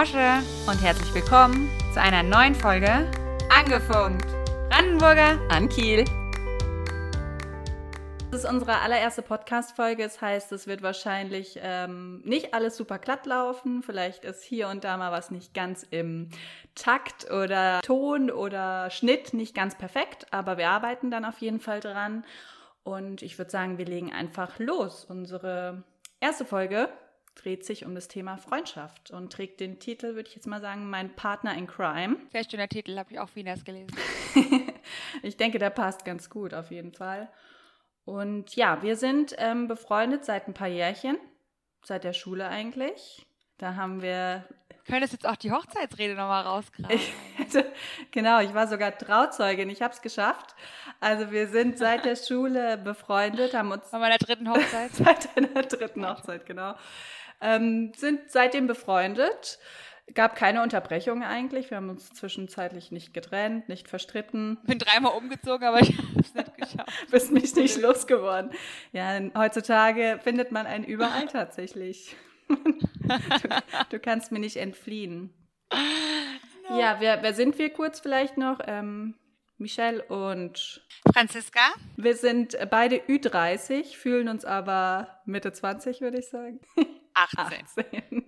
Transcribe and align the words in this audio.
Mosche 0.00 0.42
und 0.66 0.80
herzlich 0.82 1.12
willkommen 1.12 1.68
zu 1.92 2.00
einer 2.00 2.22
neuen 2.22 2.54
Folge 2.54 3.06
Angefunkt. 3.54 4.24
Brandenburger 4.70 5.38
an 5.50 5.68
Kiel. 5.68 6.06
Das 8.30 8.44
ist 8.44 8.50
unsere 8.50 8.78
allererste 8.80 9.20
Podcast-Folge. 9.20 10.02
Das 10.04 10.22
heißt, 10.22 10.52
es 10.52 10.66
wird 10.66 10.80
wahrscheinlich 10.80 11.58
ähm, 11.62 12.22
nicht 12.24 12.54
alles 12.54 12.78
super 12.78 12.98
glatt 12.98 13.26
laufen. 13.26 13.82
Vielleicht 13.82 14.24
ist 14.24 14.42
hier 14.42 14.68
und 14.68 14.84
da 14.84 14.96
mal 14.96 15.12
was 15.12 15.30
nicht 15.30 15.52
ganz 15.52 15.82
im 15.90 16.30
Takt 16.74 17.30
oder 17.30 17.82
Ton 17.82 18.30
oder 18.30 18.88
Schnitt 18.88 19.34
nicht 19.34 19.54
ganz 19.54 19.76
perfekt, 19.76 20.28
aber 20.30 20.56
wir 20.56 20.70
arbeiten 20.70 21.10
dann 21.10 21.26
auf 21.26 21.40
jeden 21.40 21.60
Fall 21.60 21.80
dran. 21.80 22.24
Und 22.84 23.20
ich 23.20 23.36
würde 23.36 23.50
sagen, 23.50 23.76
wir 23.76 23.84
legen 23.84 24.14
einfach 24.14 24.58
los. 24.58 25.04
Unsere 25.04 25.82
erste 26.20 26.46
Folge 26.46 26.88
dreht 27.34 27.64
sich 27.64 27.84
um 27.84 27.94
das 27.94 28.08
Thema 28.08 28.36
Freundschaft 28.36 29.10
und 29.10 29.32
trägt 29.32 29.60
den 29.60 29.78
Titel, 29.78 30.14
würde 30.14 30.28
ich 30.28 30.34
jetzt 30.34 30.46
mal 30.46 30.60
sagen, 30.60 30.90
Mein 30.90 31.14
Partner 31.14 31.54
in 31.54 31.66
Crime. 31.66 32.16
Sehr 32.32 32.44
schöner 32.44 32.68
Titel, 32.68 32.98
habe 32.98 33.12
ich 33.12 33.18
auch 33.18 33.28
vieles 33.28 33.64
gelesen. 33.64 33.96
ich 35.22 35.36
denke, 35.36 35.58
der 35.58 35.70
passt 35.70 36.04
ganz 36.04 36.28
gut 36.28 36.54
auf 36.54 36.70
jeden 36.70 36.92
Fall. 36.92 37.30
Und 38.04 38.56
ja, 38.56 38.82
wir 38.82 38.96
sind 38.96 39.34
ähm, 39.38 39.68
befreundet 39.68 40.24
seit 40.24 40.48
ein 40.48 40.54
paar 40.54 40.68
Jährchen, 40.68 41.16
seit 41.84 42.04
der 42.04 42.12
Schule 42.12 42.48
eigentlich. 42.48 43.26
Da 43.58 43.76
haben 43.76 44.00
wir. 44.00 44.44
Könntest 44.86 45.12
jetzt 45.12 45.28
auch 45.28 45.36
die 45.36 45.52
Hochzeitsrede 45.52 46.14
nochmal 46.14 46.42
rausgraben. 46.42 46.98
genau, 48.10 48.40
ich 48.40 48.54
war 48.54 48.66
sogar 48.66 48.96
Trauzeugin, 48.96 49.68
ich 49.68 49.82
habe 49.82 49.92
es 49.92 50.00
geschafft. 50.00 50.54
Also 50.98 51.30
wir 51.30 51.46
sind 51.46 51.78
seit 51.78 52.06
der 52.06 52.16
Schule 52.16 52.78
befreundet, 52.78 53.54
haben 53.54 53.70
uns. 53.70 53.90
Bei 53.90 53.98
meiner 53.98 54.16
dritten 54.16 54.48
Hochzeit. 54.50 54.90
seit 54.92 55.36
deiner 55.36 55.62
dritten 55.62 56.08
Hochzeit, 56.08 56.46
genau. 56.46 56.74
Ähm, 57.40 57.92
sind 57.96 58.30
seitdem 58.30 58.66
befreundet. 58.66 59.58
Gab 60.14 60.34
keine 60.34 60.62
Unterbrechung 60.62 61.22
eigentlich. 61.22 61.70
Wir 61.70 61.76
haben 61.76 61.88
uns 61.88 62.10
zwischenzeitlich 62.12 62.90
nicht 62.90 63.14
getrennt, 63.14 63.68
nicht 63.68 63.88
verstritten. 63.88 64.58
Bin 64.64 64.78
dreimal 64.78 65.12
umgezogen, 65.16 65.66
aber 65.66 65.80
ich 65.80 65.96
habe 65.96 66.20
es 66.20 66.34
nicht 66.34 66.56
geschafft. 66.56 67.06
Bist 67.10 67.30
mich 67.30 67.54
nicht 67.54 67.80
losgeworden. 67.80 68.50
Ja, 68.92 69.20
heutzutage 69.36 70.18
findet 70.22 70.50
man 70.50 70.66
einen 70.66 70.84
überall 70.84 71.26
tatsächlich. 71.26 72.16
du, 72.48 72.56
du, 73.90 74.00
kannst 74.00 74.32
mir 74.32 74.40
nicht 74.40 74.56
entfliehen. 74.56 75.32
No. 76.68 76.80
Ja, 76.80 76.96
wer, 76.98 77.22
wer, 77.22 77.34
sind 77.34 77.58
wir 77.58 77.70
kurz 77.70 78.00
vielleicht 78.00 78.36
noch? 78.36 78.58
Ähm, 78.66 79.14
Michelle 79.58 80.02
und 80.04 80.84
Franziska. 81.12 81.60
Wir 81.96 82.16
sind 82.16 82.56
beide 82.70 82.96
Ü30, 82.96 83.94
fühlen 83.96 84.28
uns 84.28 84.44
aber 84.44 85.20
Mitte 85.26 85.52
20, 85.52 86.00
würde 86.00 86.18
ich 86.18 86.28
sagen. 86.28 86.60
18. 87.22 87.64
18. 87.64 88.24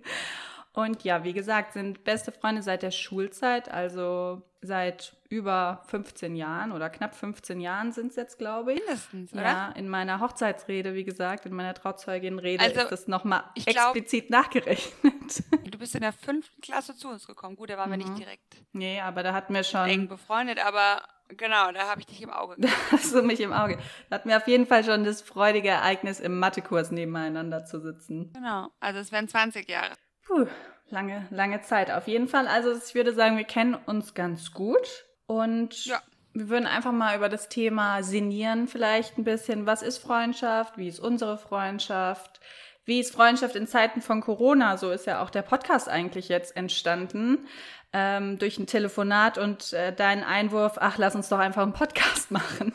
Und 0.73 1.03
ja, 1.03 1.23
wie 1.23 1.33
gesagt, 1.33 1.73
sind 1.73 2.03
beste 2.03 2.31
Freunde 2.31 2.63
seit 2.63 2.81
der 2.81 2.89
Schulzeit, 2.89 3.69
also 3.69 4.41
seit 4.61 5.15
über 5.29 5.83
15 5.87 6.35
Jahren 6.35 6.71
oder 6.71 6.89
knapp 6.89 7.13
15 7.13 7.59
Jahren 7.59 7.91
sind 7.91 8.09
es 8.11 8.15
jetzt, 8.15 8.39
glaube 8.39 8.73
ich. 8.73 8.79
Mindestens, 8.79 9.33
oder? 9.33 9.43
Ja, 9.43 9.69
in 9.75 9.87
meiner 9.87 10.19
Hochzeitsrede, 10.19 10.95
wie 10.95 11.03
gesagt, 11.03 11.45
in 11.45 11.53
meiner 11.53 11.75
Trauzeuginrede 11.75 12.63
also, 12.63 12.81
ist 12.81 12.91
das 12.91 13.07
nochmal 13.07 13.43
explizit 13.55 14.27
glaub, 14.27 14.43
nachgerechnet. 14.43 15.43
Du 15.73 15.79
bist 15.79 15.95
in 15.95 16.01
der 16.01 16.13
fünften 16.13 16.61
Klasse 16.61 16.95
zu 16.95 17.09
uns 17.09 17.27
gekommen. 17.27 17.55
Gut, 17.55 17.69
da 17.69 17.77
waren 17.77 17.89
mhm. 17.89 17.93
wir 17.93 18.05
nicht 18.05 18.17
direkt. 18.17 18.57
Nee, 18.71 19.01
aber 19.01 19.21
da 19.23 19.33
hatten 19.33 19.53
wir 19.53 19.63
schon. 19.63 19.89
Eng 19.89 20.07
befreundet, 20.07 20.63
aber 20.63 21.01
genau, 21.37 21.71
da 21.71 21.89
habe 21.89 22.01
ich 22.01 22.07
dich 22.07 22.21
im 22.21 22.29
Auge. 22.29 22.55
Da 22.57 22.69
hast 22.91 23.13
du 23.13 23.21
mich 23.21 23.39
im 23.39 23.53
Auge. 23.53 23.77
Da 24.09 24.15
hatten 24.17 24.29
wir 24.29 24.37
auf 24.37 24.47
jeden 24.47 24.65
Fall 24.65 24.83
schon 24.83 25.03
das 25.03 25.21
freudige 25.21 25.69
Ereignis, 25.69 26.19
im 26.19 26.39
Mathekurs 26.39 26.91
nebeneinander 26.91 27.65
zu 27.65 27.79
sitzen. 27.79 28.31
Genau, 28.33 28.69
also 28.79 28.99
es 28.99 29.11
wären 29.11 29.27
20 29.27 29.69
Jahre. 29.69 29.93
Puh, 30.25 30.47
lange, 30.89 31.27
lange 31.29 31.61
Zeit 31.61 31.91
auf 31.91 32.07
jeden 32.07 32.27
Fall. 32.27 32.47
Also 32.47 32.71
ich 32.73 32.95
würde 32.95 33.13
sagen, 33.13 33.37
wir 33.37 33.43
kennen 33.43 33.75
uns 33.75 34.13
ganz 34.13 34.51
gut 34.51 35.05
und 35.25 35.85
ja. 35.85 36.01
wir 36.33 36.49
würden 36.49 36.67
einfach 36.67 36.91
mal 36.91 37.17
über 37.17 37.29
das 37.29 37.49
Thema 37.49 38.03
Senieren 38.03 38.67
vielleicht 38.67 39.17
ein 39.17 39.23
bisschen. 39.23 39.65
Was 39.65 39.81
ist 39.81 39.97
Freundschaft? 39.97 40.77
Wie 40.77 40.87
ist 40.87 40.99
unsere 40.99 41.37
Freundschaft? 41.37 42.39
Wie 42.85 42.99
ist 42.99 43.15
Freundschaft 43.15 43.55
in 43.55 43.65
Zeiten 43.65 44.01
von 44.01 44.21
Corona? 44.21 44.77
So 44.77 44.91
ist 44.91 45.07
ja 45.07 45.21
auch 45.23 45.29
der 45.29 45.41
Podcast 45.41 45.87
eigentlich 45.87 46.27
jetzt 46.27 46.55
entstanden. 46.55 47.47
Ähm, 47.93 48.39
durch 48.39 48.57
ein 48.57 48.65
Telefonat 48.65 49.37
und 49.37 49.71
äh, 49.73 49.93
deinen 49.93 50.23
Einwurf, 50.23 50.77
ach, 50.79 50.97
lass 50.97 51.15
uns 51.15 51.29
doch 51.29 51.37
einfach 51.37 51.61
einen 51.61 51.73
Podcast 51.73 52.31
machen. 52.31 52.73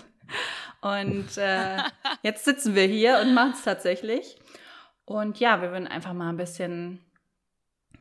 Und 0.81 1.37
äh, 1.37 1.79
jetzt 2.23 2.45
sitzen 2.45 2.75
wir 2.75 2.85
hier 2.85 3.19
und 3.21 3.35
machen 3.35 3.53
es 3.53 3.65
tatsächlich. 3.65 4.39
Und 5.05 5.41
ja, 5.41 5.61
wir 5.61 5.73
würden 5.73 5.89
einfach 5.89 6.13
mal 6.13 6.29
ein 6.29 6.37
bisschen 6.37 7.05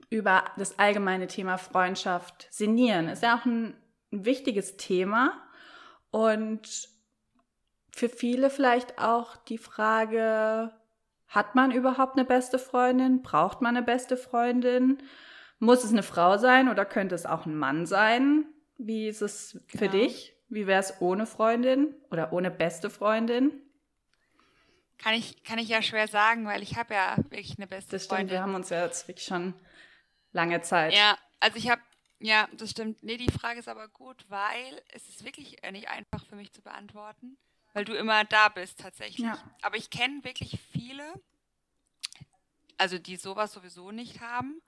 über 0.10 0.46
das 0.58 0.78
allgemeine 0.78 1.28
Thema 1.28 1.58
Freundschaft 1.58 2.48
sinnieren. 2.52 3.10
Ist 3.10 3.24
ja 3.24 3.38
auch 3.38 3.46
ein, 3.46 3.76
ein 4.12 4.26
wichtiges 4.26 4.78
Thema 4.78 5.34
und 6.12 6.90
für 7.92 8.10
viele 8.10 8.50
vielleicht 8.50 9.00
auch 9.00 9.38
die 9.38 9.58
Frage, 9.58 10.72
hat 11.28 11.56
man 11.56 11.72
überhaupt 11.72 12.16
eine 12.16 12.26
beste 12.26 12.60
Freundin? 12.60 13.22
Braucht 13.22 13.62
man 13.62 13.76
eine 13.76 13.86
beste 13.86 14.18
Freundin? 14.18 15.00
Muss 15.60 15.84
es 15.84 15.92
eine 15.92 16.04
Frau 16.04 16.38
sein 16.38 16.70
oder 16.70 16.86
könnte 16.86 17.16
es 17.16 17.26
auch 17.26 17.46
ein 17.46 17.56
Mann 17.56 17.86
sein? 17.86 18.46
Wie 18.78 19.08
ist 19.08 19.22
es 19.22 19.60
für 19.68 19.90
genau. 19.90 19.92
dich? 19.92 20.36
Wie 20.50 20.68
wäre 20.68 20.80
es 20.80 21.02
ohne 21.02 21.26
Freundin 21.26 21.96
oder 22.12 22.32
ohne 22.32 22.52
beste 22.52 22.90
Freundin? 22.90 23.52
Kann 24.98 25.14
ich, 25.14 25.44
kann 25.44 25.60
ich 25.60 25.68
ja 25.68 25.82
schwer 25.82 26.08
sagen, 26.08 26.46
weil 26.46 26.64
ich 26.64 26.78
habe 26.78 26.94
ja 26.94 27.18
wirklich 27.18 27.58
eine 27.58 27.68
beste 27.68 27.92
das 27.92 28.06
stimmt, 28.06 28.20
Freundin. 28.20 28.36
Wir 28.36 28.42
haben 28.42 28.56
uns 28.56 28.70
ja 28.70 28.84
jetzt 28.84 29.08
wirklich 29.08 29.26
schon 29.26 29.54
lange 30.32 30.62
Zeit. 30.62 30.94
Ja, 30.94 31.18
also 31.40 31.58
ich 31.58 31.70
habe, 31.70 31.82
ja, 32.20 32.48
das 32.54 32.72
stimmt. 32.72 33.04
Nee, 33.04 33.18
die 33.18 33.32
Frage 33.32 33.60
ist 33.60 33.68
aber 33.68 33.88
gut, 33.88 34.26
weil 34.30 34.82
es 34.94 35.08
ist 35.10 35.24
wirklich 35.24 35.58
nicht 35.72 35.90
einfach 35.90 36.26
für 36.26 36.36
mich 36.36 36.52
zu 36.52 36.62
beantworten, 36.62 37.38
weil 37.74 37.86
du 37.86 37.94
immer 37.94 38.24
da 38.26 38.50
bist 38.50 38.80
tatsächlich. 38.80 39.26
Ja. 39.26 39.38
Aber 39.62 39.76
ich 39.76 39.90
kenne 39.90 40.24
wirklich 40.24 40.60
viele, 40.72 41.04
also 42.78 42.98
die 42.98 43.18
sowas 43.18 43.54
sowieso 43.54 43.92
nicht 43.92 44.22
haben 44.22 44.62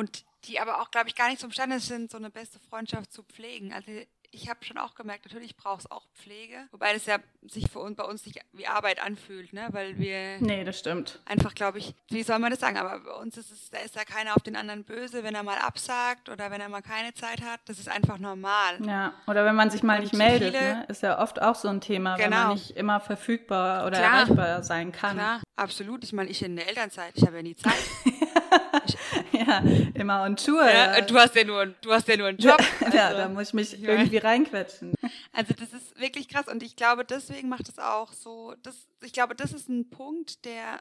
und 0.00 0.24
die 0.44 0.58
aber 0.58 0.80
auch, 0.80 0.90
glaube 0.90 1.08
ich, 1.08 1.14
gar 1.14 1.28
nicht 1.28 1.40
so 1.40 1.46
imstande 1.46 1.78
sind, 1.78 2.10
so 2.10 2.16
eine 2.16 2.30
beste 2.30 2.58
Freundschaft 2.58 3.12
zu 3.12 3.22
pflegen. 3.22 3.74
Also 3.74 3.92
ich 4.32 4.48
habe 4.48 4.64
schon 4.64 4.78
auch 4.78 4.94
gemerkt, 4.94 5.26
natürlich 5.26 5.56
braucht 5.56 5.80
es 5.80 5.90
auch 5.90 6.06
Pflege, 6.14 6.56
wobei 6.70 6.94
das 6.94 7.04
ja 7.04 7.18
sich 7.42 7.68
für 7.70 7.80
uns 7.80 7.96
bei 7.96 8.04
uns 8.04 8.24
nicht 8.24 8.40
wie 8.52 8.66
Arbeit 8.66 9.02
anfühlt, 9.02 9.52
ne? 9.52 9.66
Weil 9.72 9.98
wir 9.98 10.38
Nee, 10.40 10.64
das 10.64 10.78
stimmt. 10.78 11.20
Einfach, 11.26 11.54
glaube 11.54 11.78
ich, 11.78 11.94
wie 12.08 12.22
soll 12.22 12.38
man 12.38 12.50
das 12.50 12.60
sagen, 12.60 12.78
aber 12.78 13.00
bei 13.00 13.12
uns 13.12 13.36
ist 13.36 13.50
es, 13.50 13.68
da 13.70 13.78
ist 13.78 13.96
ja 13.96 14.04
keiner 14.04 14.36
auf 14.36 14.42
den 14.42 14.56
anderen 14.56 14.84
böse, 14.84 15.24
wenn 15.24 15.34
er 15.34 15.42
mal 15.42 15.58
absagt 15.58 16.30
oder 16.30 16.50
wenn 16.50 16.62
er 16.62 16.70
mal 16.70 16.80
keine 16.80 17.12
Zeit 17.12 17.42
hat. 17.42 17.60
Das 17.66 17.78
ist 17.78 17.88
einfach 17.88 18.18
normal. 18.18 18.78
Ja, 18.86 19.12
oder 19.26 19.44
wenn 19.44 19.56
man 19.56 19.70
sich 19.70 19.82
mal 19.82 19.96
Und 19.96 20.04
nicht 20.04 20.14
meldet, 20.14 20.54
viele, 20.56 20.74
ne? 20.76 20.84
Ist 20.88 21.02
ja 21.02 21.20
oft 21.20 21.42
auch 21.42 21.56
so 21.56 21.68
ein 21.68 21.80
Thema, 21.80 22.16
genau. 22.16 22.24
wenn 22.24 22.30
man 22.30 22.42
genau. 22.42 22.54
nicht 22.54 22.70
immer 22.76 23.00
verfügbar 23.00 23.86
oder 23.86 23.98
Klar. 23.98 24.22
erreichbar 24.22 24.62
sein 24.62 24.92
kann. 24.92 25.16
Klar, 25.16 25.40
absolut. 25.56 26.04
Ich 26.04 26.12
meine, 26.12 26.30
ich 26.30 26.42
in 26.42 26.56
der 26.56 26.68
Elternzeit, 26.68 27.12
ich 27.16 27.26
habe 27.26 27.36
ja 27.36 27.42
nie 27.42 27.56
Zeit. 27.56 27.74
ja, 29.32 29.62
immer 29.94 30.22
on 30.22 30.36
Tour. 30.36 30.68
Ja, 30.68 31.00
du 31.00 31.14
hast 31.16 31.34
ja 31.34 31.44
nur, 31.44 31.66
du 31.66 31.92
hast 31.92 32.08
ja 32.08 32.16
nur 32.16 32.28
einen 32.28 32.38
Job. 32.38 32.60
Also, 32.80 32.96
ja, 32.96 33.12
da 33.12 33.28
muss 33.28 33.48
ich 33.48 33.54
mich 33.54 33.74
ich 33.74 33.82
irgendwie 33.82 34.16
reinquetschen. 34.16 34.94
Also 35.32 35.54
das 35.54 35.72
ist 35.72 36.00
wirklich 36.00 36.28
krass 36.28 36.48
und 36.48 36.62
ich 36.62 36.76
glaube, 36.76 37.04
deswegen 37.04 37.48
macht 37.48 37.68
es 37.68 37.78
auch 37.78 38.12
so, 38.12 38.54
das, 38.62 38.88
ich 39.02 39.12
glaube, 39.12 39.34
das 39.34 39.52
ist 39.52 39.68
ein 39.68 39.90
Punkt, 39.90 40.44
der 40.44 40.80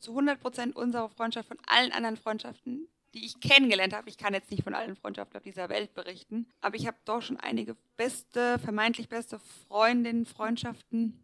zu 0.00 0.12
100 0.12 0.40
Prozent 0.40 0.76
unserer 0.76 1.08
Freundschaft 1.08 1.48
von 1.48 1.58
allen 1.66 1.92
anderen 1.92 2.16
Freundschaften, 2.16 2.88
die 3.14 3.24
ich 3.24 3.40
kennengelernt 3.40 3.94
habe, 3.94 4.08
ich 4.08 4.18
kann 4.18 4.34
jetzt 4.34 4.50
nicht 4.50 4.64
von 4.64 4.74
allen 4.74 4.96
Freundschaften 4.96 5.36
auf 5.36 5.42
dieser 5.42 5.68
Welt 5.68 5.94
berichten, 5.94 6.46
aber 6.60 6.76
ich 6.76 6.86
habe 6.86 6.96
doch 7.04 7.22
schon 7.22 7.38
einige 7.38 7.76
beste, 7.96 8.58
vermeintlich 8.58 9.08
beste 9.08 9.38
Freundinnen, 9.68 10.26
Freundschaften 10.26 11.22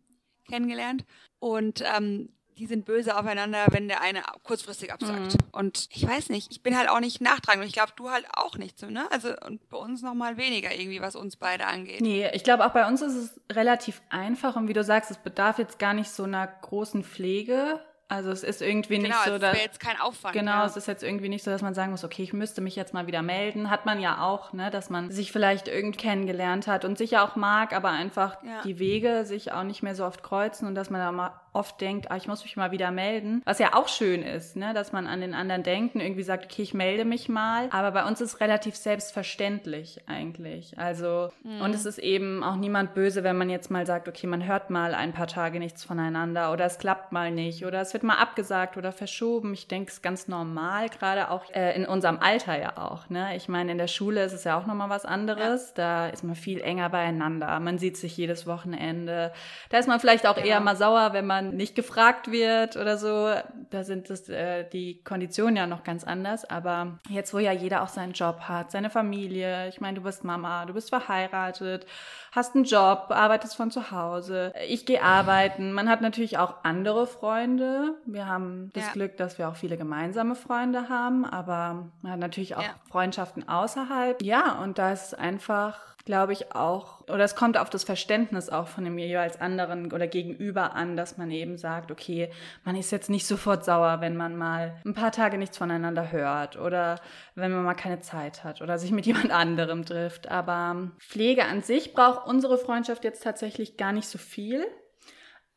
kennengelernt 0.49 1.05
und 1.39 1.83
ähm, 1.97 2.29
die 2.59 2.67
sind 2.67 2.85
böse 2.85 3.17
aufeinander, 3.17 3.67
wenn 3.71 3.89
der 3.89 4.01
eine 4.01 4.23
kurzfristig 4.43 4.93
absagt. 4.93 5.35
Mhm. 5.35 5.49
Und 5.53 5.89
ich 5.91 6.07
weiß 6.07 6.29
nicht, 6.29 6.51
ich 6.51 6.63
bin 6.63 6.77
halt 6.77 6.89
auch 6.89 7.01
nicht 7.01 7.21
nachtragend 7.21 7.63
und 7.63 7.69
ich 7.69 7.75
glaube, 7.75 7.93
du 7.97 8.11
halt 8.11 8.27
auch 8.35 8.57
nicht 8.57 8.79
so, 8.79 8.87
ne? 8.87 9.07
Also 9.11 9.31
und 9.47 9.69
bei 9.69 9.79
uns 9.79 10.03
nochmal 10.03 10.37
weniger 10.37 10.73
irgendwie, 10.73 11.01
was 11.01 11.17
uns 11.17 11.37
beide 11.37 11.67
angeht. 11.67 12.01
Nee, 12.01 12.31
ich 12.33 12.45
glaube 12.45 12.65
auch 12.67 12.73
bei 12.73 12.87
uns 12.87 13.03
ist 13.03 13.15
es 13.15 13.41
relativ 13.51 14.03
einfach 14.11 14.57
und 14.57 14.69
wie 14.69 14.73
du 14.73 14.85
sagst, 14.85 15.11
es 15.11 15.19
bedarf 15.19 15.59
jetzt 15.59 15.79
gar 15.79 15.95
nicht 15.95 16.11
so 16.11 16.25
einer 16.25 16.47
großen 16.47 17.05
Pflege. 17.05 17.81
Also 18.13 18.31
es 18.31 18.43
ist 18.43 18.61
irgendwie 18.61 18.99
genau, 18.99 19.09
nicht 19.09 19.25
so, 19.25 19.39
dass... 19.39 19.53
Genau, 19.53 19.65
jetzt 19.65 19.81
kein 19.81 19.99
Aufwand. 19.99 20.35
Genau, 20.35 20.51
ja. 20.51 20.67
es 20.67 20.77
ist 20.77 20.87
jetzt 20.87 21.03
irgendwie 21.03 21.31
nicht 21.31 21.43
so, 21.43 21.51
dass 21.51 21.63
man 21.63 21.73
sagen 21.73 21.93
muss, 21.93 22.05
okay, 22.05 22.23
ich 22.23 22.35
müsste 22.35 22.61
mich 22.61 22.77
jetzt 22.77 22.93
mal 22.93 23.07
wieder 23.07 23.23
melden. 23.23 23.71
Hat 23.71 23.87
man 23.87 24.01
ja 24.01 24.23
auch, 24.23 24.53
ne, 24.53 24.71
dass 24.71 24.91
man 24.91 25.11
sich 25.11 25.33
vielleicht 25.33 25.67
irgendwie 25.67 25.97
kennengelernt 25.97 26.67
hat 26.67 26.85
und 26.85 26.99
sich 26.99 27.13
ja 27.13 27.25
auch 27.25 27.37
mag, 27.37 27.73
aber 27.73 27.89
einfach 27.89 28.37
ja. 28.45 28.61
die 28.65 28.79
Wege 28.79 29.25
sich 29.25 29.53
auch 29.53 29.63
nicht 29.63 29.83
mehr 29.83 29.95
so 29.95 30.05
oft 30.05 30.23
kreuzen 30.23 30.69
und 30.69 30.75
dass 30.75 30.91
man 30.91 31.01
da 31.01 31.11
mal 31.11 31.41
oft 31.53 31.81
denkt, 31.81 32.11
ah, 32.11 32.17
ich 32.17 32.29
muss 32.29 32.43
mich 32.43 32.57
mal 32.57 32.71
wieder 32.71 32.91
melden. 32.91 33.43
Was 33.45 33.59
ja 33.59 33.75
auch 33.75 33.89
schön 33.89 34.23
ist, 34.23 34.57
ne? 34.57 34.73
dass 34.73 34.93
man 34.93 35.07
an 35.07 35.21
den 35.21 35.35
anderen 35.35 35.63
denkt 35.63 35.95
und 35.95 36.01
irgendwie 36.01 36.23
sagt, 36.23 36.47
okay, 36.47 36.63
ich 36.63 36.75
melde 36.75 37.05
mich 37.05 37.29
mal. 37.29 37.69
Aber 37.71 37.91
bei 37.91 38.07
uns 38.07 38.21
ist 38.21 38.41
relativ 38.41 38.75
selbstverständlich 38.75 40.01
eigentlich. 40.07 40.79
Also, 40.79 41.31
mhm. 41.43 41.61
und 41.61 41.75
es 41.75 41.85
ist 41.85 41.99
eben 41.99 42.43
auch 42.43 42.57
niemand 42.57 42.95
böse, 42.95 43.23
wenn 43.23 43.37
man 43.37 43.51
jetzt 43.51 43.71
mal 43.71 43.87
sagt, 43.87 44.09
okay, 44.09 44.27
man 44.27 44.47
hört 44.47 44.71
mal 44.71 44.95
ein 44.95 45.13
paar 45.13 45.27
Tage 45.27 45.59
nichts 45.59 45.85
voneinander 45.85 46.53
oder 46.53 46.65
es 46.65 46.79
klappt 46.79 47.13
mal 47.13 47.31
nicht 47.31 47.67
oder 47.67 47.81
es 47.81 47.93
wird 47.93 48.03
mal 48.03 48.17
abgesagt 48.17 48.77
oder 48.77 48.93
verschoben. 48.93 49.53
Ich 49.53 49.69
denke, 49.69 49.91
es 49.91 49.97
ist 49.97 50.03
ganz 50.03 50.29
normal, 50.29 50.89
gerade 50.89 51.31
auch 51.31 51.51
äh, 51.51 51.77
in 51.77 51.85
unserem 51.85 52.19
Alter 52.19 52.59
ja 52.59 52.79
auch. 52.79 53.11
Ne? 53.11 53.37
Ich 53.37 53.49
meine, 53.49 53.73
in 53.73 53.79
der 53.79 53.89
Schule 53.89 54.25
ist 54.25 54.33
es 54.33 54.45
ja 54.45 54.59
auch 54.59 54.67
nochmal 54.67 54.89
was 54.89 55.05
anderes. 55.05 55.75
Ja. 55.77 55.83
Da 55.83 56.07
ist 56.09 56.25
man 56.25 56.35
viel 56.35 56.61
enger 56.61 56.89
beieinander. 56.89 57.61
Man 57.61 57.79
sieht 57.79 57.97
sich 57.99 58.17
jedes 58.17 58.47
Wochenende. 58.47 59.33
Da 59.69 59.79
ist 59.79 59.89
man 59.89 60.01
vielleicht 60.01 60.27
auch 60.27 60.39
ja. 60.39 60.45
eher 60.45 60.61
mal 60.61 60.77
sauer, 60.77 61.13
wenn 61.13 61.27
man 61.27 61.42
nicht 61.51 61.75
gefragt 61.75 62.31
wird 62.31 62.77
oder 62.77 62.99
so. 62.99 63.33
Da 63.71 63.85
sind 63.85 64.11
das, 64.11 64.29
äh, 64.29 64.69
die 64.69 65.03
Konditionen 65.03 65.57
ja 65.57 65.67
noch 65.67 65.85
ganz 65.85 66.05
anders. 66.05 66.45
Aber 66.45 66.99
jetzt, 67.09 67.35
wo 67.35 67.39
ja 67.39 67.53
jeder 67.53 67.83
auch 67.83 67.89
seinen 67.89 68.13
Job 68.13 68.41
hat, 68.43 68.71
seine 68.71 68.91
Familie, 68.91 69.69
ich 69.69 69.81
meine, 69.81 69.97
du 69.97 70.05
bist 70.05 70.25
Mama, 70.25 70.65
du 70.67 70.75
bist 70.75 70.91
verheiratet, 70.91 71.87
hast 72.33 72.55
einen 72.55 72.65
Job, 72.65 73.07
arbeitest 73.11 73.57
von 73.57 73.71
zu 73.71 73.91
Hause. 73.91 74.53
Ich 74.69 74.87
gehe 74.87 75.03
arbeiten. 75.03 75.73
Man 75.73 75.89
hat 75.89 76.01
natürlich 76.01 76.39
auch 76.39 76.65
andere 76.65 77.07
Freunde. 77.07 77.95
Wir 78.07 78.27
haben 78.27 78.71
das 78.75 78.87
ja. 78.87 78.93
Glück, 78.93 79.17
dass 79.17 79.39
wir 79.39 79.49
auch 79.49 79.57
viele 79.57 79.77
gemeinsame 79.77 80.35
Freunde 80.35 80.89
haben, 80.89 81.25
aber 81.25 81.91
man 82.03 82.13
hat 82.13 82.21
natürlich 82.21 82.57
auch 82.57 82.63
ja. 82.63 82.75
Freundschaften 82.91 83.49
außerhalb. 83.49 84.23
Ja, 84.23 84.59
und 84.63 84.79
da 84.79 84.93
ist 84.93 85.19
einfach 85.19 85.92
glaube 86.05 86.33
ich, 86.33 86.55
auch, 86.55 87.01
oder 87.03 87.25
es 87.25 87.37
kommt 87.37 87.57
auf 87.57 87.71
das 87.71 87.85
Verständnis 87.85 88.49
auch 88.49 88.67
von 88.67 88.85
dem 88.85 88.99
jeweils 88.99 89.41
anderen 89.41 89.93
oder 89.93 90.07
gegenüber 90.07 90.75
an, 90.75 90.97
dass 90.97 91.17
man 91.17 91.31
eben 91.31 91.57
sagt, 91.57 91.91
okay, 91.91 92.31
man 92.65 92.77
ist 92.77 92.91
jetzt 92.91 93.11
nicht 93.11 93.27
sofort 93.27 93.65
sauer, 93.65 94.01
wenn 94.01 94.17
man 94.17 94.37
mal 94.37 94.81
ein 94.85 94.95
paar 94.95 95.13
Tage 95.13 95.39
nichts 95.39 95.59
voneinander 95.59 96.11
hört 96.11 96.57
oder 96.57 97.01
wenn 97.35 97.53
man 97.53 97.65
mal 97.65 97.75
keine 97.75 98.01
Zeit 98.01 98.43
hat 98.43 98.61
oder 98.61 98.79
sich 98.79 98.91
mit 98.91 99.07
jemand 99.07 99.31
anderem 99.31 99.85
trifft. 99.85 100.29
Aber 100.29 100.91
Pflege 100.99 101.45
an 101.45 101.63
sich 101.63 101.95
braucht 101.95 102.27
unsere 102.27 102.59
Freundschaft 102.59 103.05
jetzt 103.05 103.23
tatsächlich 103.23 103.77
gar 103.77 103.93
nicht 103.93 104.09
so 104.09 104.19
viel. 104.19 104.67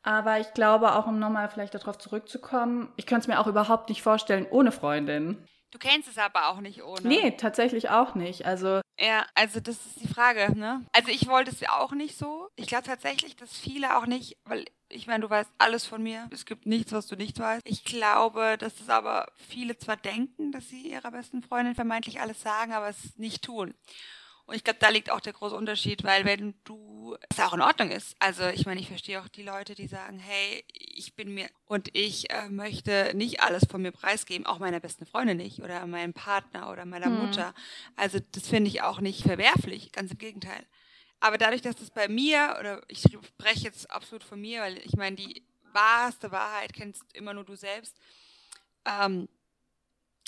Aber 0.03 0.39
ich 0.39 0.53
glaube 0.53 0.93
auch, 0.93 1.07
um 1.07 1.17
nochmal 1.17 1.49
vielleicht 1.49 1.73
darauf 1.73 1.97
zurückzukommen, 1.97 2.93
ich 2.95 3.07
könnte 3.07 3.21
es 3.21 3.27
mir 3.27 3.39
auch 3.39 3.47
überhaupt 3.47 3.89
nicht 3.89 4.03
vorstellen 4.03 4.45
ohne 4.51 4.71
Freundin. 4.71 5.47
Du 5.75 5.79
kennst 5.79 6.07
es 6.07 6.17
aber 6.17 6.47
auch 6.47 6.61
nicht 6.61 6.83
ohne. 6.83 7.05
Nee, 7.05 7.31
tatsächlich 7.31 7.89
auch 7.89 8.15
nicht. 8.15 8.45
Also. 8.45 8.79
Ja, 8.97 9.25
also 9.33 9.59
das 9.59 9.75
ist 9.85 10.01
die 10.01 10.07
Frage, 10.07 10.57
ne? 10.57 10.85
Also 10.93 11.09
ich 11.09 11.27
wollte 11.27 11.51
es 11.51 11.59
ja 11.59 11.77
auch 11.77 11.91
nicht 11.91 12.17
so. 12.17 12.47
Ich 12.55 12.67
glaube 12.67 12.85
tatsächlich, 12.85 13.35
dass 13.35 13.57
viele 13.57 13.97
auch 13.97 14.05
nicht, 14.05 14.37
weil 14.45 14.63
ich 14.87 15.05
meine, 15.05 15.23
du 15.23 15.29
weißt 15.29 15.51
alles 15.57 15.85
von 15.85 16.01
mir. 16.01 16.29
Es 16.31 16.45
gibt 16.45 16.65
nichts, 16.65 16.93
was 16.93 17.07
du 17.07 17.17
nicht 17.17 17.37
weißt. 17.37 17.61
Ich 17.65 17.83
glaube, 17.83 18.55
dass 18.57 18.77
das 18.77 18.87
aber 18.87 19.27
viele 19.35 19.77
zwar 19.77 19.97
denken, 19.97 20.53
dass 20.53 20.69
sie 20.69 20.91
ihrer 20.91 21.11
besten 21.11 21.43
Freundin 21.43 21.75
vermeintlich 21.75 22.21
alles 22.21 22.41
sagen, 22.41 22.71
aber 22.71 22.87
es 22.87 23.17
nicht 23.17 23.43
tun. 23.43 23.73
Und 24.47 24.55
ich 24.55 24.63
glaube, 24.63 24.79
da 24.79 24.89
liegt 24.89 25.09
auch 25.09 25.21
der 25.21 25.33
große 25.33 25.55
Unterschied, 25.55 26.03
weil 26.03 26.23
wenn 26.23 26.53
du, 26.65 27.17
es 27.29 27.39
auch 27.39 27.53
in 27.53 27.61
Ordnung 27.61 27.89
ist. 27.89 28.15
Also 28.19 28.47
ich 28.47 28.65
meine, 28.65 28.79
ich 28.79 28.87
verstehe 28.87 29.19
auch 29.19 29.27
die 29.27 29.41
Leute, 29.41 29.73
die 29.73 29.87
sagen, 29.87 30.19
hey, 30.19 30.63
ich 30.71 31.15
bin 31.15 31.33
mir 31.33 31.49
und 31.65 31.89
ich 31.93 32.29
äh, 32.29 32.49
möchte 32.49 33.11
nicht 33.15 33.41
alles 33.41 33.63
von 33.69 33.81
mir 33.81 33.91
preisgeben, 33.91 34.45
auch 34.45 34.59
meiner 34.59 34.79
besten 34.79 35.07
Freundin 35.07 35.37
nicht 35.37 35.61
oder 35.61 35.85
meinem 35.87 36.13
Partner 36.13 36.71
oder 36.71 36.85
meiner 36.85 37.09
mhm. 37.09 37.25
Mutter. 37.25 37.55
Also 37.95 38.19
das 38.33 38.47
finde 38.47 38.69
ich 38.69 38.83
auch 38.83 39.01
nicht 39.01 39.23
verwerflich, 39.23 39.91
ganz 39.91 40.11
im 40.11 40.19
Gegenteil. 40.19 40.63
Aber 41.19 41.39
dadurch, 41.39 41.63
dass 41.63 41.77
das 41.77 41.89
bei 41.89 42.07
mir, 42.07 42.57
oder 42.59 42.83
ich 42.87 43.01
spreche 43.01 43.63
jetzt 43.63 43.89
absolut 43.89 44.23
von 44.23 44.39
mir, 44.39 44.61
weil 44.61 44.77
ich 44.77 44.93
meine, 44.93 45.15
die 45.15 45.43
wahrste 45.71 46.31
Wahrheit 46.31 46.73
kennst 46.73 47.03
immer 47.13 47.33
nur 47.33 47.45
du 47.45 47.55
selbst, 47.55 47.97
ähm, 48.85 49.27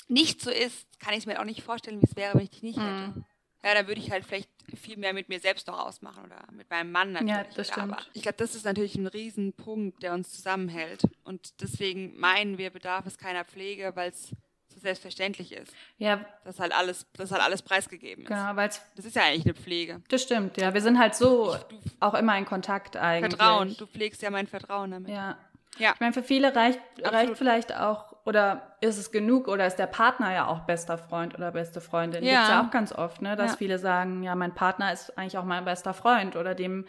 nicht 0.08 0.40
so 0.40 0.50
ist, 0.50 0.88
kann 0.98 1.12
ich 1.12 1.20
es 1.20 1.26
mir 1.26 1.38
auch 1.38 1.44
nicht 1.44 1.62
vorstellen, 1.62 2.00
wie 2.00 2.06
es 2.06 2.16
wäre, 2.16 2.34
wenn 2.34 2.44
ich 2.44 2.50
dich 2.50 2.62
nicht 2.62 2.78
hätte. 2.78 3.12
Mhm 3.14 3.24
ja, 3.64 3.74
dann 3.74 3.88
würde 3.88 4.00
ich 4.00 4.10
halt 4.10 4.24
vielleicht 4.24 4.48
viel 4.76 4.96
mehr 4.96 5.12
mit 5.12 5.28
mir 5.28 5.40
selbst 5.40 5.66
noch 5.66 5.78
ausmachen 5.78 6.24
oder 6.24 6.44
mit 6.52 6.70
meinem 6.70 6.92
Mann 6.92 7.12
natürlich. 7.12 7.34
Ja, 7.34 7.46
das 7.54 7.68
stimmt. 7.68 7.92
Aber 7.92 8.02
ich 8.12 8.22
glaube, 8.22 8.36
das 8.38 8.54
ist 8.54 8.64
natürlich 8.64 8.94
ein 8.96 9.06
Riesenpunkt, 9.06 10.02
der 10.02 10.12
uns 10.12 10.30
zusammenhält. 10.30 11.02
Und 11.24 11.60
deswegen 11.62 12.18
meinen 12.18 12.58
wir, 12.58 12.70
bedarf 12.70 13.06
es 13.06 13.18
keiner 13.18 13.44
Pflege, 13.44 13.92
weil 13.94 14.10
es 14.10 14.30
so 14.68 14.80
selbstverständlich 14.80 15.52
ist. 15.52 15.72
Ja. 15.96 16.24
Dass 16.44 16.60
halt 16.60 16.72
alles, 16.72 17.06
dass 17.14 17.32
halt 17.32 17.42
alles 17.42 17.62
preisgegeben 17.62 18.24
ist. 18.24 18.28
Genau, 18.28 18.54
weil 18.54 18.68
Das 18.94 19.04
ist 19.04 19.16
ja 19.16 19.22
eigentlich 19.22 19.46
eine 19.46 19.54
Pflege. 19.54 20.02
Das 20.08 20.22
stimmt, 20.22 20.56
ja. 20.56 20.72
Wir 20.74 20.82
sind 20.82 20.98
halt 20.98 21.14
so 21.14 21.54
ich, 21.54 21.62
du, 21.62 21.80
auch 22.00 22.14
immer 22.14 22.36
in 22.38 22.44
Kontakt 22.44 22.96
eigentlich. 22.96 23.34
Vertrauen. 23.34 23.74
Du 23.76 23.86
pflegst 23.86 24.22
ja 24.22 24.30
mein 24.30 24.46
Vertrauen 24.46 24.90
damit. 24.92 25.10
Ja. 25.10 25.38
Ja. 25.78 25.92
Ich 25.94 26.00
meine, 26.00 26.12
für 26.12 26.22
viele 26.22 26.54
reicht, 26.54 26.80
reicht 27.02 27.36
vielleicht 27.36 27.74
auch, 27.74 28.14
oder 28.24 28.76
ist 28.80 28.98
es 28.98 29.10
genug, 29.10 29.48
oder 29.48 29.66
ist 29.66 29.76
der 29.76 29.86
Partner 29.86 30.32
ja 30.32 30.46
auch 30.46 30.60
bester 30.60 30.98
Freund 30.98 31.34
oder 31.34 31.50
beste 31.52 31.80
Freundin? 31.80 32.24
Ja. 32.24 32.32
Gibt's 32.32 32.48
ja 32.48 32.66
auch 32.66 32.70
ganz 32.70 32.92
oft, 32.92 33.22
ne? 33.22 33.36
Dass 33.36 33.52
ja. 33.52 33.56
viele 33.56 33.78
sagen, 33.78 34.22
ja, 34.22 34.34
mein 34.34 34.54
Partner 34.54 34.92
ist 34.92 35.16
eigentlich 35.16 35.38
auch 35.38 35.44
mein 35.44 35.64
bester 35.64 35.94
Freund 35.94 36.36
oder 36.36 36.54
dem 36.54 36.86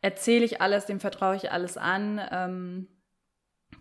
erzähle 0.00 0.44
ich 0.44 0.60
alles, 0.60 0.86
dem 0.86 1.00
vertraue 1.00 1.36
ich 1.36 1.50
alles 1.50 1.78
an. 1.78 2.20
Ähm, 2.30 2.88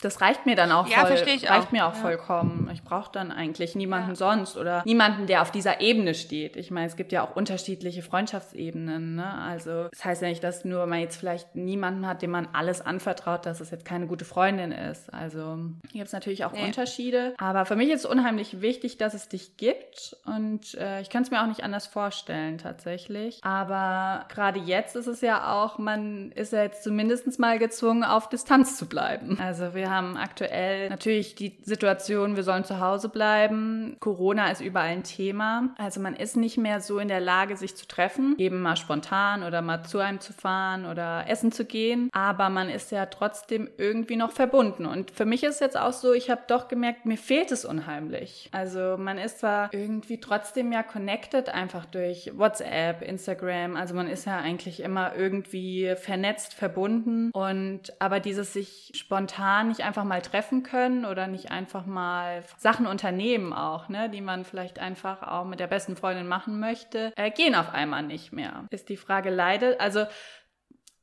das 0.02 0.22
reicht 0.22 0.46
mir 0.46 0.56
dann 0.56 0.72
auch 0.72 0.88
ja, 0.88 1.06
voll, 1.06 1.12
reicht 1.12 1.50
auch. 1.50 1.72
mir 1.72 1.86
auch 1.86 1.94
ja. 1.94 2.00
vollkommen. 2.00 2.63
Ich 2.74 2.84
brauche 2.84 3.12
dann 3.12 3.32
eigentlich 3.32 3.76
niemanden 3.76 4.10
ja. 4.10 4.16
sonst 4.16 4.58
oder 4.58 4.84
niemanden, 4.86 5.28
der 5.28 5.42
auf 5.42 5.52
dieser 5.52 5.82
Ebene 5.82 6.14
steht. 6.14 6.56
Ich 6.56 6.72
meine, 6.72 6.88
es 6.88 6.96
gibt 6.96 7.12
ja 7.12 7.26
auch 7.26 7.36
unterschiedliche 7.36 8.02
Freundschaftsebenen. 8.02 9.16
Ne? 9.16 9.34
Also 9.34 9.90
das 9.90 10.04
heißt 10.04 10.22
ja 10.22 10.28
nicht, 10.28 10.44
dass 10.44 10.66
nur 10.66 10.86
man 10.86 11.00
jetzt 11.00 11.18
vielleicht 11.18 11.56
niemanden 11.56 12.08
hat, 12.08 12.22
dem 12.22 12.32
man 12.32 12.48
alles 12.54 12.82
anvertraut, 12.82 13.46
dass 13.46 13.62
es 13.62 13.72
jetzt 13.72 13.86
keine 13.86 14.08
gute 14.08 14.26
Freundin 14.26 14.72
ist. 14.72 15.14
Also 15.14 15.58
hier 15.92 16.00
gibt 16.00 16.08
es 16.08 16.14
natürlich 16.14 16.46
auch 16.46 16.54
nee. 16.54 16.66
Unterschiede. 16.66 17.34
Aber 17.38 17.66
für 17.66 17.76
mich 17.76 17.90
ist 17.90 18.02
es 18.02 18.06
unheimlich 18.06 18.62
wichtig, 18.62 18.98
dass 18.98 19.14
es 19.14 19.30
dich 19.30 19.58
gibt 19.58 20.16
und 20.26 20.76
äh, 20.76 21.02
ich 21.02 21.10
kann 21.10 21.24
es 21.24 21.32
mir 21.32 21.42
auch 21.42 21.48
nicht 21.48 21.64
anders 21.64 21.88
vorstellen 21.88 22.58
tatsächlich. 22.58 23.40
Aber 23.44 24.26
gerade 24.30 24.60
jetzt 24.60 24.96
ist 24.96 25.08
es 25.08 25.22
ja 25.22 25.54
auch, 25.54 25.78
man 25.78 26.32
ist 26.32 26.54
ja 26.54 26.64
jetzt 26.64 26.84
zumindest 26.84 27.40
mal 27.40 27.60
gezwungen, 27.60 28.04
auf 28.04 28.30
Distanz 28.30 28.78
zu 28.78 28.88
bleiben. 28.88 29.40
Also 29.40 29.74
wir 29.74 29.90
haben 29.90 30.18
aktuell 30.18 30.90
natürlich 30.90 31.36
die 31.36 31.58
Situation, 31.64 32.36
wir 32.36 32.44
sollen 32.44 32.63
zu 32.64 32.80
Hause 32.80 33.10
bleiben. 33.10 33.98
Corona 34.00 34.52
ist 34.52 34.62
überall 34.62 34.90
ein 34.90 35.04
Thema. 35.04 35.70
Also 35.78 36.00
man 36.00 36.16
ist 36.16 36.38
nicht 36.38 36.58
mehr 36.58 36.82
so 36.82 37.00
in 37.00 37.08
der 37.08 37.22
Lage, 37.22 37.58
sich 37.58 37.76
zu 37.76 37.88
treffen, 37.88 38.36
eben 38.38 38.62
mal 38.62 38.76
spontan 38.76 39.44
oder 39.44 39.62
mal 39.62 39.84
zu 39.84 40.00
einem 40.00 40.20
zu 40.20 40.34
fahren 40.34 40.86
oder 40.86 41.26
essen 41.28 41.52
zu 41.52 41.66
gehen. 41.66 42.10
Aber 42.14 42.50
man 42.50 42.70
ist 42.70 42.92
ja 42.92 43.06
trotzdem 43.06 43.70
irgendwie 43.78 44.16
noch 44.16 44.32
verbunden. 44.32 44.86
Und 44.86 45.12
für 45.12 45.26
mich 45.26 45.44
ist 45.44 45.62
jetzt 45.62 45.78
auch 45.78 45.94
so, 45.94 46.14
ich 46.14 46.30
habe 46.30 46.42
doch 46.48 46.68
gemerkt, 46.68 47.06
mir 47.06 47.18
fehlt 47.18 47.52
es 47.52 47.66
unheimlich. 47.66 48.50
Also 48.52 48.98
man 48.98 49.18
ist 49.18 49.40
zwar 49.40 49.74
irgendwie 49.74 50.20
trotzdem 50.20 50.72
ja 50.72 50.84
connected, 50.84 51.50
einfach 51.50 51.86
durch 51.86 52.32
WhatsApp, 52.36 53.02
Instagram. 53.02 53.76
Also 53.76 53.94
man 53.94 54.08
ist 54.08 54.26
ja 54.26 54.38
eigentlich 54.38 54.82
immer 54.82 55.16
irgendwie 55.16 55.96
vernetzt, 55.96 56.54
verbunden. 56.54 57.32
Und 57.32 57.94
aber 58.00 58.20
dieses 58.20 58.54
sich 58.54 58.92
spontan 58.94 59.70
nicht 59.70 59.82
einfach 59.82 60.04
mal 60.04 60.22
treffen 60.22 60.64
können 60.64 61.06
oder 61.06 61.28
nicht 61.28 61.52
einfach 61.52 61.86
mal 61.86 62.42
Sachen 62.58 62.88
unternehmen 62.88 63.54
auch, 63.54 63.90
ne, 63.90 64.10
die 64.10 64.22
man 64.22 64.46
vielleicht 64.46 64.80
einfach 64.80 65.24
auch 65.24 65.46
mit 65.46 65.60
der 65.60 65.68
besten 65.68 65.96
Freundin 65.96 66.28
machen 66.28 66.60
möchte, 66.60 67.14
äh, 67.16 67.32
gehen 67.32 67.56
auf 67.56 67.74
einmal 67.74 68.04
nicht 68.04 68.34
mehr. 68.34 68.66
Ist 68.70 68.90
die 68.90 68.98
Frage 68.98 69.30
leidet, 69.30 69.80
also 69.80 70.06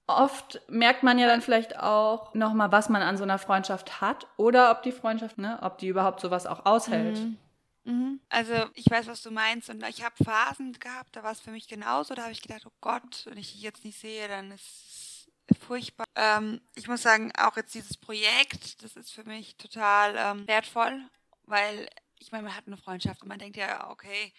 oft 0.07 0.61
merkt 0.69 1.02
man 1.02 1.19
ja 1.19 1.26
dann 1.26 1.40
vielleicht 1.40 1.78
auch 1.78 2.35
nochmal, 2.35 2.73
was 2.73 2.88
man 2.88 3.02
an 3.02 3.16
so 3.16 3.23
einer 3.23 3.38
Freundschaft 3.38 4.00
hat 4.00 4.26
oder 4.37 4.71
ob 4.71 4.83
die 4.83 4.92
Freundschaft, 4.92 5.38
ne, 5.38 5.59
ob 5.62 5.78
die 5.78 5.88
überhaupt 5.88 6.21
sowas 6.21 6.47
auch 6.47 6.66
aushält. 6.66 7.19
Mhm. 7.19 7.38
Mhm. 7.85 8.21
Also 8.28 8.54
ich 8.75 8.90
weiß, 8.90 9.07
was 9.07 9.23
du 9.23 9.30
meinst 9.30 9.71
und 9.71 9.83
ich 9.88 10.04
habe 10.04 10.23
Phasen 10.23 10.73
gehabt, 10.75 11.16
da 11.16 11.23
war 11.23 11.33
es 11.33 11.40
für 11.40 11.50
mich 11.50 11.66
genauso, 11.66 12.14
da 12.14 12.23
habe 12.23 12.33
ich 12.33 12.42
gedacht, 12.42 12.64
oh 12.66 12.73
Gott, 12.80 13.26
wenn 13.26 13.38
ich 13.38 13.52
dich 13.52 13.62
jetzt 13.62 13.85
nicht 13.85 13.99
sehe, 13.99 14.28
dann 14.28 14.50
ist 14.50 15.30
furchtbar. 15.66 16.04
Ähm, 16.14 16.61
ich 16.75 16.88
muss 16.88 17.02
sagen, 17.02 17.33
auch 17.38 17.57
jetzt 17.57 17.75
dieses 17.75 17.97
Projekt, 17.97 18.83
das 18.83 18.97
ist 18.97 19.12
für 19.12 19.25
mich 19.25 19.57
total 19.57 20.14
ähm, 20.16 20.47
wertvoll, 20.47 21.02
weil 21.50 21.88
ich 22.19 22.33
meine, 22.33 22.45
man 22.45 22.57
hat 22.57 22.66
eine 22.66 22.76
Freundschaft 22.76 23.23
und 23.23 23.28
man 23.28 23.38
denkt 23.38 23.57
ja, 23.57 23.90
okay, 23.90 24.33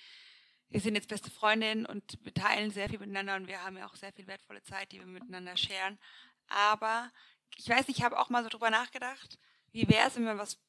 wir 0.70 0.80
sind 0.80 0.96
jetzt 0.96 1.10
beste 1.10 1.30
Freundinnen 1.30 1.86
und 1.86 2.18
wir 2.24 2.34
teilen 2.34 2.72
sehr 2.72 2.90
viel 2.90 3.00
miteinander 3.00 3.36
und 3.36 3.48
wir 3.48 3.62
haben 3.64 3.78
ja 3.78 3.86
auch 3.86 3.96
sehr 3.96 4.14
viel 4.14 4.28
wertvolle 4.28 4.64
Zeit, 4.64 4.92
die 4.92 5.00
wir 5.00 5.06
miteinander 5.06 5.58
scheren. 5.58 6.00
Aber 6.48 7.12
ich 7.58 7.68
weiß 7.68 7.88
nicht, 7.88 7.98
ich 7.98 8.04
habe 8.04 8.18
auch 8.18 8.30
mal 8.30 8.44
so 8.44 8.50
drüber 8.50 8.70
nachgedacht, 8.70 9.38
wie 9.72 9.90
wäre 9.90 10.08
es, 10.08 10.16
wenn 10.16 10.24
man 10.24 10.38
was 10.38 10.60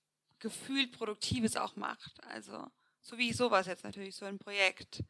gefühlt 0.41 0.93
Produktives 0.93 1.57
auch 1.57 1.77
macht. 1.77 2.23
Also 2.25 2.67
so 3.01 3.19
wie 3.19 3.33
sowas 3.33 3.67
jetzt 3.67 3.85
natürlich, 3.85 4.17
so 4.17 4.25
ein 4.25 4.39
Projekt. 4.39 5.05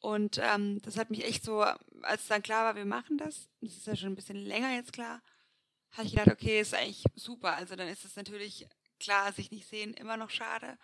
Und 0.00 0.38
ähm, 0.38 0.82
das 0.82 0.98
hat 0.98 1.10
mich 1.10 1.24
echt 1.24 1.44
so, 1.44 1.62
als 2.02 2.26
dann 2.26 2.42
klar 2.42 2.66
war, 2.66 2.76
wir 2.76 2.84
machen 2.84 3.16
das, 3.16 3.48
das 3.62 3.76
ist 3.76 3.86
ja 3.86 3.96
schon 3.96 4.12
ein 4.12 4.16
bisschen 4.16 4.36
länger 4.36 4.74
jetzt 4.74 4.92
klar, 4.92 5.22
habe 5.92 6.06
ich 6.06 6.14
gedacht, 6.14 6.28
okay, 6.28 6.60
ist 6.60 6.74
eigentlich 6.74 7.04
super. 7.14 7.54
Also 7.56 7.74
dann 7.76 7.88
ist 7.88 8.04
es 8.04 8.16
natürlich 8.16 8.66
klar, 9.00 9.32
sich 9.32 9.50
nicht 9.50 9.68
sehen, 9.68 9.94
immer 9.94 10.16
noch 10.16 10.30
schade. 10.30 10.78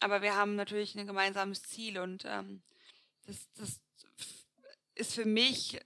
Aber 0.00 0.22
wir 0.22 0.36
haben 0.36 0.54
natürlich 0.54 0.94
ein 0.94 1.06
gemeinsames 1.06 1.62
Ziel 1.62 1.98
und 1.98 2.24
ähm, 2.26 2.62
das, 3.26 3.48
das 3.54 3.80
ist 4.94 5.14
für 5.14 5.24
mich 5.24 5.74
äh, 5.74 5.80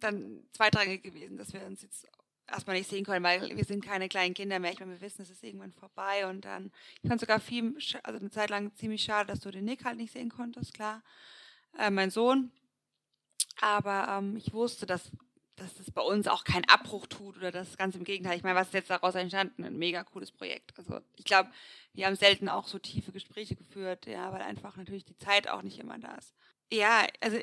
dann 0.00 0.42
zweitrangig 0.52 1.02
gewesen, 1.02 1.36
dass 1.36 1.52
wir 1.52 1.64
uns 1.64 1.82
jetzt 1.82 2.06
erstmal 2.46 2.76
nicht 2.76 2.90
sehen 2.90 3.04
können, 3.04 3.24
weil 3.24 3.56
wir 3.56 3.64
sind 3.64 3.84
keine 3.84 4.08
kleinen 4.08 4.34
Kinder 4.34 4.58
mehr. 4.58 4.72
Ich 4.72 4.80
meine, 4.80 4.92
wir 4.92 5.00
wissen, 5.00 5.22
es 5.22 5.30
ist 5.30 5.42
irgendwann 5.42 5.72
vorbei 5.72 6.26
und 6.26 6.44
dann, 6.44 6.72
ich 7.02 7.08
fand 7.08 7.20
sogar 7.20 7.40
viel, 7.40 7.76
also 8.02 8.20
eine 8.20 8.30
Zeit 8.30 8.50
lang 8.50 8.74
ziemlich 8.74 9.02
schade, 9.02 9.28
dass 9.28 9.40
du 9.40 9.50
den 9.50 9.64
Nick 9.64 9.84
halt 9.84 9.96
nicht 9.96 10.12
sehen 10.12 10.30
konntest, 10.30 10.74
klar. 10.74 11.02
Äh, 11.78 11.90
mein 11.90 12.10
Sohn. 12.10 12.52
Aber 13.60 14.08
ähm, 14.18 14.36
ich 14.36 14.52
wusste, 14.52 14.86
dass, 14.86 15.10
dass 15.56 15.74
das 15.74 15.90
bei 15.90 16.02
uns 16.02 16.26
auch 16.26 16.44
keinen 16.44 16.64
Abbruch 16.64 17.06
tut 17.06 17.36
oder 17.36 17.52
das 17.52 17.76
ganz 17.76 17.94
im 17.94 18.04
Gegenteil. 18.04 18.36
Ich 18.36 18.42
meine, 18.42 18.58
was 18.58 18.68
ist 18.68 18.74
jetzt 18.74 18.90
daraus 18.90 19.14
entstanden? 19.14 19.64
Ein 19.64 19.76
mega 19.76 20.02
cooles 20.02 20.32
Projekt. 20.32 20.76
Also 20.78 21.00
ich 21.16 21.24
glaube, 21.24 21.50
wir 21.92 22.06
haben 22.06 22.16
selten 22.16 22.48
auch 22.48 22.66
so 22.66 22.78
tiefe 22.78 23.12
Gespräche 23.12 23.54
geführt, 23.54 24.06
ja, 24.06 24.32
weil 24.32 24.42
einfach 24.42 24.76
natürlich 24.76 25.04
die 25.04 25.16
Zeit 25.16 25.48
auch 25.48 25.62
nicht 25.62 25.78
immer 25.78 25.98
da 25.98 26.14
ist. 26.16 26.34
Ja, 26.72 27.06
also 27.20 27.38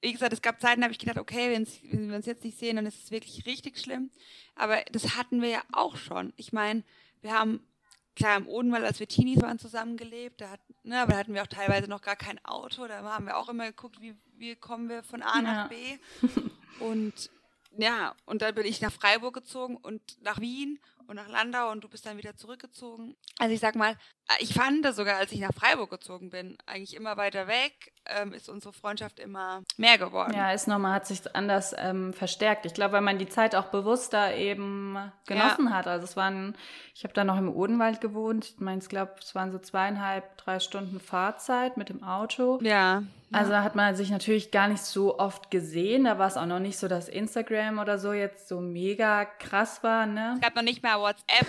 wie 0.00 0.12
gesagt, 0.12 0.32
es 0.32 0.42
gab 0.42 0.60
Zeiten, 0.60 0.80
da 0.80 0.84
habe 0.84 0.92
ich 0.92 0.98
gedacht, 0.98 1.18
okay, 1.18 1.50
wenn 1.50 2.08
wir 2.08 2.16
uns 2.16 2.26
jetzt 2.26 2.44
nicht 2.44 2.58
sehen, 2.58 2.76
dann 2.76 2.86
ist 2.86 3.02
es 3.02 3.10
wirklich 3.10 3.46
richtig 3.46 3.78
schlimm. 3.78 4.10
Aber 4.54 4.80
das 4.92 5.16
hatten 5.16 5.42
wir 5.42 5.48
ja 5.48 5.62
auch 5.72 5.96
schon. 5.96 6.32
Ich 6.36 6.52
meine, 6.52 6.84
wir 7.20 7.32
haben, 7.32 7.66
klar, 8.14 8.36
im 8.36 8.46
Odenwald, 8.46 8.84
als 8.84 9.00
wir 9.00 9.08
Teenies 9.08 9.42
waren, 9.42 9.58
zusammengelebt, 9.58 10.40
da, 10.40 10.50
hat, 10.50 10.60
ne, 10.84 11.00
aber 11.00 11.12
da 11.12 11.18
hatten 11.18 11.34
wir 11.34 11.42
auch 11.42 11.48
teilweise 11.48 11.88
noch 11.88 12.02
gar 12.02 12.14
kein 12.14 12.42
Auto. 12.44 12.86
Da 12.86 13.02
haben 13.02 13.26
wir 13.26 13.36
auch 13.36 13.48
immer 13.48 13.66
geguckt, 13.66 14.00
wie, 14.00 14.14
wie 14.36 14.54
kommen 14.54 14.88
wir 14.88 15.02
von 15.02 15.22
A 15.22 15.36
ja. 15.36 15.42
nach 15.42 15.68
B. 15.68 15.98
Und 16.80 17.30
ja, 17.76 18.14
und 18.24 18.42
dann 18.42 18.54
bin 18.54 18.66
ich 18.66 18.80
nach 18.80 18.92
Freiburg 18.92 19.34
gezogen 19.34 19.76
und 19.76 20.00
nach 20.22 20.40
Wien 20.40 20.80
und 21.06 21.16
nach 21.16 21.28
Landau 21.28 21.70
und 21.70 21.82
du 21.82 21.88
bist 21.88 22.06
dann 22.06 22.18
wieder 22.18 22.36
zurückgezogen. 22.36 23.16
Also 23.38 23.54
ich 23.54 23.60
sag 23.60 23.76
mal, 23.76 23.96
ich 24.40 24.54
fand 24.54 24.86
sogar, 24.94 25.16
als 25.16 25.32
ich 25.32 25.40
nach 25.40 25.54
Freiburg 25.54 25.90
gezogen 25.90 26.30
bin, 26.30 26.58
eigentlich 26.66 26.94
immer 26.94 27.16
weiter 27.16 27.46
weg, 27.48 27.92
ähm, 28.06 28.32
ist 28.32 28.48
unsere 28.48 28.72
Freundschaft 28.72 29.18
immer 29.18 29.62
mehr 29.76 29.98
geworden. 29.98 30.34
Ja, 30.34 30.52
ist 30.52 30.68
nochmal, 30.68 30.94
hat 30.94 31.06
sich 31.06 31.34
anders 31.34 31.74
ähm, 31.76 32.12
verstärkt. 32.12 32.66
Ich 32.66 32.74
glaube, 32.74 32.94
weil 32.94 33.00
man 33.00 33.18
die 33.18 33.28
Zeit 33.28 33.54
auch 33.54 33.66
bewusster 33.66 34.34
eben 34.34 34.96
genossen 35.26 35.66
ja. 35.66 35.72
hat. 35.72 35.86
Also 35.86 36.04
es 36.04 36.16
waren, 36.16 36.54
ich 36.94 37.04
habe 37.04 37.14
da 37.14 37.24
noch 37.24 37.38
im 37.38 37.54
Odenwald 37.54 38.00
gewohnt. 38.00 38.46
Ich 38.46 38.60
meine, 38.60 38.80
ich 38.80 38.88
glaube, 38.88 39.12
es 39.20 39.34
waren 39.34 39.52
so 39.52 39.58
zweieinhalb, 39.58 40.36
drei 40.38 40.60
Stunden 40.60 41.00
Fahrzeit 41.00 41.76
mit 41.76 41.88
dem 41.88 42.02
Auto. 42.02 42.58
Ja. 42.62 43.02
Also 43.30 43.50
da 43.50 43.62
hat 43.62 43.74
man 43.74 43.94
sich 43.94 44.10
natürlich 44.10 44.50
gar 44.50 44.68
nicht 44.68 44.82
so 44.82 45.18
oft 45.18 45.50
gesehen. 45.50 46.04
Da 46.04 46.18
war 46.18 46.28
es 46.28 46.38
auch 46.38 46.46
noch 46.46 46.60
nicht 46.60 46.78
so, 46.78 46.88
dass 46.88 47.10
Instagram 47.10 47.78
oder 47.78 47.98
so 47.98 48.14
jetzt 48.14 48.48
so 48.48 48.60
mega 48.60 49.26
krass 49.26 49.82
war. 49.82 50.06
Ne? 50.06 50.32
Es 50.36 50.40
gab 50.40 50.56
noch 50.56 50.62
nicht 50.62 50.82
mal 50.82 50.98
WhatsApp. 50.98 51.46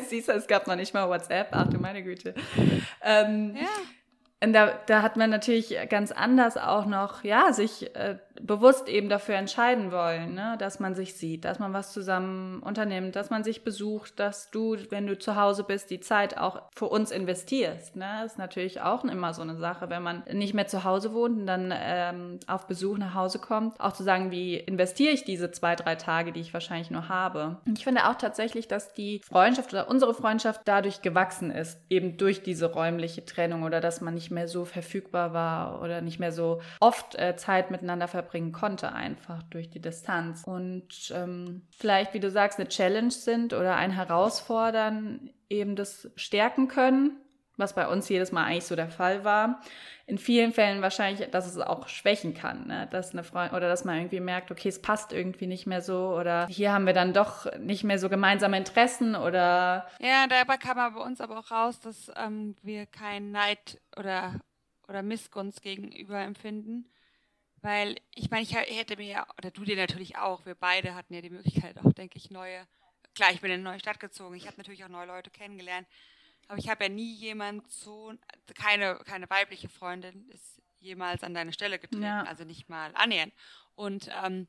Siehst 0.08 0.28
du, 0.28 0.32
es 0.32 0.48
gab 0.48 0.66
noch 0.66 0.74
nicht 0.74 0.92
mal 0.94 1.08
WhatsApp. 1.08 1.48
Ach 1.52 1.68
du 1.68 1.78
meine 1.78 2.02
Güte. 2.02 2.11
Ähm, 3.02 3.56
ja. 3.56 3.68
Und 4.42 4.52
da, 4.54 4.78
da 4.86 5.02
hat 5.02 5.16
man 5.16 5.30
natürlich 5.30 5.76
ganz 5.88 6.10
anders 6.10 6.56
auch 6.56 6.86
noch, 6.86 7.22
ja, 7.22 7.52
sich 7.52 7.94
äh, 7.94 8.18
bewusst 8.40 8.88
eben 8.88 9.08
dafür 9.08 9.36
entscheiden 9.36 9.92
wollen, 9.92 10.34
ne? 10.34 10.56
dass 10.58 10.80
man 10.80 10.94
sich 10.94 11.14
sieht, 11.14 11.44
dass 11.44 11.58
man 11.58 11.72
was 11.72 11.92
zusammen 11.92 12.62
unternimmt, 12.62 13.16
dass 13.16 13.30
man 13.30 13.44
sich 13.44 13.64
besucht, 13.64 14.18
dass 14.18 14.50
du, 14.50 14.76
wenn 14.90 15.06
du 15.06 15.18
zu 15.18 15.36
Hause 15.36 15.64
bist, 15.64 15.90
die 15.90 16.00
Zeit 16.00 16.38
auch 16.38 16.62
für 16.74 16.86
uns 16.86 17.10
investierst. 17.10 17.96
Ne? 17.96 18.06
Das 18.22 18.32
ist 18.32 18.38
natürlich 18.38 18.80
auch 18.80 19.04
immer 19.04 19.34
so 19.34 19.42
eine 19.42 19.56
Sache, 19.56 19.90
wenn 19.90 20.02
man 20.02 20.22
nicht 20.32 20.54
mehr 20.54 20.66
zu 20.66 20.84
Hause 20.84 21.12
wohnt 21.12 21.38
und 21.40 21.46
dann 21.46 21.72
ähm, 21.74 22.40
auf 22.46 22.66
Besuch 22.66 22.98
nach 22.98 23.14
Hause 23.14 23.38
kommt, 23.38 23.78
auch 23.80 23.92
zu 23.92 24.02
sagen, 24.02 24.30
wie 24.30 24.56
investiere 24.56 25.12
ich 25.12 25.24
diese 25.24 25.50
zwei, 25.50 25.76
drei 25.76 25.96
Tage, 25.96 26.32
die 26.32 26.40
ich 26.40 26.54
wahrscheinlich 26.54 26.90
nur 26.90 27.08
habe. 27.08 27.58
Und 27.66 27.78
ich 27.78 27.84
finde 27.84 28.08
auch 28.08 28.14
tatsächlich, 28.14 28.68
dass 28.68 28.92
die 28.94 29.20
Freundschaft 29.24 29.72
oder 29.72 29.88
unsere 29.88 30.14
Freundschaft 30.14 30.62
dadurch 30.64 31.02
gewachsen 31.02 31.50
ist, 31.50 31.78
eben 31.90 32.16
durch 32.16 32.42
diese 32.42 32.72
räumliche 32.72 33.24
Trennung 33.24 33.62
oder 33.62 33.80
dass 33.80 34.00
man 34.00 34.14
nicht 34.14 34.30
mehr 34.30 34.48
so 34.48 34.64
verfügbar 34.64 35.32
war 35.32 35.82
oder 35.82 36.00
nicht 36.00 36.18
mehr 36.18 36.32
so 36.32 36.60
oft 36.80 37.14
äh, 37.16 37.36
Zeit 37.36 37.70
miteinander 37.70 38.08
verbringt 38.08 38.21
verbringen 38.22 38.52
konnte, 38.52 38.92
einfach 38.92 39.42
durch 39.44 39.68
die 39.68 39.80
Distanz. 39.80 40.44
Und 40.46 41.12
ähm, 41.14 41.62
vielleicht, 41.70 42.14
wie 42.14 42.20
du 42.20 42.30
sagst, 42.30 42.58
eine 42.58 42.68
Challenge 42.68 43.10
sind 43.10 43.52
oder 43.52 43.76
ein 43.76 43.90
Herausfordern, 43.90 45.30
eben 45.50 45.76
das 45.76 46.10
stärken 46.16 46.68
können, 46.68 47.18
was 47.56 47.74
bei 47.74 47.86
uns 47.86 48.08
jedes 48.08 48.32
Mal 48.32 48.44
eigentlich 48.44 48.64
so 48.64 48.76
der 48.76 48.90
Fall 48.90 49.24
war. 49.24 49.60
In 50.06 50.18
vielen 50.18 50.52
Fällen 50.52 50.82
wahrscheinlich, 50.82 51.30
dass 51.30 51.46
es 51.46 51.58
auch 51.58 51.88
schwächen 51.88 52.34
kann, 52.34 52.66
ne? 52.66 52.88
dass 52.90 53.12
eine 53.12 53.24
Freundin 53.24 53.56
oder 53.56 53.68
dass 53.68 53.84
man 53.84 53.96
irgendwie 53.96 54.20
merkt, 54.20 54.50
okay, 54.50 54.68
es 54.68 54.80
passt 54.80 55.12
irgendwie 55.12 55.46
nicht 55.46 55.66
mehr 55.66 55.80
so 55.80 56.16
oder 56.18 56.46
hier 56.48 56.72
haben 56.72 56.86
wir 56.86 56.92
dann 56.92 57.12
doch 57.12 57.46
nicht 57.58 57.84
mehr 57.84 57.98
so 57.98 58.08
gemeinsame 58.08 58.56
Interessen 58.56 59.14
oder. 59.14 59.86
Ja, 60.00 60.26
dabei 60.28 60.56
kam 60.56 60.78
aber 60.78 60.98
bei 60.98 61.04
uns 61.04 61.20
aber 61.20 61.38
auch 61.38 61.50
raus, 61.50 61.80
dass 61.80 62.10
ähm, 62.16 62.56
wir 62.62 62.86
keinen 62.86 63.30
Neid 63.30 63.80
oder, 63.96 64.34
oder 64.88 65.02
Missgunst 65.02 65.62
gegenüber 65.62 66.20
empfinden, 66.20 66.86
weil 67.62 67.96
ich 68.14 68.30
meine, 68.30 68.42
ich 68.42 68.54
hätte 68.54 68.96
mir 68.96 69.06
ja, 69.06 69.26
oder 69.38 69.50
du 69.50 69.64
dir 69.64 69.76
natürlich 69.76 70.16
auch, 70.16 70.44
wir 70.44 70.54
beide 70.54 70.94
hatten 70.94 71.14
ja 71.14 71.20
die 71.20 71.30
Möglichkeit 71.30 71.78
auch, 71.78 71.92
denke 71.92 72.18
ich, 72.18 72.30
neue, 72.30 72.66
klar, 73.14 73.30
ich 73.32 73.40
bin 73.40 73.50
in 73.50 73.60
eine 73.60 73.62
neue 73.62 73.80
Stadt 73.80 74.00
gezogen, 74.00 74.34
ich 74.34 74.46
habe 74.46 74.56
natürlich 74.58 74.84
auch 74.84 74.88
neue 74.88 75.06
Leute 75.06 75.30
kennengelernt, 75.30 75.86
aber 76.48 76.58
ich 76.58 76.68
habe 76.68 76.84
ja 76.84 76.90
nie 76.90 77.14
jemand 77.14 77.70
so, 77.70 78.12
keine, 78.54 78.96
keine 79.06 79.30
weibliche 79.30 79.68
Freundin 79.68 80.28
ist 80.30 80.60
jemals 80.80 81.22
an 81.22 81.34
deine 81.34 81.52
Stelle 81.52 81.78
getreten, 81.78 82.02
ja. 82.02 82.24
also 82.24 82.44
nicht 82.44 82.68
mal 82.68 82.90
annähernd. 82.94 83.32
Und 83.76 84.10
ähm, 84.24 84.48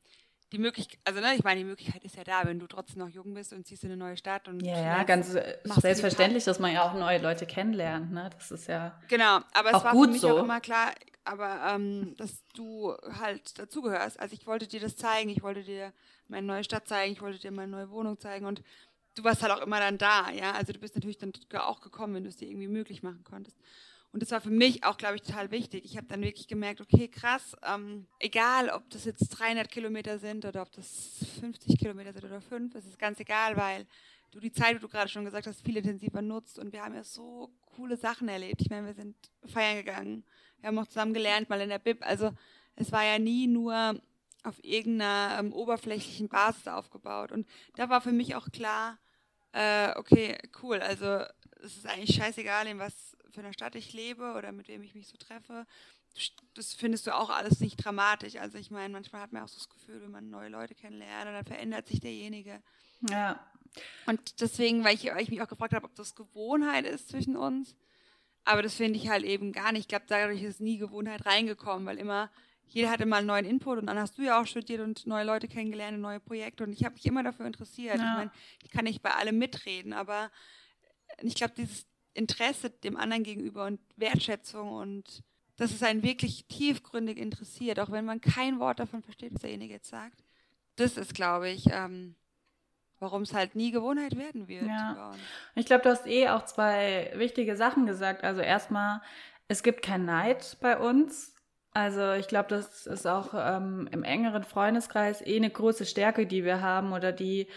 die 0.52 0.58
Möglichkeit, 0.58 1.00
also 1.04 1.20
ne, 1.20 1.34
ich 1.34 1.44
meine, 1.44 1.58
die 1.58 1.64
Möglichkeit 1.64 2.04
ist 2.04 2.16
ja 2.16 2.24
da, 2.24 2.44
wenn 2.44 2.58
du 2.58 2.66
trotzdem 2.66 2.98
noch 2.98 3.08
jung 3.08 3.34
bist 3.34 3.52
und 3.52 3.66
ziehst 3.66 3.84
in 3.84 3.90
eine 3.90 3.96
neue 3.96 4.16
Stadt 4.16 4.48
und 4.48 4.60
ja, 4.60 4.78
ja 4.78 5.02
ganz 5.04 5.34
äh, 5.34 5.58
selbstverständlich, 5.64 6.44
dass 6.44 6.58
man 6.58 6.72
ja 6.72 6.82
auch 6.82 6.94
neue 6.94 7.18
Leute 7.18 7.46
kennenlernt, 7.46 8.12
ne? 8.12 8.30
Das 8.36 8.50
ist 8.50 8.68
ja 8.68 9.00
genau, 9.08 9.40
aber 9.52 9.72
es 9.72 9.84
war 9.84 9.92
gut 9.92 10.06
für 10.06 10.12
mich 10.12 10.20
so. 10.20 10.38
auch 10.38 10.42
immer 10.42 10.60
klar, 10.60 10.92
aber 11.24 11.60
ähm, 11.66 12.14
dass 12.16 12.42
du 12.54 12.94
halt 13.20 13.58
dazugehörst. 13.58 14.20
Also 14.20 14.34
ich 14.34 14.46
wollte 14.46 14.66
dir 14.66 14.80
das 14.80 14.96
zeigen, 14.96 15.30
ich 15.30 15.42
wollte 15.42 15.64
dir 15.64 15.92
meine 16.28 16.46
neue 16.46 16.64
Stadt 16.64 16.88
zeigen, 16.88 17.12
ich 17.12 17.22
wollte 17.22 17.38
dir 17.38 17.50
meine 17.50 17.72
neue 17.72 17.90
Wohnung 17.90 18.18
zeigen 18.18 18.46
und 18.46 18.62
du 19.14 19.24
warst 19.24 19.42
halt 19.42 19.52
auch 19.52 19.60
immer 19.60 19.80
dann 19.80 19.98
da, 19.98 20.30
ja. 20.30 20.52
Also 20.52 20.72
du 20.72 20.78
bist 20.78 20.94
natürlich 20.94 21.18
dann 21.18 21.32
auch 21.58 21.80
gekommen, 21.80 22.14
wenn 22.14 22.24
du 22.24 22.28
es 22.28 22.36
dir 22.36 22.48
irgendwie 22.48 22.68
möglich 22.68 23.02
machen 23.02 23.24
konntest. 23.24 23.56
Und 24.12 24.22
das 24.22 24.30
war 24.30 24.40
für 24.40 24.50
mich 24.50 24.84
auch, 24.84 24.96
glaube 24.96 25.16
ich, 25.16 25.22
total 25.22 25.50
wichtig. 25.50 25.84
Ich 25.84 25.96
habe 25.96 26.06
dann 26.06 26.22
wirklich 26.22 26.46
gemerkt, 26.46 26.80
okay, 26.80 27.08
krass, 27.08 27.56
ähm, 27.66 28.06
egal, 28.20 28.70
ob 28.70 28.88
das 28.90 29.06
jetzt 29.06 29.28
300 29.30 29.68
Kilometer 29.68 30.20
sind 30.20 30.44
oder 30.44 30.62
ob 30.62 30.70
das 30.70 31.16
50 31.40 31.76
Kilometer 31.76 32.12
sind 32.12 32.24
oder 32.24 32.40
5, 32.40 32.76
es 32.76 32.86
ist 32.86 32.98
ganz 33.00 33.18
egal, 33.18 33.56
weil 33.56 33.86
du 34.34 34.40
die 34.40 34.52
Zeit, 34.52 34.76
wie 34.76 34.80
du 34.80 34.88
gerade 34.88 35.08
schon 35.08 35.24
gesagt 35.24 35.46
hast, 35.46 35.64
viel 35.64 35.76
intensiver 35.76 36.20
nutzt 36.20 36.58
und 36.58 36.72
wir 36.72 36.82
haben 36.82 36.94
ja 36.94 37.04
so 37.04 37.50
coole 37.76 37.96
Sachen 37.96 38.28
erlebt. 38.28 38.60
Ich 38.60 38.70
meine, 38.70 38.86
wir 38.86 38.94
sind 38.94 39.16
feiern 39.46 39.76
gegangen, 39.76 40.24
wir 40.60 40.68
haben 40.68 40.78
auch 40.78 40.86
zusammen 40.86 41.14
gelernt, 41.14 41.48
mal 41.48 41.60
in 41.60 41.68
der 41.68 41.78
Bib. 41.78 42.04
Also 42.04 42.32
es 42.76 42.90
war 42.90 43.04
ja 43.04 43.18
nie 43.18 43.46
nur 43.46 44.00
auf 44.42 44.62
irgendeiner 44.62 45.38
ähm, 45.38 45.52
oberflächlichen 45.52 46.28
Basis 46.28 46.68
aufgebaut. 46.68 47.32
Und 47.32 47.48
da 47.76 47.88
war 47.88 48.00
für 48.00 48.12
mich 48.12 48.34
auch 48.34 48.50
klar, 48.50 48.98
äh, 49.52 49.96
okay, 49.96 50.36
cool, 50.62 50.80
also 50.80 51.24
es 51.62 51.76
ist 51.76 51.86
eigentlich 51.86 52.16
scheißegal, 52.16 52.66
in 52.66 52.78
was 52.78 53.16
für 53.30 53.40
einer 53.40 53.52
Stadt 53.52 53.74
ich 53.74 53.92
lebe 53.92 54.34
oder 54.34 54.52
mit 54.52 54.68
wem 54.68 54.82
ich 54.82 54.94
mich 54.94 55.08
so 55.08 55.16
treffe. 55.16 55.66
Das 56.54 56.74
findest 56.74 57.06
du 57.06 57.14
auch 57.14 57.30
alles 57.30 57.60
nicht 57.60 57.76
dramatisch. 57.76 58.36
Also 58.36 58.58
ich 58.58 58.70
meine, 58.70 58.92
manchmal 58.92 59.22
hat 59.22 59.32
man 59.32 59.42
auch 59.42 59.48
so 59.48 59.58
das 59.58 59.68
Gefühl, 59.68 60.02
wenn 60.02 60.10
man 60.10 60.30
neue 60.30 60.48
Leute 60.48 60.74
kennenlernt 60.74 61.26
dann 61.26 61.44
verändert 61.44 61.88
sich 61.88 62.00
derjenige. 62.00 62.62
Ja. 63.08 63.40
Und 64.06 64.40
deswegen, 64.40 64.84
weil 64.84 64.94
ich, 64.94 65.06
weil 65.06 65.22
ich 65.22 65.30
mich 65.30 65.42
auch 65.42 65.48
gefragt 65.48 65.74
habe, 65.74 65.86
ob 65.86 65.94
das 65.94 66.14
Gewohnheit 66.14 66.86
ist 66.86 67.08
zwischen 67.08 67.36
uns, 67.36 67.76
aber 68.44 68.62
das 68.62 68.74
finde 68.74 68.98
ich 68.98 69.08
halt 69.08 69.24
eben 69.24 69.52
gar 69.52 69.72
nicht. 69.72 69.82
Ich 69.82 69.88
glaube, 69.88 70.04
dadurch 70.08 70.42
ist 70.42 70.60
nie 70.60 70.78
Gewohnheit 70.78 71.24
reingekommen, 71.24 71.86
weil 71.86 71.98
immer, 71.98 72.30
jeder 72.66 72.90
hatte 72.90 73.06
mal 73.06 73.18
einen 73.18 73.26
neuen 73.26 73.46
Input 73.46 73.78
und 73.78 73.86
dann 73.86 73.98
hast 73.98 74.18
du 74.18 74.22
ja 74.22 74.40
auch 74.40 74.46
studiert 74.46 74.80
und 74.80 75.06
neue 75.06 75.24
Leute 75.24 75.48
kennengelernt, 75.48 75.98
neue 75.98 76.20
Projekte 76.20 76.64
und 76.64 76.72
ich 76.72 76.84
habe 76.84 76.94
mich 76.94 77.06
immer 77.06 77.22
dafür 77.22 77.46
interessiert. 77.46 77.98
Ja. 77.98 78.10
Ich 78.10 78.18
meine, 78.18 78.30
ich 78.62 78.70
kann 78.70 78.84
nicht 78.84 79.02
bei 79.02 79.12
allem 79.12 79.38
mitreden, 79.38 79.92
aber 79.92 80.30
ich 81.22 81.34
glaube, 81.34 81.54
dieses 81.56 81.86
Interesse 82.12 82.70
dem 82.70 82.96
anderen 82.96 83.24
gegenüber 83.24 83.66
und 83.66 83.80
Wertschätzung 83.96 84.72
und 84.72 85.22
dass 85.56 85.72
es 85.72 85.82
einen 85.82 86.02
wirklich 86.02 86.46
tiefgründig 86.46 87.18
interessiert, 87.18 87.78
auch 87.78 87.90
wenn 87.90 88.04
man 88.04 88.20
kein 88.20 88.58
Wort 88.58 88.80
davon 88.80 89.02
versteht, 89.02 89.34
was 89.34 89.42
derjenige 89.42 89.74
jetzt 89.74 89.88
sagt. 89.88 90.24
Das 90.76 90.96
ist, 90.96 91.14
glaube 91.14 91.50
ich, 91.50 91.66
ähm, 91.70 92.16
warum 93.04 93.22
es 93.22 93.34
halt 93.34 93.54
nie 93.54 93.70
Gewohnheit 93.70 94.16
werden 94.16 94.48
wird. 94.48 94.66
Ja. 94.66 95.12
Ich 95.54 95.66
glaube, 95.66 95.82
du 95.82 95.90
hast 95.90 96.06
eh 96.06 96.28
auch 96.28 96.44
zwei 96.44 97.12
wichtige 97.14 97.56
Sachen 97.56 97.86
gesagt. 97.86 98.24
Also 98.24 98.40
erstmal, 98.40 99.02
es 99.46 99.62
gibt 99.62 99.82
kein 99.82 100.04
Neid 100.04 100.56
bei 100.60 100.76
uns. 100.78 101.34
Also 101.72 102.12
ich 102.12 102.28
glaube, 102.28 102.48
das 102.48 102.86
ist 102.86 103.06
auch 103.06 103.34
ähm, 103.34 103.88
im 103.92 104.02
engeren 104.02 104.44
Freundeskreis 104.44 105.20
eh 105.20 105.36
eine 105.36 105.50
große 105.50 105.86
Stärke, 105.86 106.26
die 106.26 106.44
wir 106.44 106.60
haben 106.60 106.92
oder 106.92 107.12
die 107.12 107.48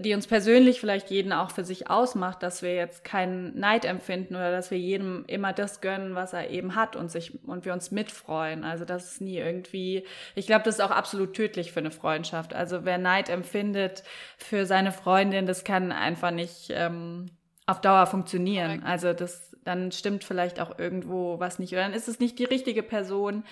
die 0.00 0.14
uns 0.14 0.26
persönlich 0.26 0.80
vielleicht 0.80 1.10
jeden 1.10 1.32
auch 1.32 1.50
für 1.50 1.64
sich 1.64 1.88
ausmacht, 1.88 2.42
dass 2.42 2.62
wir 2.62 2.74
jetzt 2.74 3.04
keinen 3.04 3.58
Neid 3.58 3.84
empfinden 3.84 4.34
oder 4.34 4.50
dass 4.50 4.70
wir 4.70 4.78
jedem 4.78 5.24
immer 5.28 5.52
das 5.52 5.80
gönnen, 5.80 6.16
was 6.16 6.32
er 6.32 6.50
eben 6.50 6.74
hat 6.74 6.96
und 6.96 7.10
sich 7.10 7.44
und 7.44 7.64
wir 7.64 7.72
uns 7.72 7.92
mitfreuen. 7.92 8.64
Also 8.64 8.84
das 8.84 9.12
ist 9.12 9.20
nie 9.20 9.38
irgendwie, 9.38 10.04
ich 10.34 10.46
glaube, 10.46 10.64
das 10.64 10.76
ist 10.76 10.80
auch 10.80 10.90
absolut 10.90 11.34
tödlich 11.34 11.70
für 11.70 11.80
eine 11.80 11.92
Freundschaft. 11.92 12.54
Also 12.54 12.84
wer 12.84 12.98
Neid 12.98 13.28
empfindet 13.28 14.02
für 14.36 14.66
seine 14.66 14.90
Freundin, 14.90 15.46
das 15.46 15.62
kann 15.62 15.92
einfach 15.92 16.32
nicht 16.32 16.70
ähm, 16.70 17.26
auf 17.66 17.80
Dauer 17.80 18.06
funktionieren. 18.06 18.82
Also 18.82 19.12
das, 19.12 19.56
dann 19.64 19.92
stimmt 19.92 20.24
vielleicht 20.24 20.60
auch 20.60 20.76
irgendwo 20.76 21.38
was 21.38 21.60
nicht 21.60 21.72
oder 21.72 21.82
dann 21.82 21.94
ist 21.94 22.08
es 22.08 22.18
nicht 22.18 22.38
die 22.40 22.44
richtige 22.44 22.82
Person, 22.82 23.44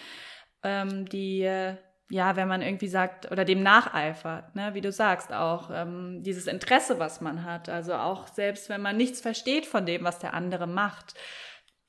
ähm, 0.64 1.06
die 1.08 1.76
ja, 2.12 2.37
wenn 2.37 2.47
man 2.47 2.61
irgendwie 2.61 2.88
sagt 2.88 3.33
oder 3.33 3.47
dem 3.47 3.62
nacheifert, 3.62 4.54
ne, 4.54 4.75
wie 4.75 4.83
du 4.83 4.92
sagst, 4.92 5.33
auch 5.33 5.71
ähm, 5.73 6.23
dieses 6.23 6.47
Interesse, 6.47 6.99
was 6.99 7.23
man 7.23 7.42
hat. 7.42 7.71
Also 7.71 7.95
auch 7.95 8.28
selbst 8.28 8.69
wenn 8.69 8.83
man 8.83 8.99
nichts 8.99 9.23
versteht 9.23 9.64
von 9.64 9.87
dem, 9.87 10.04
was 10.04 10.19
der 10.19 10.35
andere 10.35 10.66
macht, 10.66 11.14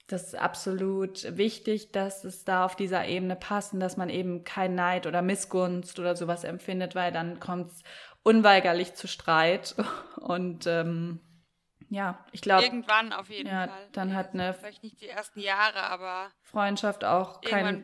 das 0.08 0.27
ist 0.27 0.36
absolut 0.36 1.38
wichtig, 1.38 1.92
dass 1.92 2.24
es 2.24 2.46
da 2.46 2.63
auf 2.63 2.77
dieser 2.77 3.06
Ebene 3.06 3.36
passt 3.36 3.74
und 3.74 3.82
dass 3.82 3.98
man 3.98 4.10
eben 4.10 4.46
kein 4.46 4.75
Neid 4.75 5.08
oder 5.08 5.22
Missgunst 5.22 6.00
oder 6.00 6.15
sowas 6.15 6.46
empfindet, 6.46 6.96
weil 6.96 7.12
dann 7.12 7.42
kommt 7.42 7.72
es 7.72 7.84
unweigerlich 8.24 8.94
zu 8.94 9.10
Streit 9.10 9.75
und 10.22 10.68
ähm, 10.68 11.20
ja, 11.89 12.25
ich 12.32 12.39
glaube. 12.39 12.63
Irgendwann 12.63 13.12
auf 13.12 13.30
jeden 13.30 13.50
ja, 13.50 13.68
Fall. 13.68 13.89
Dann 13.92 14.12
ja, 14.12 14.15
hat 14.15 14.34
eine. 14.34 14.53
Vielleicht 14.53 14.84
nicht 14.84 15.01
die 15.01 15.10
ersten 15.10 15.42
Jahre, 15.42 15.84
aber. 15.84 16.32
Freundschaft 16.44 17.03
auch 17.03 17.42
kein, 17.42 17.84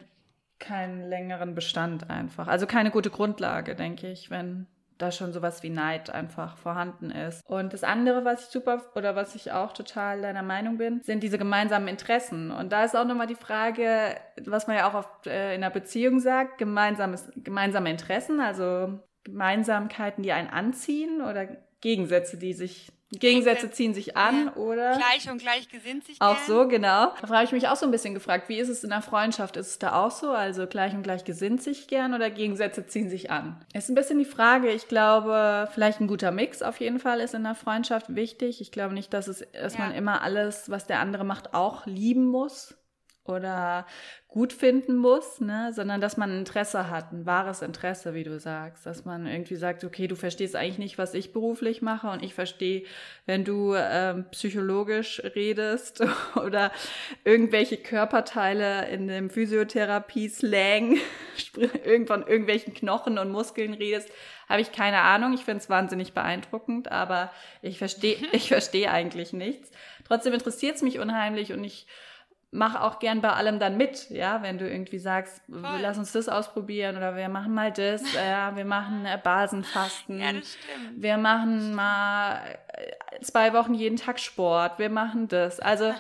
keinen 0.60 1.08
längeren 1.08 1.56
Bestand 1.56 2.10
einfach. 2.10 2.48
Also 2.48 2.68
keine 2.68 2.92
gute 2.92 3.10
Grundlage, 3.10 3.76
denke 3.76 4.12
ich, 4.12 4.30
wenn 4.30 4.68
da 5.00 5.12
schon 5.12 5.32
sowas 5.32 5.64
wie 5.64 5.70
Neid 5.70 6.10
einfach 6.10 6.58
vorhanden 6.58 7.10
ist. 7.10 7.42
Und 7.50 7.74
das 7.74 7.84
andere, 7.84 8.26
was 8.26 8.44
ich 8.44 8.50
super 8.50 8.82
oder 8.96 9.16
was 9.16 9.34
ich 9.34 9.52
auch 9.52 9.72
total 9.72 10.22
deiner 10.22 10.44
Meinung 10.44 10.78
bin, 10.78 11.02
sind 11.02 11.24
diese 11.24 11.38
gemeinsamen 11.38 11.88
Interessen. 11.88 12.52
Und 12.52 12.72
da 12.72 12.84
ist 12.84 12.96
auch 12.96 13.06
nochmal 13.06 13.28
die 13.28 13.36
Frage, 13.36 14.16
was 14.46 14.68
man 14.68 14.76
ja 14.76 14.90
auch 14.90 14.94
oft 14.94 15.28
äh, 15.28 15.56
in 15.56 15.64
einer 15.64 15.74
Beziehung 15.74 16.20
sagt, 16.20 16.58
gemeinsames, 16.58 17.32
gemeinsame 17.38 17.90
Interessen, 17.90 18.42
also 18.42 19.00
Gemeinsamkeiten, 19.24 20.22
die 20.22 20.34
einen 20.34 20.50
anziehen 20.50 21.22
oder 21.22 21.48
Gegensätze, 21.82 22.38
die 22.38 22.54
sich 22.54 22.92
Gegensätze 23.12 23.72
ziehen 23.72 23.96
sich 23.96 24.16
an, 24.16 24.46
ja. 24.46 24.56
oder? 24.56 24.98
Gleich 24.98 25.32
und 25.32 25.40
gleich 25.40 25.68
gesinnt 25.70 26.06
sich 26.06 26.22
Auch 26.22 26.36
gern. 26.36 26.46
so, 26.46 26.68
genau. 26.68 27.14
Da 27.20 27.28
frage 27.28 27.46
ich 27.46 27.52
mich 27.52 27.68
auch 27.68 27.76
so 27.76 27.86
ein 27.86 27.92
bisschen 27.92 28.14
gefragt, 28.14 28.50
wie 28.50 28.60
ist 28.60 28.70
es 28.70 28.84
in 28.84 28.92
der 28.92 29.02
Freundschaft? 29.02 29.58
Ist 29.58 29.68
es 29.68 29.80
da 29.80 29.94
auch 30.04 30.12
so? 30.12 30.30
Also 30.30 30.68
gleich 30.68 30.94
und 30.94 31.02
gleich 31.02 31.26
gesinnt 31.26 31.64
sich 31.64 31.88
gern 31.88 32.14
oder 32.14 32.30
Gegensätze 32.30 32.86
ziehen 32.86 33.10
sich 33.10 33.32
an? 33.32 33.66
Ist 33.74 33.90
ein 33.90 33.96
bisschen 33.96 34.20
die 34.20 34.26
Frage. 34.26 34.70
Ich 34.72 34.88
glaube, 34.88 35.68
vielleicht 35.74 36.02
ein 36.02 36.08
guter 36.08 36.30
Mix 36.32 36.62
auf 36.62 36.80
jeden 36.80 37.00
Fall 37.00 37.20
ist 37.20 37.34
in 37.34 37.44
der 37.44 37.56
Freundschaft 37.56 38.16
wichtig. 38.16 38.62
Ich 38.62 38.72
glaube 38.72 38.94
nicht, 38.94 39.12
dass 39.12 39.28
es, 39.28 39.44
dass 39.54 39.74
ja. 39.74 39.80
man 39.80 39.94
immer 39.94 40.22
alles, 40.22 40.70
was 40.70 40.86
der 40.86 41.00
andere 41.00 41.24
macht, 41.24 41.56
auch 41.56 41.88
lieben 41.88 42.28
muss 42.28 42.76
oder 43.30 43.86
gut 44.28 44.54
finden 44.54 44.96
muss, 44.96 45.42
ne, 45.42 45.72
sondern 45.74 46.02
dass 46.02 46.16
man 46.16 46.38
Interesse 46.38 46.92
hat, 46.92 47.12
ein 47.12 47.26
wahres 47.26 47.64
Interesse, 47.64 48.14
wie 48.14 48.24
du 48.24 48.40
sagst, 48.40 48.86
dass 48.86 49.04
man 49.04 49.26
irgendwie 49.26 49.56
sagt, 49.56 49.84
okay, 49.84 50.08
du 50.08 50.16
verstehst 50.16 50.56
eigentlich 50.56 50.78
nicht, 50.78 50.98
was 51.00 51.16
ich 51.16 51.34
beruflich 51.34 51.82
mache 51.82 52.10
und 52.10 52.22
ich 52.22 52.36
verstehe, 52.36 52.84
wenn 53.26 53.44
du 53.44 53.74
ähm, 53.76 54.26
psychologisch 54.30 55.20
redest 55.36 56.04
oder 56.36 56.72
irgendwelche 57.24 57.78
Körperteile 57.78 58.88
in 58.90 59.08
dem 59.08 59.32
Physiotherapie-Slang 59.32 60.98
irgendwann 61.84 62.28
irgendwelchen 62.28 62.76
Knochen 62.76 63.18
und 63.18 63.32
Muskeln 63.32 63.74
redest, 63.74 64.12
habe 64.48 64.62
ich 64.62 64.72
keine 64.72 65.02
Ahnung. 65.02 65.34
Ich 65.34 65.46
finde 65.46 65.60
es 65.60 65.70
wahnsinnig 65.70 66.14
beeindruckend, 66.14 66.92
aber 66.92 67.32
ich 67.62 67.78
verstehe, 67.78 68.18
ich 68.32 68.50
verstehe 68.50 68.92
eigentlich 68.92 69.34
nichts. 69.34 69.72
Trotzdem 70.06 70.34
interessiert 70.34 70.76
es 70.76 70.82
mich 70.82 71.00
unheimlich 71.00 71.54
und 71.54 71.64
ich 71.64 71.88
mach 72.52 72.82
auch 72.82 73.00
gern 73.00 73.22
bei 73.22 73.32
allem 73.32 73.60
dann 73.60 73.78
mit, 73.78 74.10
ja, 74.10 74.42
wenn 74.42 74.58
du 74.58 74.70
irgendwie 74.70 74.98
sagst, 74.98 75.42
Voll. 75.48 75.80
lass 75.82 75.98
uns 75.98 76.12
das 76.12 76.28
ausprobieren 76.28 76.98
oder 76.98 77.16
wir 77.16 77.30
machen 77.30 77.54
mal 77.54 77.72
das, 77.72 78.02
äh, 78.16 78.56
wir 78.56 78.66
machen 78.66 79.06
äh, 79.06 79.20
Basenfasten, 79.22 80.20
ja, 80.20 80.34
wir 80.96 81.18
machen 81.18 81.76
mal 81.76 82.42
äh, 82.70 83.22
zwei 83.22 83.54
Wochen 83.54 83.74
jeden 83.74 83.98
Tag 83.98 84.20
Sport, 84.20 84.80
wir 84.80 84.90
machen 84.90 85.28
das, 85.28 85.60
also 85.60 85.94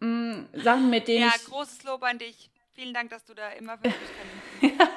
mh, 0.00 0.06
mm, 0.06 0.48
Sachen, 0.54 0.90
mit 0.90 1.08
denen 1.08 1.22
ja, 1.22 1.32
ich... 1.34 1.42
Ja, 1.42 1.48
großes 1.48 1.82
Lob 1.84 2.02
an 2.04 2.18
dich. 2.18 2.50
Vielen 2.74 2.94
Dank, 2.94 3.10
dass 3.10 3.26
du 3.26 3.34
da 3.34 3.50
immer 3.50 3.76
für 3.76 3.88
mich 3.88 4.72
ja, 4.78 4.88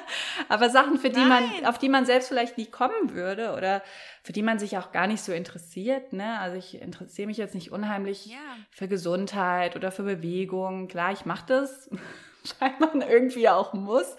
aber 0.48 0.70
Sachen, 0.70 0.98
für 0.98 1.10
die 1.10 1.20
Nein. 1.20 1.50
man, 1.60 1.66
auf 1.66 1.76
die 1.78 1.90
man 1.90 2.06
selbst 2.06 2.28
vielleicht 2.28 2.56
nie 2.56 2.66
kommen 2.66 3.12
würde 3.12 3.52
oder 3.52 3.82
für 4.26 4.32
die 4.32 4.42
man 4.42 4.58
sich 4.58 4.76
auch 4.76 4.90
gar 4.90 5.06
nicht 5.06 5.22
so 5.22 5.30
interessiert. 5.30 6.12
Ne? 6.12 6.40
Also 6.40 6.56
ich 6.56 6.82
interessiere 6.82 7.28
mich 7.28 7.36
jetzt 7.36 7.54
nicht 7.54 7.70
unheimlich 7.70 8.26
ja. 8.26 8.36
für 8.72 8.88
Gesundheit 8.88 9.76
oder 9.76 9.92
für 9.92 10.02
Bewegung. 10.02 10.88
Klar, 10.88 11.12
ich 11.12 11.26
mache 11.26 11.44
das, 11.46 11.88
scheinbar 12.58 12.92
irgendwie 13.08 13.48
auch 13.48 13.72
muss. 13.72 14.16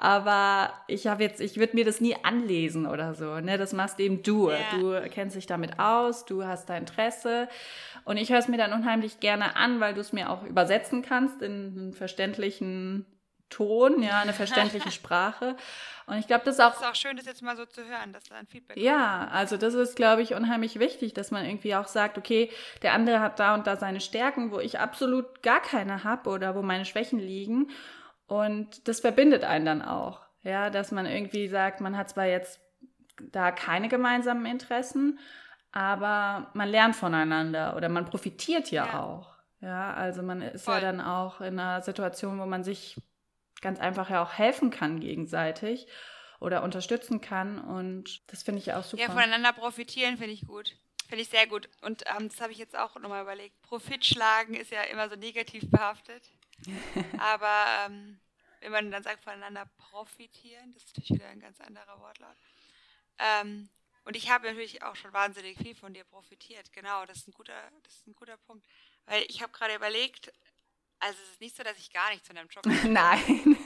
Aber 0.00 0.72
ich 0.88 1.06
habe 1.06 1.22
jetzt, 1.22 1.40
ich 1.40 1.58
würde 1.58 1.76
mir 1.76 1.84
das 1.84 2.00
nie 2.00 2.16
anlesen 2.24 2.88
oder 2.88 3.14
so. 3.14 3.38
Ne? 3.38 3.56
Das 3.56 3.72
machst 3.72 4.00
eben 4.00 4.24
du. 4.24 4.50
Ja. 4.50 4.58
Du 4.72 5.00
kennst 5.10 5.36
dich 5.36 5.46
damit 5.46 5.78
aus, 5.78 6.24
du 6.24 6.44
hast 6.44 6.68
da 6.68 6.76
Interesse. 6.76 7.48
Und 8.04 8.16
ich 8.16 8.32
höre 8.32 8.40
es 8.40 8.48
mir 8.48 8.58
dann 8.58 8.72
unheimlich 8.72 9.20
gerne 9.20 9.54
an, 9.54 9.78
weil 9.78 9.94
du 9.94 10.00
es 10.00 10.12
mir 10.12 10.28
auch 10.28 10.42
übersetzen 10.42 11.02
kannst 11.02 11.40
in 11.40 11.52
einen 11.52 11.92
verständlichen 11.92 13.06
Ton, 13.48 14.02
ja, 14.02 14.18
eine 14.18 14.32
verständliche 14.32 14.90
Sprache. 14.90 15.54
Und 16.06 16.18
ich 16.18 16.26
glaube, 16.28 16.44
das 16.44 16.54
ist 16.56 16.60
auch. 16.60 16.70
Das 16.70 16.80
ist 16.82 16.86
auch 16.86 16.94
schön, 16.94 17.16
das 17.16 17.26
jetzt 17.26 17.42
mal 17.42 17.56
so 17.56 17.66
zu 17.66 17.84
hören, 17.84 18.12
dass 18.12 18.24
da 18.24 18.36
ein 18.36 18.46
Feedback 18.46 18.76
Ja, 18.76 19.18
kommt. 19.24 19.32
also 19.34 19.56
das 19.56 19.74
ist, 19.74 19.96
glaube 19.96 20.22
ich, 20.22 20.34
unheimlich 20.34 20.78
wichtig, 20.78 21.14
dass 21.14 21.32
man 21.32 21.44
irgendwie 21.44 21.74
auch 21.74 21.88
sagt, 21.88 22.16
okay, 22.16 22.50
der 22.82 22.92
andere 22.92 23.20
hat 23.20 23.40
da 23.40 23.54
und 23.54 23.66
da 23.66 23.76
seine 23.76 24.00
Stärken, 24.00 24.52
wo 24.52 24.60
ich 24.60 24.78
absolut 24.78 25.42
gar 25.42 25.60
keine 25.60 26.04
habe 26.04 26.30
oder 26.30 26.54
wo 26.54 26.62
meine 26.62 26.84
Schwächen 26.84 27.18
liegen. 27.18 27.70
Und 28.28 28.86
das 28.88 29.00
verbindet 29.00 29.42
einen 29.44 29.66
dann 29.66 29.82
auch. 29.82 30.20
Ja, 30.42 30.70
dass 30.70 30.92
man 30.92 31.06
irgendwie 31.06 31.48
sagt, 31.48 31.80
man 31.80 31.96
hat 31.96 32.08
zwar 32.10 32.26
jetzt 32.26 32.60
da 33.32 33.50
keine 33.50 33.88
gemeinsamen 33.88 34.46
Interessen, 34.46 35.18
aber 35.72 36.50
man 36.54 36.68
lernt 36.68 36.94
voneinander 36.94 37.76
oder 37.76 37.88
man 37.88 38.04
profitiert 38.04 38.70
ja, 38.70 38.86
ja. 38.86 39.00
auch. 39.02 39.34
Ja, 39.60 39.92
also 39.94 40.22
man 40.22 40.42
ist 40.42 40.64
Voll. 40.66 40.74
ja 40.74 40.80
dann 40.80 41.00
auch 41.00 41.40
in 41.40 41.58
einer 41.58 41.82
Situation, 41.82 42.38
wo 42.38 42.46
man 42.46 42.62
sich 42.62 42.96
ganz 43.66 43.80
einfach 43.80 44.08
ja 44.10 44.22
auch 44.22 44.32
helfen 44.32 44.70
kann 44.70 45.00
gegenseitig 45.00 45.88
oder 46.38 46.62
unterstützen 46.62 47.20
kann 47.20 47.58
und 47.58 48.22
das 48.30 48.44
finde 48.44 48.60
ich 48.60 48.72
auch 48.72 48.84
super. 48.84 49.02
Ja, 49.02 49.10
voneinander 49.10 49.52
profitieren 49.52 50.18
finde 50.18 50.34
ich 50.34 50.46
gut. 50.46 50.76
Finde 51.08 51.22
ich 51.22 51.28
sehr 51.28 51.48
gut. 51.48 51.68
Und 51.82 52.04
ähm, 52.06 52.28
das 52.28 52.40
habe 52.40 52.52
ich 52.52 52.58
jetzt 52.58 52.78
auch 52.78 52.94
nochmal 52.96 53.22
überlegt. 53.22 53.60
Profit 53.62 54.04
schlagen 54.04 54.54
ist 54.54 54.70
ja 54.70 54.82
immer 54.82 55.08
so 55.08 55.16
negativ 55.16 55.68
behaftet. 55.68 56.30
Aber 57.18 57.64
ähm, 57.84 58.20
wenn 58.60 58.70
man 58.70 58.90
dann 58.92 59.02
sagt, 59.02 59.24
voneinander 59.24 59.68
profitieren, 59.78 60.72
das 60.72 60.84
ist 60.84 60.96
natürlich 60.96 61.20
wieder 61.20 61.28
ein 61.28 61.40
ganz 61.40 61.60
anderer 61.60 62.00
Wortlaut. 62.00 62.36
Ähm, 63.18 63.68
und 64.04 64.14
ich 64.14 64.30
habe 64.30 64.46
natürlich 64.46 64.84
auch 64.84 64.94
schon 64.94 65.12
wahnsinnig 65.12 65.58
viel 65.58 65.74
von 65.74 65.92
dir 65.92 66.04
profitiert. 66.04 66.72
Genau, 66.72 67.04
das 67.06 67.18
ist 67.18 67.28
ein 67.28 67.34
guter, 67.34 67.60
das 67.82 67.94
ist 67.94 68.06
ein 68.06 68.14
guter 68.14 68.36
Punkt. 68.36 68.64
Weil 69.06 69.24
ich 69.28 69.42
habe 69.42 69.52
gerade 69.52 69.74
überlegt, 69.74 70.32
also 71.00 71.16
es 71.24 71.32
ist 71.32 71.40
nicht 71.40 71.56
so, 71.56 71.62
dass 71.62 71.76
ich 71.78 71.92
gar 71.92 72.10
nichts 72.10 72.26
von 72.26 72.36
deinem 72.36 72.48
Job 72.48 72.64
Nein. 72.88 73.56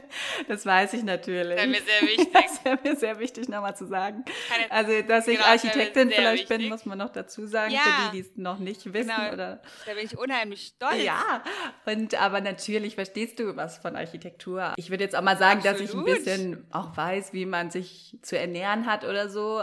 das 0.48 0.66
weiß 0.66 0.94
ich 0.94 1.02
natürlich. 1.02 1.56
Das 1.56 1.64
wäre 1.64 1.68
mir 1.68 1.82
sehr 1.82 2.02
wichtig. 2.02 2.32
Das 2.32 2.64
wäre 2.64 2.78
mir 2.82 2.96
sehr 2.96 3.18
wichtig, 3.18 3.48
nochmal 3.48 3.76
zu 3.76 3.86
sagen. 3.86 4.24
Keine, 4.48 4.70
also, 4.70 5.02
dass 5.02 5.28
ich 5.28 5.36
genau, 5.36 5.48
Architektin 5.48 6.10
vielleicht 6.10 6.50
wichtig. 6.50 6.58
bin, 6.58 6.68
muss 6.68 6.84
man 6.84 6.98
noch 6.98 7.10
dazu 7.10 7.46
sagen, 7.46 7.72
ja, 7.72 7.80
für 7.80 8.10
die, 8.10 8.22
die 8.22 8.28
es 8.28 8.36
noch 8.36 8.58
nicht 8.58 8.92
wissen. 8.92 9.08
Genau, 9.08 9.32
oder 9.32 9.62
da 9.86 9.94
bin 9.94 10.04
ich 10.04 10.18
unheimlich 10.18 10.72
stolz. 10.76 11.02
Ja, 11.02 11.42
und 11.86 12.14
aber 12.20 12.40
natürlich 12.40 12.94
verstehst 12.94 13.38
du 13.38 13.56
was 13.56 13.78
von 13.78 13.96
Architektur. 13.96 14.74
Ich 14.76 14.90
würde 14.90 15.04
jetzt 15.04 15.16
auch 15.16 15.22
mal 15.22 15.38
sagen, 15.38 15.60
Absolut. 15.60 15.80
dass 15.80 15.90
ich 15.90 15.96
ein 15.96 16.04
bisschen 16.04 16.66
auch 16.70 16.96
weiß, 16.96 17.32
wie 17.32 17.46
man 17.46 17.70
sich 17.70 18.18
zu 18.22 18.38
ernähren 18.38 18.86
hat 18.86 19.04
oder 19.04 19.28
so. 19.28 19.62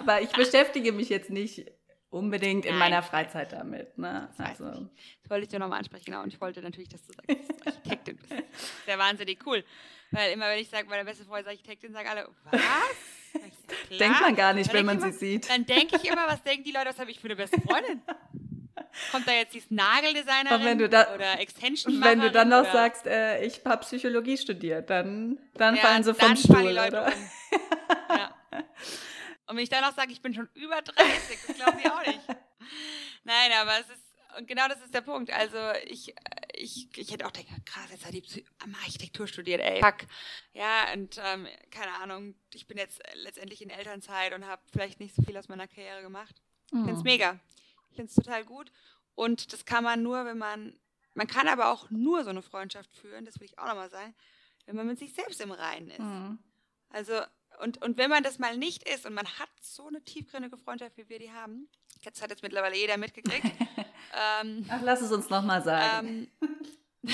aber 0.00 0.20
ich 0.20 0.30
beschäftige 0.30 0.92
mich 0.92 1.08
jetzt 1.08 1.30
nicht 1.30 1.70
unbedingt 2.12 2.66
in 2.66 2.76
meiner 2.76 3.02
Freizeit 3.02 3.52
damit. 3.52 3.96
Ne? 3.96 4.28
Das, 4.36 4.60
also. 4.60 4.88
das 5.22 5.30
wollte 5.30 5.44
ich 5.44 5.48
dir 5.48 5.58
nochmal 5.58 5.78
ansprechen, 5.78 6.04
genau. 6.04 6.22
Und 6.22 6.32
ich 6.32 6.40
wollte 6.40 6.60
natürlich, 6.60 6.90
dass 6.90 7.04
du 7.06 7.12
sagst, 7.14 7.48
dass 7.48 7.56
du 7.56 7.66
Architektin 7.66 8.16
bist. 8.18 8.32
Sehr 8.86 8.98
wahnsinnig 8.98 9.38
cool. 9.46 9.64
Weil 10.10 10.32
immer, 10.32 10.48
wenn 10.48 10.58
ich 10.58 10.68
sage, 10.68 10.86
meine 10.88 11.04
beste 11.04 11.24
Freundin 11.24 11.46
ist 11.46 11.58
Architektin, 11.58 11.92
sagen 11.92 12.08
alle, 12.08 12.28
was? 12.50 12.60
Denkt 13.98 14.20
man 14.20 14.36
gar 14.36 14.52
nicht, 14.52 14.72
wenn 14.74 14.84
man 14.84 14.98
immer, 14.98 15.10
sie 15.10 15.18
sieht. 15.18 15.48
Dann 15.48 15.64
denke 15.64 15.96
ich 15.96 16.04
immer, 16.04 16.26
was 16.28 16.42
denken 16.42 16.64
die 16.64 16.72
Leute, 16.72 16.90
was 16.90 16.98
habe 16.98 17.10
ich 17.10 17.18
für 17.18 17.28
eine 17.28 17.36
beste 17.36 17.58
Freundin? 17.62 18.02
Kommt 19.10 19.26
da 19.26 19.32
jetzt 19.32 19.54
dieses 19.54 19.70
Nageldesignerin 19.70 20.90
da, 20.90 21.14
oder 21.14 21.40
Extension 21.40 22.02
Wenn 22.02 22.20
du 22.20 22.30
dann 22.30 22.50
noch 22.50 22.60
oder? 22.60 22.72
sagst, 22.72 23.06
äh, 23.06 23.42
ich 23.42 23.62
habe 23.64 23.78
Psychologie 23.78 24.36
studiert, 24.36 24.90
dann, 24.90 25.38
dann 25.54 25.76
ja, 25.76 25.82
fallen 25.82 26.04
sie 26.04 26.14
vom 26.14 26.36
Stuhl. 26.36 26.62
Die 26.62 26.74
Leute 26.74 26.88
oder? 26.88 27.06
Um. 27.06 27.12
ja. 28.16 28.34
Und 29.52 29.58
wenn 29.58 29.64
ich 29.64 29.68
dann 29.68 29.82
noch 29.82 29.94
sage, 29.94 30.12
ich 30.12 30.22
bin 30.22 30.32
schon 30.32 30.48
über 30.54 30.80
30, 30.80 31.38
das 31.46 31.56
glauben 31.56 31.76
die 31.76 31.90
auch 31.90 32.06
nicht. 32.06 32.20
Nein, 33.24 33.52
aber 33.60 33.78
es 33.80 33.90
ist, 33.90 34.02
und 34.38 34.48
genau 34.48 34.66
das 34.66 34.80
ist 34.80 34.94
der 34.94 35.02
Punkt. 35.02 35.30
Also 35.30 35.58
ich, 35.84 36.14
ich, 36.54 36.88
ich 36.96 37.12
hätte 37.12 37.26
auch 37.26 37.32
gedacht, 37.34 37.66
krass, 37.66 37.90
jetzt 37.90 38.06
hat 38.06 38.14
die 38.14 38.46
Architektur 38.82 39.26
studiert, 39.26 39.60
ey, 39.60 39.82
fuck. 39.82 40.08
Ja, 40.54 40.90
und 40.94 41.20
ähm, 41.22 41.46
keine 41.70 41.92
Ahnung, 41.96 42.34
ich 42.54 42.66
bin 42.66 42.78
jetzt 42.78 43.02
letztendlich 43.12 43.60
in 43.60 43.68
Elternzeit 43.68 44.32
und 44.32 44.46
habe 44.46 44.62
vielleicht 44.72 45.00
nicht 45.00 45.14
so 45.14 45.20
viel 45.20 45.36
aus 45.36 45.48
meiner 45.48 45.68
Karriere 45.68 46.00
gemacht. 46.00 46.34
Ich 46.68 46.78
finde 46.78 46.92
es 46.92 46.98
mhm. 47.00 47.04
mega. 47.04 47.38
Ich 47.90 47.96
finde 47.96 48.08
es 48.08 48.14
total 48.14 48.46
gut. 48.46 48.72
Und 49.14 49.52
das 49.52 49.66
kann 49.66 49.84
man 49.84 50.02
nur, 50.02 50.24
wenn 50.24 50.38
man, 50.38 50.80
man 51.12 51.26
kann 51.26 51.46
aber 51.46 51.70
auch 51.70 51.90
nur 51.90 52.24
so 52.24 52.30
eine 52.30 52.40
Freundschaft 52.40 52.90
führen, 52.94 53.26
das 53.26 53.38
will 53.38 53.48
ich 53.48 53.58
auch 53.58 53.66
nochmal 53.66 53.90
sagen, 53.90 54.14
wenn 54.64 54.76
man 54.76 54.86
mit 54.86 54.98
sich 54.98 55.12
selbst 55.12 55.42
im 55.42 55.52
Reinen 55.52 55.90
ist. 55.90 55.98
Mhm. 55.98 56.38
Also 56.88 57.20
und, 57.62 57.80
und 57.82 57.96
wenn 57.96 58.10
man 58.10 58.22
das 58.22 58.38
mal 58.38 58.56
nicht 58.56 58.88
ist 58.88 59.06
und 59.06 59.14
man 59.14 59.26
hat 59.38 59.48
so 59.60 59.86
eine 59.86 60.02
tiefgründige 60.02 60.56
Freundschaft, 60.56 60.96
wie 60.96 61.08
wir 61.08 61.18
die 61.18 61.30
haben, 61.30 61.68
das 62.04 62.20
hat 62.20 62.30
jetzt 62.30 62.42
mittlerweile 62.42 62.76
jeder 62.76 62.96
mitgekriegt. 62.96 63.46
ähm, 64.42 64.66
Ach, 64.68 64.80
lass 64.82 65.00
es 65.00 65.12
uns 65.12 65.30
nochmal 65.30 65.62
sagen. 65.62 66.28
Ähm, 66.40 66.52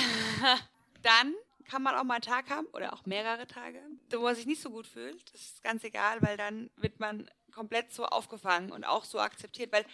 dann 1.03 1.35
kann 1.65 1.83
man 1.83 1.95
auch 1.95 2.05
mal 2.05 2.15
einen 2.15 2.23
Tag 2.23 2.51
haben 2.51 2.67
oder 2.69 2.95
auch 2.95 3.05
mehrere 3.05 3.47
Tage, 3.47 3.81
wo 4.11 4.21
man 4.21 4.35
sich 4.35 4.47
nicht 4.47 4.63
so 4.63 4.71
gut 4.71 4.87
fühlt. 4.87 5.23
Das 5.35 5.43
ist 5.43 5.63
ganz 5.63 5.85
egal, 5.85 6.23
weil 6.23 6.37
dann 6.37 6.71
wird 6.77 6.99
man 6.99 7.31
komplett 7.53 7.93
so 7.93 8.07
aufgefangen 8.07 8.73
und 8.73 8.85
auch 8.85 9.05
so 9.05 9.21
akzeptiert. 9.21 9.71
Weil 9.71 9.85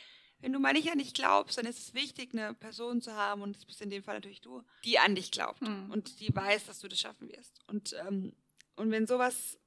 wenn 0.40 0.52
du 0.52 0.60
mal 0.60 0.72
nicht 0.72 0.90
an 0.90 0.98
dich 0.98 1.14
glaubst, 1.14 1.58
dann 1.58 1.66
ist 1.66 1.78
es 1.78 1.94
wichtig, 1.94 2.30
eine 2.32 2.54
Person 2.54 3.00
zu 3.00 3.14
haben, 3.14 3.42
und 3.42 3.56
das 3.56 3.64
bist 3.64 3.80
in 3.80 3.90
dem 3.90 4.04
Fall 4.04 4.14
natürlich 4.14 4.40
du, 4.40 4.62
die 4.84 4.98
an 4.98 5.14
dich 5.14 5.30
glaubt 5.30 5.62
mhm. 5.62 5.90
und 5.90 6.20
die 6.20 6.34
weiß, 6.34 6.66
dass 6.66 6.80
du 6.80 6.88
das 6.88 7.00
schaffen 7.00 7.28
wirst. 7.28 7.60
Und, 7.66 7.96
ähm, 8.06 8.36
und 8.76 8.90
wenn 8.90 9.06
sowas, 9.06 9.58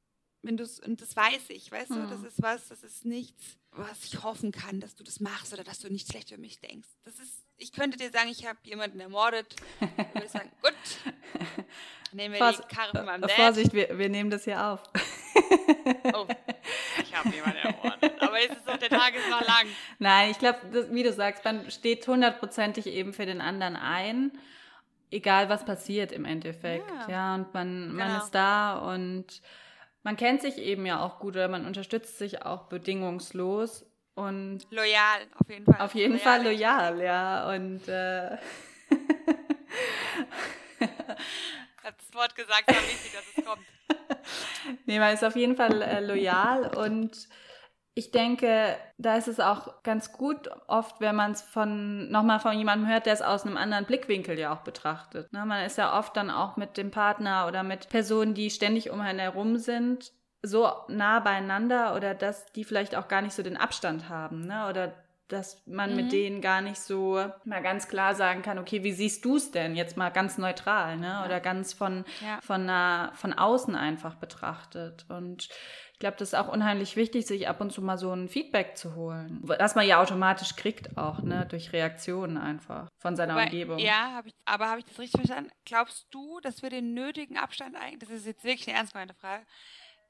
wenn 0.48 0.58
du 0.58 0.66
und 0.86 1.02
das 1.02 1.16
weiß 1.16 1.50
ich, 1.50 1.72
weißt 1.72 1.92
mhm. 1.92 2.04
du, 2.04 2.08
das 2.08 2.24
ist 2.24 2.42
was, 2.42 2.70
das 2.70 2.82
ist 2.82 3.06
nichts, 3.06 3.58
was 3.72 4.06
ich 4.06 4.24
hoffen 4.24 4.52
kann, 4.52 4.80
dass 4.80 4.96
du 4.96 5.04
das 5.04 5.20
machst 5.20 5.54
oder 5.54 5.64
dass 5.64 5.80
du 5.80 5.92
nicht 5.92 6.10
schlecht 6.10 6.32
über 6.32 6.40
mich 6.40 6.60
denkst. 6.60 6.88
Das 7.04 7.20
ist, 7.20 7.44
ich 7.58 7.74
könnte 7.74 7.98
dir 7.98 8.10
sagen, 8.10 8.30
ich 8.30 8.48
habe 8.48 8.58
jemanden 8.64 9.00
ermordet. 9.00 9.56
Ich 9.82 10.16
würde 10.16 10.30
sagen, 10.30 10.50
gut, 10.62 10.74
nehmen 12.14 12.34
wir 12.34 12.40
Vors 12.40 12.62
die 12.62 12.76
Karre 12.76 12.92
von 12.96 13.06
meinem 13.06 13.22
Dad. 13.22 13.32
Vorsicht, 13.32 13.74
wir, 13.74 13.98
wir 13.98 14.10
nehmen 14.10 14.30
das 14.30 14.46
hier 14.46 14.64
auf. 14.66 14.82
oh, 16.14 16.26
ich 17.02 17.16
habe 17.16 17.30
jemanden 17.36 17.58
ermordet. 17.58 18.22
Aber 18.22 18.42
jetzt 18.42 18.58
ist 18.58 18.68
doch 18.68 18.78
der 18.78 18.90
Tag 18.90 19.16
ist 19.16 19.30
noch 19.30 19.46
lang. 19.46 19.68
Nein, 20.00 20.32
ich 20.32 20.40
glaube, 20.40 20.88
wie 20.92 21.04
du 21.04 21.12
sagst, 21.12 21.44
man 21.44 21.70
steht 21.70 22.08
hundertprozentig 22.08 22.88
eben 22.88 23.14
für 23.14 23.26
den 23.26 23.42
anderen 23.42 23.76
ein. 23.76 24.32
Egal, 25.12 25.50
was 25.50 25.66
passiert 25.66 26.14
im 26.14 26.24
Endeffekt. 26.26 26.90
Ja, 26.90 27.10
ja 27.10 27.36
und 27.36 27.54
man, 27.54 27.90
genau. 27.90 28.06
man 28.06 28.22
ist 28.22 28.32
da 28.32 28.78
und 28.78 29.42
man 30.08 30.16
kennt 30.16 30.42
sich 30.42 30.58
eben 30.58 30.86
ja 30.86 31.04
auch 31.04 31.20
gut 31.20 31.36
oder 31.36 31.50
man 31.50 31.66
unterstützt 31.66 32.18
sich 32.18 32.46
auch 32.46 32.70
bedingungslos 32.70 33.86
und 34.16 34.60
loyal 34.70 35.28
auf 35.38 35.50
jeden 35.50 35.66
Fall. 35.66 35.82
Auf 35.82 35.96
jeden 35.96 36.14
loyal. 36.14 36.24
Fall 36.24 36.44
loyal, 36.46 37.02
ja 37.02 37.50
und 37.50 37.86
äh, 37.90 38.38
hat 41.84 41.96
das 41.98 42.14
Wort 42.14 42.36
gesagt, 42.38 42.70
war 42.70 42.76
wichtig, 42.76 43.12
dass 43.12 43.26
es 43.36 43.44
kommt. 43.44 43.66
nee, 44.86 44.98
man 44.98 45.14
ist 45.14 45.26
auf 45.26 45.36
jeden 45.36 45.58
Fall 45.58 45.82
äh, 45.82 46.00
loyal 46.00 46.74
und 46.78 47.28
ich 47.98 48.12
denke, 48.12 48.78
da 49.00 49.16
ist 49.16 49.28
es 49.28 49.40
auch 49.40 49.82
ganz 49.82 50.12
gut 50.12 50.52
oft, 50.68 51.02
wenn 51.02 51.16
man 51.16 51.32
es 51.32 51.42
von 51.42 52.12
nochmal 52.12 52.40
von 52.40 52.56
jemandem 52.56 52.88
hört, 52.88 53.08
der 53.08 53.14
es 53.14 53.24
aus 53.24 53.44
einem 53.44 53.58
anderen 53.58 53.86
Blickwinkel 53.86 54.38
ja 54.38 54.54
auch 54.54 54.62
betrachtet. 54.62 55.34
Ne? 55.34 55.44
Man 55.48 55.66
ist 55.66 55.80
ja 55.80 55.98
oft 55.98 56.16
dann 56.16 56.30
auch 56.30 56.58
mit 56.58 56.78
dem 56.78 56.92
Partner 56.92 57.48
oder 57.48 57.64
mit 57.64 57.90
Personen, 57.90 58.36
die 58.36 58.52
ständig 58.52 58.92
um 58.92 59.02
einen 59.02 59.18
herum 59.18 59.58
sind, 59.58 60.12
so 60.44 60.70
nah 60.88 61.20
beieinander 61.22 61.96
oder 61.96 62.14
dass 62.14 62.46
die 62.52 62.66
vielleicht 62.66 62.96
auch 62.96 63.08
gar 63.08 63.24
nicht 63.24 63.34
so 63.34 63.42
den 63.42 63.58
Abstand 63.58 64.10
haben, 64.10 64.42
ne? 64.42 64.68
Oder 64.70 64.94
dass 65.28 65.66
man 65.68 65.90
mhm. 65.90 65.96
mit 65.98 66.12
denen 66.14 66.42
gar 66.42 66.62
nicht 66.62 66.80
so 66.80 67.22
mal 67.44 67.62
ganz 67.62 67.90
klar 67.90 68.16
sagen 68.16 68.44
kann, 68.44 68.60
okay, 68.60 68.84
wie 68.84 68.94
siehst 68.94 69.26
du 69.26 69.36
es 69.36 69.52
denn? 69.52 69.76
Jetzt 69.76 69.98
mal 69.98 70.10
ganz 70.10 70.38
neutral, 70.38 70.98
ne? 70.98 71.24
Oder 71.26 71.40
ganz 71.40 71.74
von, 71.74 72.06
ja. 72.22 72.40
von, 72.42 72.66
na, 72.66 73.12
von 73.16 73.34
außen 73.34 73.76
einfach 73.76 74.16
betrachtet. 74.16 75.06
Und 75.10 75.50
ich 75.98 76.00
glaube, 76.00 76.18
das 76.18 76.30
ist 76.30 76.34
auch 76.36 76.48
unheimlich 76.48 76.96
wichtig, 76.96 77.26
sich 77.26 77.48
ab 77.48 77.60
und 77.60 77.72
zu 77.72 77.82
mal 77.82 77.98
so 77.98 78.14
ein 78.14 78.30
Feedback 78.30 78.78
zu 78.78 78.94
holen. 78.94 79.42
Das 79.58 79.74
man 79.74 79.88
ja 79.88 80.00
automatisch 80.00 80.56
kriegt 80.56 80.96
auch, 80.96 81.24
ne? 81.24 81.48
Durch 81.50 81.74
Reaktionen 81.74 82.38
einfach 82.38 82.88
von 83.00 83.16
seiner 83.16 83.34
aber, 83.34 83.46
Umgebung. 83.46 83.80
Ja, 83.80 84.14
hab 84.14 84.28
ich, 84.28 84.36
aber 84.46 84.70
habe 84.70 84.78
ich 84.78 84.86
das 84.86 85.00
richtig 85.00 85.22
verstanden? 85.22 85.50
Glaubst 85.66 86.06
du, 86.12 86.40
dass 86.42 86.62
wir 86.62 86.70
den 86.70 86.94
nötigen 86.94 87.38
Abstand 87.38 87.76
eigentlich, 87.76 87.98
das 87.98 88.12
ist 88.12 88.28
jetzt 88.28 88.44
wirklich 88.44 88.68
eine 88.68 88.78
ernst 88.78 88.94
gemeinte 88.94 89.16
Frage, 89.16 89.44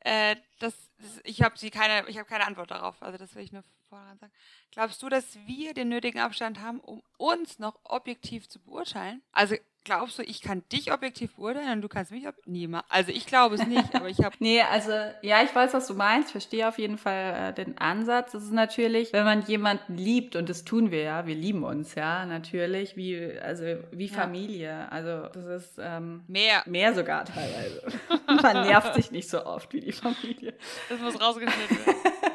äh, 0.02 0.36
das, 0.60 0.74
das, 0.98 1.22
ich 1.24 1.42
habe 1.42 1.56
keine, 1.70 2.06
ich 2.10 2.18
habe 2.18 2.28
keine 2.28 2.46
Antwort 2.46 2.70
darauf. 2.70 3.02
Also 3.02 3.18
das 3.18 3.34
will 3.36 3.44
ich 3.44 3.54
nur 3.54 3.64
vorher 3.90 4.16
sagen. 4.18 4.32
Glaubst 4.72 5.02
du, 5.02 5.10
dass 5.10 5.38
wir 5.46 5.74
den 5.74 5.90
nötigen 5.90 6.20
Abstand 6.20 6.62
haben, 6.62 6.80
um 6.80 7.02
uns 7.18 7.60
noch 7.60 7.80
objektiv 7.84 8.48
zu 8.48 8.60
beurteilen? 8.60 9.22
Also 9.32 9.56
glaubst 9.88 10.20
du, 10.20 10.24
ich 10.24 10.42
kann 10.42 10.64
dich 10.72 10.92
objektiv 10.92 11.34
beurteilen 11.36 11.72
und 11.78 11.82
du 11.82 11.88
kannst 11.88 12.12
mich 12.12 12.26
niemand? 12.46 12.86
Also 12.90 13.12
ich 13.12 13.26
glaube 13.26 13.56
es 13.56 13.66
nicht, 13.66 13.96
aber 13.96 14.10
ich 14.10 14.20
habe. 14.20 14.36
nee, 14.40 14.62
also 14.62 14.92
ja, 15.22 15.42
ich 15.44 15.56
weiß, 15.56 15.74
was 15.74 15.88
du 15.88 15.94
meinst. 15.94 16.32
Verstehe 16.32 16.68
auf 16.68 16.78
jeden 16.78 16.98
Fall 16.98 17.50
äh, 17.50 17.54
den 17.54 17.78
Ansatz. 17.78 18.34
Das 18.34 18.44
ist 18.44 18.52
natürlich, 18.52 19.14
wenn 19.14 19.24
man 19.24 19.44
jemanden 19.44 19.98
liebt 19.98 20.36
und 20.36 20.50
das 20.50 20.66
tun 20.66 20.92
wir 20.92 21.02
ja, 21.02 21.26
wir 21.26 21.36
lieben 21.36 21.64
uns 21.64 21.96
ja 21.96 22.26
natürlich, 22.26 22.98
wie 22.98 23.40
also 23.40 23.64
wie 23.92 24.10
Familie. 24.10 24.68
Ja. 24.68 24.88
Also 24.90 25.30
das 25.30 25.64
ist 25.64 25.80
ähm, 25.80 26.24
mehr, 26.28 26.64
mehr 26.66 26.94
sogar 26.94 27.24
teilweise. 27.24 27.82
man 28.28 28.68
nervt 28.68 28.94
sich 28.94 29.12
nicht 29.12 29.30
so 29.30 29.46
oft 29.46 29.74
wie 29.74 29.80
die 29.80 29.94
Familie. 29.94 30.54
Das 30.90 31.00
muss 31.00 31.20
rausgeschnitten 31.20 31.86
werden. 31.86 31.98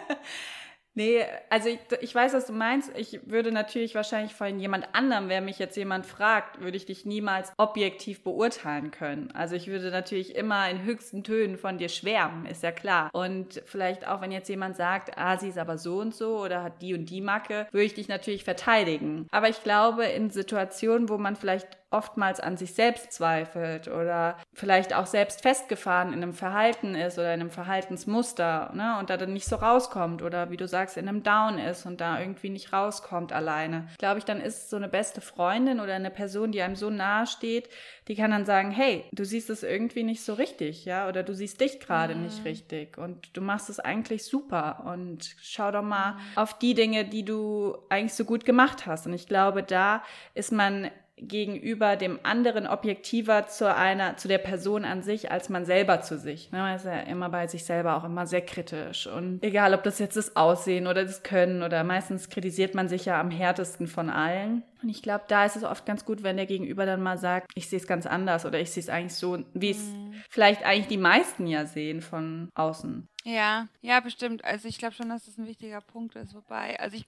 Nee, 0.95 1.25
also 1.49 1.71
ich, 1.71 1.79
ich 2.01 2.15
weiß, 2.15 2.35
was 2.35 2.47
du 2.47 2.53
meinst. 2.53 2.91
Ich 2.97 3.21
würde 3.25 3.51
natürlich 3.51 3.95
wahrscheinlich 3.95 4.35
von 4.35 4.59
jemand 4.59 4.95
anderem, 4.95 5.31
wer 5.31 5.41
mich 5.41 5.59
jetzt 5.59 5.77
jemand 5.77 6.05
fragt, 6.05 6.61
würde 6.61 6.77
ich 6.77 6.85
dich 6.85 7.07
niemals 7.07 7.53
objektiv 7.57 8.23
beurteilen 8.23 8.91
können. 8.91 9.31
Also 9.33 9.57
ich 9.57 9.69
würde 9.69 9.91
natürlich 9.91 10.37
immer 10.37 10.69
in 10.69 10.83
höchsten 10.83 11.25
Tönen 11.25 11.57
von 11.57 11.79
dir 11.79 11.89
schwärmen, 11.89 12.45
ist 12.45 12.63
ja 12.63 12.73
klar. 12.73 13.09
Und 13.15 13.63
vielleicht 13.65 14.07
auch, 14.07 14.21
wenn 14.21 14.33
jetzt 14.33 14.49
jemand 14.49 14.77
sagt, 14.77 15.17
ah, 15.17 15.39
sie 15.39 15.49
ist 15.49 15.59
aber 15.59 15.79
so 15.79 15.99
und 15.99 16.15
so 16.15 16.39
oder 16.39 16.63
hat 16.63 16.83
die 16.83 16.93
und 16.93 17.07
die 17.07 17.23
Macke, 17.23 17.67
würde 17.71 17.87
ich 17.87 17.95
dich 17.95 18.09
natürlich 18.09 18.45
verteidigen. 18.45 19.27
Aber 19.31 19.49
ich 19.49 19.63
glaube, 19.63 20.05
in 20.05 20.29
Situationen, 20.29 21.09
wo 21.09 21.17
man 21.17 21.37
vielleicht 21.37 21.69
oftmals 21.93 22.41
an 22.41 22.57
sich 22.57 22.75
selbst 22.75 23.13
zweifelt 23.13 23.89
oder 23.89 24.37
vielleicht 24.55 24.95
auch 24.95 25.07
selbst 25.07 25.43
festgefahren 25.43 26.13
in 26.13 26.23
einem 26.23 26.33
Verhalten 26.33 26.95
ist 26.95 27.19
oder 27.19 27.35
in 27.35 27.41
einem 27.41 27.51
Verhaltensmuster 27.51 28.71
ne, 28.75 28.97
und 28.99 29.11
da 29.11 29.17
dann 29.17 29.33
nicht 29.33 29.47
so 29.47 29.57
rauskommt 29.57 30.23
oder 30.23 30.51
wie 30.51 30.57
du 30.57 30.67
sagst, 30.67 30.97
in 30.97 31.09
einem 31.09 31.23
Down 31.23 31.59
ist 31.59 31.87
und 31.87 32.01
da 32.01 32.21
irgendwie 32.21 32.51
nicht 32.51 32.73
rauskommt 32.73 33.33
alleine, 33.33 33.89
glaube 33.99 34.19
ich, 34.19 34.25
dann 34.25 34.41
ist 34.41 34.71
so 34.71 34.77
eine 34.77 34.89
beste 34.89 35.21
Freundin 35.21 35.81
oder 35.81 35.95
eine 35.95 36.11
Person, 36.11 36.53
die 36.53 36.63
einem 36.63 36.77
so 36.77 36.91
nahe 36.91 37.27
steht, 37.27 37.69
die 38.09 38.17
kann 38.17 38.33
dann 38.33 38.45
sagen, 38.45 38.71
hey, 38.71 39.05
du 39.13 39.25
siehst 39.25 39.49
es 39.51 39.63
irgendwie 39.63 40.03
nicht 40.03 40.25
so 40.25 40.35
richtig, 40.35 40.85
ja, 40.85 41.09
oder 41.09 41.23
du 41.23 41.35
siehst 41.35 41.61
dich 41.61 41.79
gerade 41.79 42.15
mhm. 42.15 42.23
nicht 42.23 42.45
richtig 42.45 42.99
und 42.99 43.37
du 43.37 43.41
machst 43.41 43.71
es 43.71 43.79
eigentlich 43.79 44.25
super 44.25 44.85
und 44.87 45.37
schau 45.41 45.71
doch 45.71 45.83
mal 45.83 46.15
mhm. 46.15 46.19
auf 46.37 46.59
die 46.59 46.75
Dinge, 46.75 47.05
die 47.05 47.25
du 47.25 47.79
eigentlich 47.89 48.15
so 48.15 48.25
gut 48.25 48.45
gemacht 48.45 48.87
hast. 48.87 49.07
Und 49.07 49.13
ich 49.13 49.29
glaube, 49.29 49.63
da 49.63 50.03
ist 50.35 50.53
man 50.53 50.91
gegenüber 51.29 51.97
dem 51.97 52.19
anderen 52.23 52.67
objektiver 52.67 53.47
zu 53.47 53.75
einer, 53.75 54.17
zu 54.17 54.29
der 54.29 54.39
Person 54.39 54.85
an 54.85 55.03
sich, 55.03 55.31
als 55.31 55.49
man 55.49 55.65
selber 55.65 56.01
zu 56.01 56.19
sich. 56.19 56.51
Ne? 56.51 56.59
Man 56.59 56.77
ist 56.77 56.85
ja 56.85 57.01
immer 57.01 57.29
bei 57.29 57.47
sich 57.47 57.65
selber 57.65 57.97
auch 57.97 58.05
immer 58.05 58.27
sehr 58.27 58.45
kritisch. 58.45 59.07
Und 59.07 59.43
egal, 59.43 59.75
ob 59.75 59.83
das 59.83 59.99
jetzt 59.99 60.17
das 60.17 60.37
Aussehen 60.37 60.87
oder 60.87 61.05
das 61.05 61.23
Können 61.23 61.63
oder 61.63 61.85
meistens 61.85 62.29
kritisiert 62.29 62.75
man 62.75 62.89
sich 62.89 63.05
ja 63.05 63.21
am 63.21 63.31
härtesten 63.31 63.87
von 63.87 64.11
allen. 64.11 64.63
Und 64.83 64.89
ich 64.89 65.03
glaube, 65.03 65.25
da 65.29 65.45
ist 65.45 65.57
es 65.57 65.65
oft 65.65 65.87
ganz 65.87 66.05
gut, 66.05 66.23
wenn 66.23 66.37
der 66.37 66.47
Gegenüber 66.47 66.87
dann 66.87 67.03
mal 67.03 67.19
sagt, 67.19 67.53
ich 67.55 67.69
sehe 67.69 67.79
es 67.79 67.87
ganz 67.87 68.07
anders 68.07 68.45
oder 68.45 68.59
ich 68.61 68.71
sehe 68.71 68.83
es 68.83 68.89
eigentlich 68.89 69.15
so, 69.15 69.45
wie 69.55 69.71
es 69.71 69.79
mhm. 69.79 70.15
vielleicht 70.29 70.65
eigentlich 70.65 70.89
die 70.89 70.99
meisten 70.99 71.47
ja 71.47 71.67
sehen 71.67 72.01
von 72.01 72.49
außen. 72.55 73.09
Ja, 73.25 73.69
ja, 73.81 74.01
bestimmt. 74.01 74.45
Also 74.45 74.67
ich 74.67 74.79
glaube 74.79 74.95
schon, 74.95 75.09
dass 75.09 75.27
das 75.27 75.39
ein 75.39 75.47
wichtiger 75.47 75.81
Punkt 75.81 76.17
ist. 76.17 76.35
Wobei, 76.35 76.81
also 76.81 76.97
ich, 76.97 77.07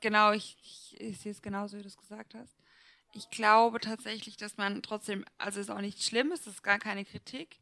genau, 0.00 0.32
ich, 0.32 0.58
ich, 0.62 1.00
ich 1.00 1.18
sehe 1.20 1.32
es 1.32 1.40
genauso, 1.40 1.78
wie 1.78 1.82
du 1.82 1.88
es 1.88 1.96
gesagt 1.96 2.34
hast 2.34 2.59
ich 3.12 3.30
glaube 3.30 3.80
tatsächlich, 3.80 4.36
dass 4.36 4.56
man 4.56 4.82
trotzdem, 4.82 5.24
also 5.38 5.60
es 5.60 5.68
ist 5.68 5.74
auch 5.74 5.80
nicht 5.80 6.02
schlimm, 6.02 6.32
es 6.32 6.46
ist 6.46 6.62
gar 6.62 6.78
keine 6.78 7.04
Kritik, 7.04 7.58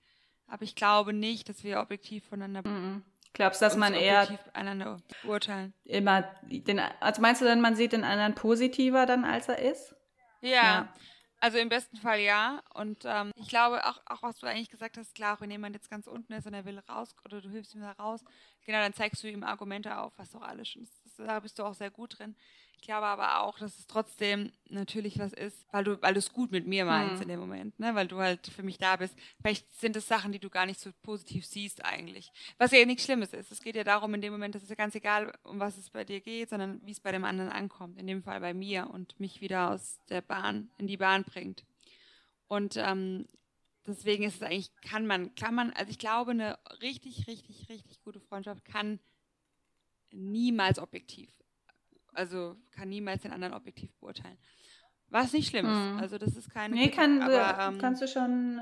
aber 0.47 0.63
ich 0.63 0.75
glaube 0.75 1.13
nicht, 1.13 1.49
dass 1.49 1.65
wir 1.65 1.81
objektiv 1.81 2.25
voneinander. 2.27 2.69
Mm 2.69 2.97
-mm. 2.97 3.03
Glaubst 3.35 3.61
du, 3.61 3.67
dass 3.67 3.77
man 3.77 3.95
eher 3.95 4.39
einander 4.53 5.01
urteilen? 5.23 5.73
Immer 5.85 6.23
den, 6.43 6.81
also 7.01 7.23
meinst 7.23 7.41
du 7.41 7.45
dann, 7.45 7.61
man 7.61 7.77
sieht 7.77 7.93
den 7.93 8.05
anderen 8.05 8.35
positiver 8.35 9.07
dann, 9.07 9.25
als 9.25 9.49
er 9.49 9.59
ist? 9.59 9.95
Ja. 10.41 10.51
ja. 10.51 10.95
Also 11.41 11.59
im 11.59 11.69
besten 11.69 11.97
Fall 11.99 12.21
ja. 12.21 12.63
Und 12.75 13.05
ähm, 13.05 13.33
ich 13.37 13.49
glaube 13.49 13.87
auch, 13.87 14.01
auch, 14.07 14.23
was 14.23 14.39
du 14.39 14.47
eigentlich 14.47 14.71
gesagt 14.71 14.97
hast, 14.97 15.15
klar, 15.15 15.37
auch 15.37 15.41
wenn 15.41 15.51
jemand 15.51 15.77
jetzt 15.77 15.89
ganz 15.89 16.07
unten 16.09 16.33
ist 16.33 16.47
und 16.47 16.55
er 16.55 16.65
will 16.65 16.81
raus 16.89 17.15
oder 17.25 17.41
du 17.41 17.49
hilfst 17.49 17.75
ihm 17.75 17.81
da 17.81 17.93
raus, 17.93 18.25
genau, 18.67 18.79
dann 18.79 18.93
zeigst 18.93 19.23
du 19.23 19.29
ihm 19.29 19.45
Argumente 19.45 19.97
auf, 19.99 20.13
was 20.17 20.33
doch 20.33 20.43
alles 20.43 20.69
schon 20.69 20.83
ist. 20.83 20.93
Da 21.19 21.39
bist 21.39 21.59
du 21.59 21.65
auch 21.65 21.75
sehr 21.75 21.91
gut 21.91 22.19
drin. 22.19 22.35
Ich 22.81 22.87
glaube 22.87 23.07
aber 23.07 23.41
auch, 23.41 23.59
dass 23.59 23.77
es 23.77 23.89
trotzdem 23.89 24.53
natürlich 24.69 25.19
was 25.19 25.33
ist, 25.33 25.67
weil 25.73 25.83
du, 25.83 26.01
weil 26.01 26.15
du 26.15 26.21
es 26.21 26.33
gut 26.33 26.53
mit 26.53 26.69
mir 26.69 26.85
meinst 26.85 27.17
mhm. 27.17 27.23
in 27.23 27.29
dem 27.29 27.41
Moment, 27.41 27.79
ne? 27.81 27.93
weil 27.97 28.07
du 28.07 28.19
halt 28.19 28.47
für 28.47 28.63
mich 28.63 28.79
da 28.79 28.95
bist. 28.95 29.17
Vielleicht 29.41 29.69
sind 29.81 29.97
es 29.97 30.07
Sachen, 30.07 30.31
die 30.31 30.39
du 30.39 30.49
gar 30.49 30.65
nicht 30.65 30.79
so 30.79 30.91
positiv 31.03 31.45
siehst 31.45 31.85
eigentlich. 31.85 32.31
Was 32.57 32.71
ja 32.71 32.87
nichts 32.87 33.05
Schlimmes 33.05 33.33
ist. 33.33 33.51
Es 33.51 33.63
geht 33.63 33.75
ja 33.75 33.83
darum, 33.83 34.15
in 34.15 34.21
dem 34.21 34.33
Moment, 34.33 34.55
dass 34.55 34.63
es 34.63 34.69
ja 34.69 34.77
ganz 34.77 34.95
egal, 34.95 35.37
um 35.43 35.59
was 35.59 35.77
es 35.77 35.91
bei 35.91 36.05
dir 36.05 36.21
geht, 36.21 36.51
sondern 36.51 36.81
wie 36.85 36.93
es 36.93 37.01
bei 37.01 37.11
dem 37.11 37.25
anderen 37.25 37.51
ankommt. 37.51 37.99
In 37.99 38.07
dem 38.07 38.23
Fall 38.23 38.41
bei 38.41 38.55
mir 38.55 38.89
und 38.89 39.19
mich 39.19 39.41
wieder 39.41 39.73
aus 39.73 39.99
der 40.09 40.21
Bahn, 40.21 40.71
in 40.79 40.87
die 40.87 40.97
Bahn 40.97 41.25
bringt. 41.25 41.65
Und 42.47 42.77
ähm, 42.77 43.27
deswegen 43.89 44.23
ist 44.23 44.37
es 44.37 44.43
eigentlich, 44.43 44.71
kann 44.83 45.05
man, 45.05 45.35
kann 45.35 45.55
man, 45.55 45.73
also 45.73 45.91
ich 45.91 45.99
glaube, 45.99 46.31
eine 46.31 46.61
richtig, 46.81 47.27
richtig, 47.27 47.69
richtig 47.69 48.01
gute 48.03 48.21
Freundschaft 48.21 48.65
kann 48.65 49.01
niemals 50.13 50.79
objektiv 50.79 51.29
also 52.15 52.57
kann 52.71 52.89
niemals 52.89 53.23
den 53.23 53.33
anderen 53.33 53.55
objektiv 53.55 53.93
beurteilen. 54.01 54.39
Was 55.11 55.33
nicht 55.33 55.49
schlimm 55.49 55.67
ist. 55.67 55.79
Mhm. 55.79 55.99
Also 56.01 56.19
das 56.19 56.37
ist 56.37 56.51
keine. 56.51 56.75
Nee, 56.75 56.91
kann, 56.91 57.23
aber, 57.23 57.59
ähm, 57.69 57.79
kannst 57.79 58.03
du 58.03 58.09
schon 58.09 58.61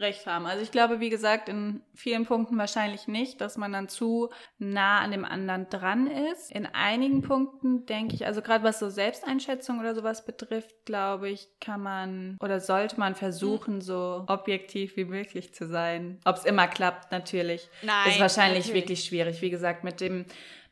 recht 0.00 0.26
haben. 0.26 0.46
Also 0.46 0.62
ich 0.62 0.70
glaube, 0.70 1.00
wie 1.00 1.10
gesagt, 1.10 1.48
in 1.48 1.82
vielen 1.94 2.24
Punkten 2.24 2.56
wahrscheinlich 2.56 3.08
nicht, 3.08 3.40
dass 3.40 3.56
man 3.56 3.72
dann 3.72 3.88
zu 3.88 4.30
nah 4.58 5.00
an 5.00 5.10
dem 5.10 5.24
anderen 5.24 5.68
dran 5.68 6.06
ist. 6.06 6.50
In 6.52 6.66
einigen 6.66 7.22
Punkten 7.22 7.86
denke 7.86 8.14
ich, 8.14 8.26
also 8.26 8.42
gerade 8.42 8.64
was 8.64 8.78
so 8.78 8.88
Selbsteinschätzung 8.90 9.80
oder 9.80 9.94
sowas 9.94 10.24
betrifft, 10.24 10.74
glaube 10.84 11.28
ich, 11.28 11.48
kann 11.60 11.82
man 11.82 12.36
oder 12.40 12.60
sollte 12.60 12.98
man 12.98 13.14
versuchen, 13.14 13.80
so 13.80 14.24
objektiv 14.26 14.96
wie 14.96 15.04
möglich 15.04 15.54
zu 15.54 15.66
sein. 15.66 16.20
Ob 16.24 16.36
es 16.36 16.44
immer 16.44 16.68
klappt, 16.68 17.12
natürlich. 17.12 17.68
Nein. 17.82 18.10
Ist 18.10 18.20
wahrscheinlich 18.20 18.66
natürlich. 18.66 18.82
wirklich 18.82 19.04
schwierig. 19.04 19.42
Wie 19.42 19.50
gesagt, 19.50 19.84
mit 19.84 20.00
dem, 20.00 20.26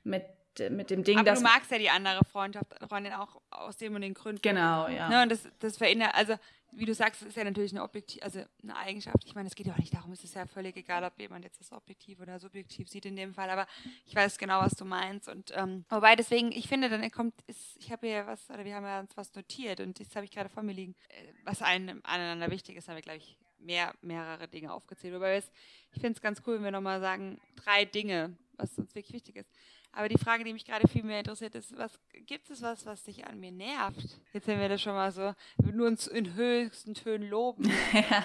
mit 0.05 0.25
mit 0.71 0.91
dem 0.91 1.05
Ding, 1.05 1.19
Aber 1.19 1.25
dass 1.25 1.41
du 1.41 1.45
magst 1.45 1.71
ja 1.71 1.79
die 1.79 1.91
andere 1.91 2.25
Freundschaft, 2.25 2.67
Freundin 2.89 3.13
auch 3.13 3.41
aus 3.51 3.77
dem 3.77 3.95
und 3.95 4.03
den 4.03 4.15
Gründen. 4.15 4.43
Genau, 4.43 4.89
ja. 4.89 5.09
Ne, 5.09 5.23
und 5.23 5.31
das, 5.31 5.49
das 5.59 5.77
verändert, 5.77 6.15
also 6.15 6.37
wie 6.73 6.85
du 6.85 6.95
sagst, 6.95 7.23
ist 7.23 7.37
ja 7.37 7.45
natürlich 7.45 7.73
eine 7.73 7.83
Objektiv, 7.83 8.23
also 8.23 8.45
eine 8.63 8.77
Eigenschaft. 8.77 9.25
Ich 9.25 9.35
meine, 9.35 9.49
es 9.49 9.55
geht 9.55 9.67
ja 9.67 9.73
auch 9.73 9.79
nicht 9.79 9.95
darum, 9.95 10.13
es 10.13 10.23
ist 10.25 10.35
ja 10.35 10.47
völlig 10.47 10.77
egal, 10.77 11.05
ob 11.05 11.19
jemand 11.19 11.45
jetzt 11.45 11.59
das 11.59 11.73
objektiv 11.73 12.21
oder 12.21 12.39
subjektiv 12.39 12.89
sieht 12.89 13.07
in 13.07 13.17
dem 13.17 13.33
Fall, 13.33 13.49
aber 13.49 13.67
ich 14.05 14.15
weiß 14.15 14.37
genau, 14.37 14.61
was 14.61 14.75
du 14.75 14.85
meinst. 14.85 15.29
Und 15.29 15.53
ähm, 15.57 15.85
wobei 15.89 16.17
deswegen, 16.17 16.53
ich 16.53 16.69
finde, 16.69 16.91
dann 16.91 17.11
kommt, 17.11 17.35
ist, 17.47 17.77
ich 17.79 17.91
habe 17.91 18.07
hier 18.07 18.27
was, 18.27 18.51
oder 18.51 18.65
wir 18.65 18.75
haben 18.75 18.85
ja 18.85 19.01
uns 19.01 19.17
was 19.17 19.35
notiert 19.35 19.81
und 19.81 19.99
das 19.99 20.15
habe 20.15 20.27
ich 20.27 20.31
gerade 20.31 20.51
vor 20.51 20.63
mir 20.63 20.73
liegen, 20.73 20.95
äh, 21.09 21.33
was 21.45 21.63
einem 21.63 22.01
aneinander 22.05 22.51
wichtig 22.51 22.77
ist, 22.77 22.89
haben 22.89 22.97
wir, 22.97 23.03
glaube 23.03 23.19
ich, 23.19 23.39
mehr, 23.59 23.95
mehrere 24.03 24.47
Dinge 24.49 24.73
aufgezählt. 24.73 25.15
Wobei 25.15 25.39
ich 25.39 26.01
finde 26.01 26.17
es 26.17 26.21
ganz 26.21 26.43
cool, 26.47 26.57
wenn 26.57 26.65
wir 26.65 26.71
nochmal 26.71 27.01
sagen, 27.01 27.41
drei 27.57 27.87
Dinge, 27.87 28.37
was 28.57 28.77
uns 28.79 28.95
wirklich 28.95 29.15
wichtig 29.15 29.37
ist. 29.37 29.51
Aber 29.97 30.11
die 30.11 30.19
Frage, 30.19 30.45
die 30.45 30.53
mich 30.53 30.67
gerade 30.67 30.87
viel 30.87 31.03
mehr 31.03 31.21
interessiert, 31.21 31.55
ist, 31.55 31.75
was 31.79 31.99
gibt 32.27 32.51
es 32.51 32.61
was, 32.61 32.85
was 32.85 33.03
dich 33.05 33.27
an 33.27 33.41
mir 33.41 33.51
nervt? 33.51 34.21
Jetzt 34.35 34.47
haben 34.47 34.61
wir 34.61 34.69
das 34.69 34.83
schon 34.83 34.93
mal 34.93 35.11
so, 35.11 35.33
nur 35.73 35.87
uns 35.87 36.07
in 36.07 36.35
höchsten 36.35 36.93
Tönen 36.93 37.31
loben. 37.31 37.65
ja, 37.95 38.25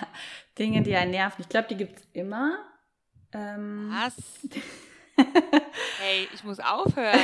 Dinge, 0.59 0.81
die 0.81 0.93
einen 0.93 1.11
nerven. 1.11 1.41
Ich 1.41 1.47
glaube, 1.47 1.69
die 1.69 1.77
gibt 1.77 1.95
es 1.95 2.07
immer. 2.11 2.59
Ähm, 3.31 3.89
was? 3.89 4.45
hey, 6.01 6.27
ich 6.33 6.43
muss 6.43 6.59
aufhören. 6.59 7.21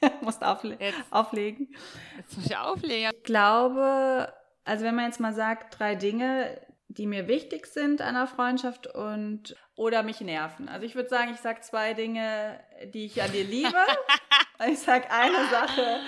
musst 0.22 0.42
aufle 0.42 0.76
jetzt. 0.80 0.98
auflegen. 1.10 1.72
Jetzt 2.16 2.36
muss 2.36 2.46
ich 2.46 2.56
auflegen. 2.56 3.12
Ich 3.14 3.22
glaube, 3.22 4.32
also 4.64 4.84
wenn 4.84 4.96
man 4.96 5.04
jetzt 5.04 5.20
mal 5.20 5.34
sagt, 5.34 5.78
drei 5.78 5.94
Dinge, 5.94 6.60
die 6.96 7.06
mir 7.06 7.28
wichtig 7.28 7.66
sind 7.66 8.00
an 8.00 8.16
einer 8.16 8.26
Freundschaft 8.26 8.86
und 8.86 9.56
oder 9.74 10.02
mich 10.02 10.20
nerven. 10.20 10.68
Also 10.68 10.86
ich 10.86 10.94
würde 10.94 11.08
sagen, 11.08 11.32
ich 11.34 11.40
sage 11.40 11.60
zwei 11.60 11.94
Dinge, 11.94 12.60
die 12.94 13.06
ich 13.06 13.22
an 13.22 13.32
dir 13.32 13.44
liebe. 13.44 13.74
ich 14.68 14.78
sage 14.78 15.10
eine 15.10 15.48
Sache, 15.48 16.00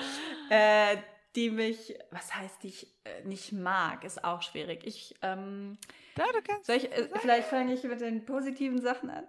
äh, 0.50 0.96
die 1.36 1.50
mich, 1.50 1.94
was 2.10 2.34
heißt, 2.34 2.62
die 2.62 2.68
ich 2.68 2.86
äh, 3.04 3.22
nicht 3.24 3.52
mag, 3.52 4.04
ist 4.04 4.24
auch 4.24 4.42
schwierig. 4.42 4.80
Ich, 4.84 5.14
ähm, 5.22 5.78
ja, 6.16 6.24
du 6.32 6.42
kannst 6.42 6.68
ich, 6.70 6.90
äh, 6.90 7.08
vielleicht 7.20 7.48
fange 7.48 7.74
ich 7.74 7.82
mit 7.84 8.00
den 8.00 8.24
positiven 8.24 8.80
Sachen 8.80 9.10
an. 9.10 9.24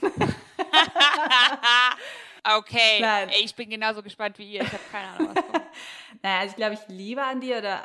okay, 2.56 3.02
Ey, 3.02 3.44
ich 3.44 3.54
bin 3.54 3.68
genauso 3.68 4.02
gespannt 4.02 4.38
wie 4.38 4.52
ihr. 4.52 4.62
Ich 4.62 4.72
habe 4.72 4.84
keine 4.90 5.08
Ahnung, 5.08 5.34
was 5.34 5.44
kommt. 5.44 5.66
naja, 6.22 6.38
also 6.38 6.50
ich 6.50 6.56
glaube, 6.56 6.74
ich 6.74 6.88
liebe 6.88 7.22
an 7.22 7.40
dir 7.40 7.58
oder 7.58 7.82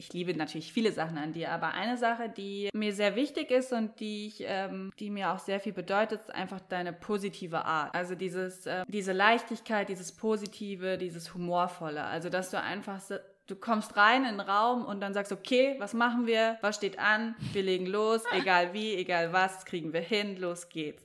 ich 0.00 0.14
liebe 0.14 0.34
natürlich 0.34 0.72
viele 0.72 0.92
Sachen 0.92 1.18
an 1.18 1.34
dir, 1.34 1.52
aber 1.52 1.74
eine 1.74 1.98
Sache, 1.98 2.30
die 2.30 2.70
mir 2.72 2.94
sehr 2.94 3.16
wichtig 3.16 3.50
ist 3.50 3.70
und 3.70 4.00
die, 4.00 4.28
ich, 4.28 4.42
ähm, 4.46 4.90
die 4.98 5.10
mir 5.10 5.30
auch 5.30 5.38
sehr 5.38 5.60
viel 5.60 5.74
bedeutet, 5.74 6.22
ist 6.22 6.34
einfach 6.34 6.58
deine 6.70 6.94
positive 6.94 7.66
Art. 7.66 7.94
Also 7.94 8.14
dieses, 8.14 8.64
äh, 8.64 8.84
diese 8.88 9.12
Leichtigkeit, 9.12 9.90
dieses 9.90 10.12
Positive, 10.12 10.96
dieses 10.96 11.34
Humorvolle. 11.34 12.02
Also 12.02 12.30
dass 12.30 12.50
du 12.50 12.58
einfach 12.58 12.98
so, 12.98 13.16
du 13.46 13.56
kommst 13.56 13.94
rein 13.98 14.24
in 14.24 14.38
den 14.38 14.40
Raum 14.40 14.86
und 14.86 15.00
dann 15.00 15.12
sagst, 15.12 15.32
okay, 15.32 15.76
was 15.78 15.92
machen 15.92 16.26
wir? 16.26 16.56
Was 16.62 16.76
steht 16.76 16.98
an? 16.98 17.34
Wir 17.52 17.62
legen 17.62 17.84
los, 17.84 18.22
egal 18.32 18.72
wie, 18.72 18.94
egal 18.94 19.34
was, 19.34 19.66
kriegen 19.66 19.92
wir 19.92 20.00
hin, 20.00 20.38
los 20.38 20.70
geht's. 20.70 21.04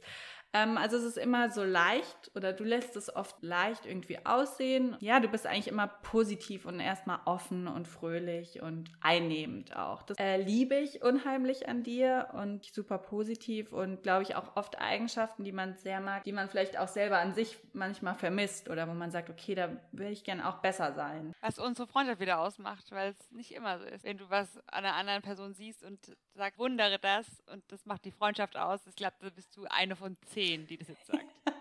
Ähm, 0.56 0.78
also 0.78 0.96
es 0.96 1.04
ist 1.04 1.18
immer 1.18 1.50
so 1.50 1.63
leicht 1.63 2.32
oder 2.34 2.54
du 2.54 2.63
lässt 2.63 2.96
es 2.96 3.13
oft 3.13 3.36
leicht 3.44 3.86
irgendwie 3.86 4.26
aussehen. 4.26 4.96
Ja, 5.02 5.20
du 5.20 5.28
bist 5.28 5.46
eigentlich 5.46 5.68
immer 5.68 5.88
positiv 5.88 6.65
und 6.65 6.80
erstmal 6.80 7.20
offen 7.26 7.68
und 7.68 7.89
fröhlich 7.89 8.62
und 8.62 8.89
einnehmend 9.02 9.76
auch. 9.76 10.04
Das 10.04 10.18
äh, 10.18 10.38
liebe 10.38 10.76
ich 10.76 11.04
unheimlich 11.04 11.68
an 11.68 11.84
dir 11.84 12.30
und 12.34 12.63
super 12.63 12.98
positiv 13.00 13.74
und 13.74 14.02
glaube 14.02 14.24
ich 14.24 14.36
auch 14.36 14.56
oft 14.56 14.80
Eigenschaften, 14.80 15.44
die 15.44 15.52
man 15.52 15.76
sehr 15.76 16.00
mag, 16.00 16.24
die 16.24 16.32
man 16.32 16.48
vielleicht 16.48 16.80
auch 16.80 16.88
selber 16.88 17.18
an 17.18 17.34
sich 17.34 17.58
manchmal 17.74 18.15
vermisst 18.15 18.70
oder 18.70 18.88
wo 18.88 18.94
man 18.94 19.12
sagt, 19.12 19.30
okay, 19.30 19.56
da 19.56 19.70
will 19.91 20.08
ich 20.08 20.24
gern 20.24 20.39
auch 20.39 20.60
besser 20.60 20.94
sein. 20.94 21.34
Was 21.41 21.60
unsere 21.60 21.86
Freundschaft 21.86 22.22
wieder 22.22 22.39
ausmacht, 22.39 22.91
weil 22.91 23.10
es 23.12 23.32
nicht 23.32 23.52
immer 23.52 23.78
so 23.80 23.86
ist. 23.86 24.06
Wenn 24.06 24.18
du 24.18 24.30
was 24.30 24.58
an 24.68 24.86
einer 24.86 24.96
anderen 24.96 25.22
Person 25.22 25.54
siehst 25.54 25.84
und 25.84 26.00
sagst, 26.34 26.58
wundere 26.58 26.98
das 26.98 27.28
und 27.52 27.70
das 27.74 27.86
macht 27.86 28.06
die 28.06 28.12
Freundschaft 28.12 28.56
aus, 28.56 28.88
ich 28.88 28.96
glaube, 28.96 29.15
da 29.20 29.30
bist 29.30 29.58
du 29.58 29.65
eine 29.65 29.98
von 29.98 30.15
zehn 30.28 30.45
zehn, 30.46 30.68
die 30.68 30.78
das 30.78 30.88
jetzt 30.88 31.08
sagt. 31.08 31.26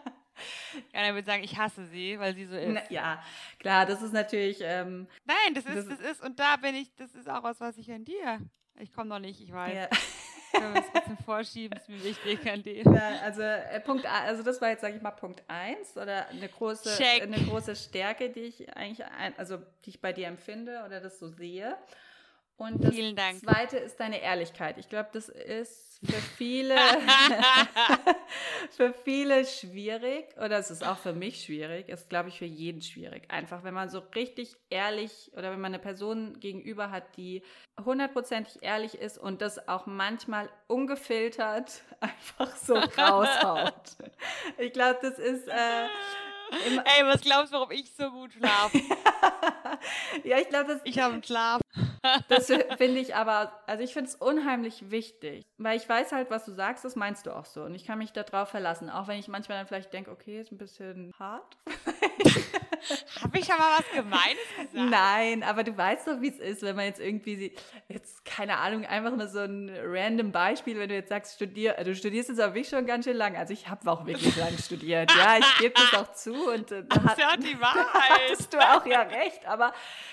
Ja, 0.92 1.14
würde 1.14 1.24
sagen, 1.24 1.44
ich 1.44 1.56
hasse 1.56 1.86
sie, 1.86 2.18
weil 2.18 2.34
sie 2.34 2.46
so 2.46 2.56
ist. 2.56 2.74
Na, 2.74 2.82
ja, 2.90 3.22
klar, 3.60 3.86
das 3.86 4.02
ist 4.02 4.12
natürlich. 4.12 4.58
Ähm, 4.60 5.06
Nein, 5.24 5.54
das 5.54 5.64
ist, 5.64 5.88
das, 5.88 5.98
das, 5.98 6.10
ist, 6.10 6.22
und 6.22 6.40
da 6.40 6.56
bin 6.56 6.74
ich, 6.74 6.92
das 6.96 7.14
ist 7.14 7.28
auch 7.28 7.44
was, 7.44 7.60
was 7.60 7.78
ich 7.78 7.90
an 7.92 8.04
dir. 8.04 8.40
Ich 8.80 8.92
komme 8.92 9.08
noch 9.08 9.20
nicht, 9.20 9.40
ich 9.40 9.52
weiß. 9.52 9.72
Ja. 9.72 9.88
Können 10.52 10.74
wir 10.74 10.82
ein 10.82 10.92
bisschen 10.92 11.18
vorschieben, 11.24 11.78
ist 11.78 11.88
mir 11.88 12.02
wichtig 12.02 12.50
an 12.50 12.62
dir. 12.62 12.82
Ja, 12.82 13.20
also 13.22 13.42
äh, 13.42 13.80
Punkt 13.80 14.04
A, 14.06 14.24
also 14.24 14.42
das 14.42 14.60
war 14.60 14.70
jetzt, 14.70 14.80
sage 14.80 14.96
ich 14.96 15.02
mal, 15.02 15.12
Punkt 15.12 15.42
1 15.48 15.96
oder 15.96 16.28
eine 16.28 16.48
große, 16.48 16.96
Check. 16.96 17.22
eine 17.22 17.40
große 17.44 17.76
Stärke, 17.76 18.30
die 18.30 18.40
ich 18.40 18.76
eigentlich, 18.76 19.04
ein, 19.06 19.36
also 19.38 19.58
die 19.84 19.90
ich 19.90 20.00
bei 20.00 20.12
dir 20.12 20.26
empfinde 20.26 20.82
oder 20.84 21.00
das 21.00 21.18
so 21.20 21.28
sehe. 21.28 21.76
Und 22.56 22.84
das 22.84 22.94
zweite 23.40 23.78
ist 23.78 23.98
deine 23.98 24.22
Ehrlichkeit. 24.22 24.78
Ich 24.78 24.88
glaube, 24.88 25.08
das 25.12 25.28
ist 25.28 25.98
für 26.04 26.20
viele, 26.36 26.76
für 28.70 28.92
viele 28.92 29.44
schwierig 29.44 30.26
oder 30.36 30.58
es 30.58 30.70
ist 30.70 30.86
auch 30.86 30.98
für 30.98 31.14
mich 31.14 31.42
schwierig. 31.42 31.88
Ist, 31.88 32.08
glaube 32.08 32.28
ich, 32.28 32.38
für 32.38 32.44
jeden 32.44 32.80
schwierig. 32.80 33.24
Einfach, 33.28 33.64
wenn 33.64 33.74
man 33.74 33.88
so 33.88 34.00
richtig 34.14 34.54
ehrlich 34.70 35.32
oder 35.32 35.50
wenn 35.50 35.60
man 35.60 35.74
eine 35.74 35.80
Person 35.80 36.38
gegenüber 36.38 36.90
hat, 36.90 37.16
die 37.16 37.42
hundertprozentig 37.84 38.62
ehrlich 38.62 38.94
ist 38.94 39.18
und 39.18 39.42
das 39.42 39.66
auch 39.66 39.86
manchmal 39.86 40.48
ungefiltert 40.68 41.82
einfach 42.00 42.54
so 42.56 42.74
raushaut. 42.74 43.96
ich 44.58 44.72
glaube, 44.72 44.98
das 45.02 45.18
ist. 45.18 45.48
Äh, 45.48 45.86
Ey, 46.50 47.04
was 47.04 47.20
glaubst 47.22 47.52
du, 47.52 47.56
warum 47.56 47.70
ich 47.72 47.90
so 47.94 48.10
gut 48.10 48.32
schlafe? 48.32 48.78
ja, 50.24 50.38
ich 50.38 50.48
glaube, 50.48 50.74
das. 50.74 50.82
Ich 50.84 50.98
habe 51.00 51.14
einen 51.14 51.24
Schlaf. 51.24 51.60
Das 52.28 52.46
finde 52.46 53.00
ich 53.00 53.14
aber, 53.14 53.52
also 53.66 53.82
ich 53.82 53.92
finde 53.92 54.10
es 54.10 54.14
unheimlich 54.16 54.90
wichtig, 54.90 55.42
weil 55.58 55.76
ich 55.76 55.88
weiß 55.88 56.12
halt, 56.12 56.30
was 56.30 56.44
du 56.44 56.52
sagst, 56.52 56.84
das 56.84 56.96
meinst 56.96 57.26
du 57.26 57.34
auch 57.34 57.44
so. 57.44 57.62
Und 57.62 57.74
ich 57.74 57.86
kann 57.86 57.98
mich 57.98 58.12
darauf 58.12 58.48
verlassen, 58.48 58.90
auch 58.90 59.08
wenn 59.08 59.18
ich 59.18 59.28
manchmal 59.28 59.58
dann 59.58 59.66
vielleicht 59.66 59.92
denke, 59.92 60.10
okay, 60.10 60.40
ist 60.40 60.52
ein 60.52 60.58
bisschen 60.58 61.12
hart. 61.18 61.56
Habe 63.22 63.38
ich 63.38 63.50
aber 63.50 63.62
was 63.62 63.90
Gemeines 63.94 64.44
gesagt? 64.56 64.74
Nein, 64.74 65.42
aber 65.42 65.64
du 65.64 65.76
weißt 65.76 66.06
doch, 66.06 66.20
wie 66.20 66.28
es 66.28 66.38
ist, 66.38 66.62
wenn 66.62 66.76
man 66.76 66.84
jetzt 66.84 67.00
irgendwie, 67.00 67.54
jetzt 67.88 68.24
keine 68.24 68.58
Ahnung, 68.58 68.84
einfach 68.84 69.16
nur 69.16 69.28
so 69.28 69.40
ein 69.40 69.70
random 69.82 70.32
Beispiel, 70.32 70.78
wenn 70.78 70.88
du 70.88 70.94
jetzt 70.94 71.08
sagst, 71.08 71.36
studier, 71.36 71.74
du 71.82 71.94
studierst 71.94 72.28
jetzt 72.28 72.40
aber 72.40 72.54
wirklich 72.54 72.68
schon 72.68 72.86
ganz 72.86 73.06
schön 73.06 73.16
lang. 73.16 73.36
Also 73.36 73.52
ich 73.52 73.68
habe 73.68 73.90
auch 73.90 74.04
wirklich 74.06 74.36
lang 74.36 74.56
studiert, 74.58 75.10
ja, 75.16 75.38
ich 75.38 75.58
gebe 75.58 75.74
das 75.74 75.94
auch 75.94 76.12
zu. 76.12 76.34
Und 76.34 76.70
äh, 76.72 76.84
da 76.84 77.02
hat, 77.04 77.18
ja 77.18 77.36
die 77.36 77.58
Wahrheit. 77.60 78.10
hattest 78.10 78.52
du 78.52 78.58
auch 78.58 78.84
ja 78.86 79.02
recht, 79.02 79.46
aber 79.46 79.72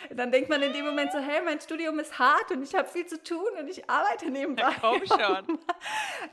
dann 0.09 0.31
denkt 0.31 0.49
man 0.49 0.61
in 0.61 0.73
dem 0.73 0.85
Moment 0.85 1.11
so, 1.11 1.19
hey, 1.19 1.41
mein 1.43 1.59
Studium 1.59 1.99
ist 1.99 2.17
hart 2.19 2.51
und 2.51 2.63
ich 2.63 2.73
habe 2.73 2.87
viel 2.87 3.05
zu 3.05 3.21
tun 3.21 3.47
und 3.59 3.67
ich 3.67 3.89
arbeite 3.89 4.29
nebenbei. 4.29 4.63
Ja, 4.63 4.73
komm 4.79 5.01
schon. 5.05 5.59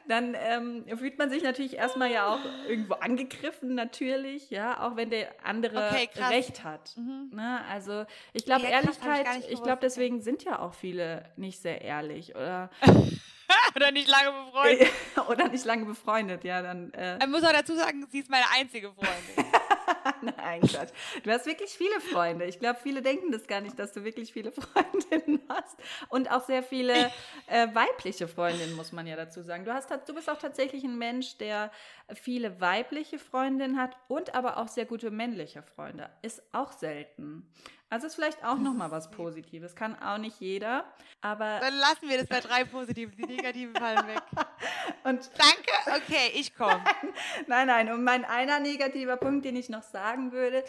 Dann 0.07 0.37
ähm, 0.39 0.85
fühlt 0.99 1.19
man 1.19 1.31
sich 1.31 1.43
natürlich 1.43 1.77
erstmal 1.77 2.11
ja 2.11 2.27
auch 2.29 2.41
irgendwo 2.69 2.95
angegriffen, 2.95 3.75
natürlich, 3.75 4.51
ja, 4.51 4.81
auch 4.81 4.97
wenn 4.97 5.11
der 5.11 5.29
andere 5.49 5.89
okay, 5.89 6.09
Recht 6.29 6.63
hat. 6.63 6.97
Mhm. 6.97 7.31
Ne? 7.35 7.61
Also 7.71 8.05
ich 8.33 8.45
glaube, 8.45 8.65
ja, 8.65 8.71
Ehrlichkeit, 8.71 9.27
ich, 9.41 9.51
ich 9.53 9.63
glaube, 9.63 9.81
deswegen 9.83 10.21
sind 10.21 10.45
ja 10.45 10.61
auch 10.61 10.75
viele 10.75 11.25
nicht 11.37 11.61
sehr 11.61 11.83
ehrlich 11.83 12.35
oder 12.35 12.71
Oder 13.75 13.93
nicht 13.93 14.09
lange 14.09 14.33
befreundet. 14.45 14.89
Oder 15.29 15.49
nicht 15.49 15.65
lange 15.65 15.85
befreundet, 15.85 16.45
ja, 16.45 16.63
dann. 16.63 16.93
Äh. 16.93 17.19
Ich 17.19 17.29
muss 17.29 17.43
auch 17.43 17.53
dazu 17.53 17.75
sagen, 17.75 18.07
sie 18.11 18.21
ist 18.21 18.31
meine 18.31 18.45
einzige 18.55 18.93
Freundin. 18.93 19.53
Nein, 20.23 20.61
Gott. 20.61 20.93
Du 21.23 21.31
hast 21.31 21.47
wirklich 21.47 21.71
viele 21.71 22.01
Freunde. 22.01 22.45
Ich 22.45 22.59
glaube, 22.59 22.79
viele 22.83 23.03
denken 23.03 23.33
das 23.33 23.47
gar 23.47 23.61
nicht, 23.61 23.79
dass 23.79 23.93
du 23.93 24.05
wirklich 24.05 24.33
viele 24.33 24.53
Freundinnen 24.53 25.41
hast. 25.49 25.77
Und 26.09 26.31
auch 26.31 26.45
sehr 26.45 26.63
viele 26.63 27.11
äh, 27.47 27.69
weibliche 27.75 28.29
Freundinnen, 28.29 28.75
muss 28.77 28.93
man 28.93 29.07
ja 29.07 29.17
dazu 29.17 29.43
sagen. 29.43 29.65
Du, 29.65 29.73
hast, 29.73 29.91
du 29.91 30.15
bist 30.15 30.29
auch 30.31 30.39
tatsächlich 30.39 30.85
ein 30.85 30.99
Mensch, 30.99 31.39
der 31.39 31.71
viele 32.15 32.61
weibliche 32.61 33.19
Freundinnen 33.19 33.79
hat 33.79 33.97
und 34.09 34.35
aber 34.35 34.59
auch 34.59 34.69
sehr 34.69 34.87
gute 34.87 35.11
männliche 35.11 35.63
Freunde. 35.63 36.11
Ist 36.23 36.43
auch 36.53 36.73
selten. 36.73 37.47
Also 37.91 38.07
ist 38.07 38.17
vielleicht 38.17 38.45
auch 38.45 38.59
nochmal 38.59 38.91
was 38.91 39.11
Positives. 39.11 39.75
Kann 39.75 39.99
auch 40.03 40.19
nicht 40.19 40.41
jeder, 40.41 40.85
aber... 41.23 41.59
Dann 41.61 41.75
lassen 41.75 42.09
wir 42.09 42.19
das 42.19 42.27
bei 42.27 42.41
drei 42.41 42.65
Positiven. 42.65 43.17
Die 43.17 43.25
Negativen 43.25 43.75
fallen 43.75 44.07
weg. 44.07 44.23
Und 45.05 45.31
Danke, 45.39 46.03
okay, 46.05 46.33
ich 46.35 46.55
komme. 46.55 46.85
Nein, 47.47 47.67
nein, 47.67 47.91
und 47.91 48.05
mein 48.05 48.25
einer 48.25 48.61
negativer 48.61 49.17
Punkt, 49.17 49.45
den 49.45 49.57
ich 49.57 49.69
noch 49.69 49.83
sagen 49.83 50.33
würde, 50.33 50.65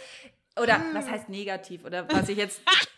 oder 0.60 0.78
hm. 0.78 0.94
was 0.94 1.10
heißt 1.10 1.30
negativ? 1.30 1.86
Oder 1.86 2.10
was 2.12 2.30
ich 2.30 2.38
jetzt. 2.38 2.62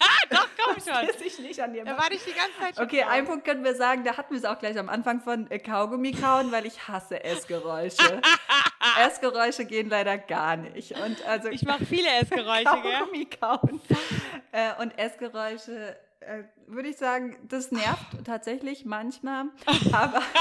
Schon. 0.73 1.07
Das 1.07 1.21
ich 1.21 1.39
nicht 1.39 1.59
an 1.61 1.73
dir 1.73 1.83
Da 1.85 1.97
war 1.97 2.11
ich 2.11 2.23
die 2.23 2.33
ganze 2.33 2.57
Zeit 2.59 2.75
schon 2.75 2.85
Okay, 2.85 3.03
einen 3.03 3.27
Punkt 3.27 3.45
können 3.45 3.63
wir 3.63 3.75
sagen, 3.75 4.03
da 4.03 4.17
hatten 4.17 4.33
wir 4.33 4.37
es 4.39 4.45
auch 4.45 4.59
gleich 4.59 4.77
am 4.77 4.89
Anfang 4.89 5.21
von 5.21 5.49
äh, 5.51 5.59
Kaugummi 5.59 6.11
kauen, 6.11 6.51
weil 6.51 6.65
ich 6.65 6.87
hasse 6.87 7.23
Essgeräusche. 7.23 8.21
Essgeräusche 9.05 9.65
gehen 9.65 9.89
leider 9.89 10.17
gar 10.17 10.57
nicht. 10.57 10.91
Und 10.99 11.25
also 11.27 11.49
Ich 11.49 11.63
mache 11.63 11.85
viele 11.85 12.09
Essgeräusche, 12.21 12.81
gell? 12.83 12.93
Kaugummi 12.93 13.25
kauen. 13.25 13.81
äh, 14.51 14.71
und 14.81 14.97
Essgeräusche, 14.97 15.95
äh, 16.21 16.43
würde 16.67 16.89
ich 16.89 16.97
sagen, 16.97 17.37
das 17.47 17.71
nervt 17.71 18.05
tatsächlich 18.25 18.85
manchmal. 18.85 19.45
Aber, 19.91 20.21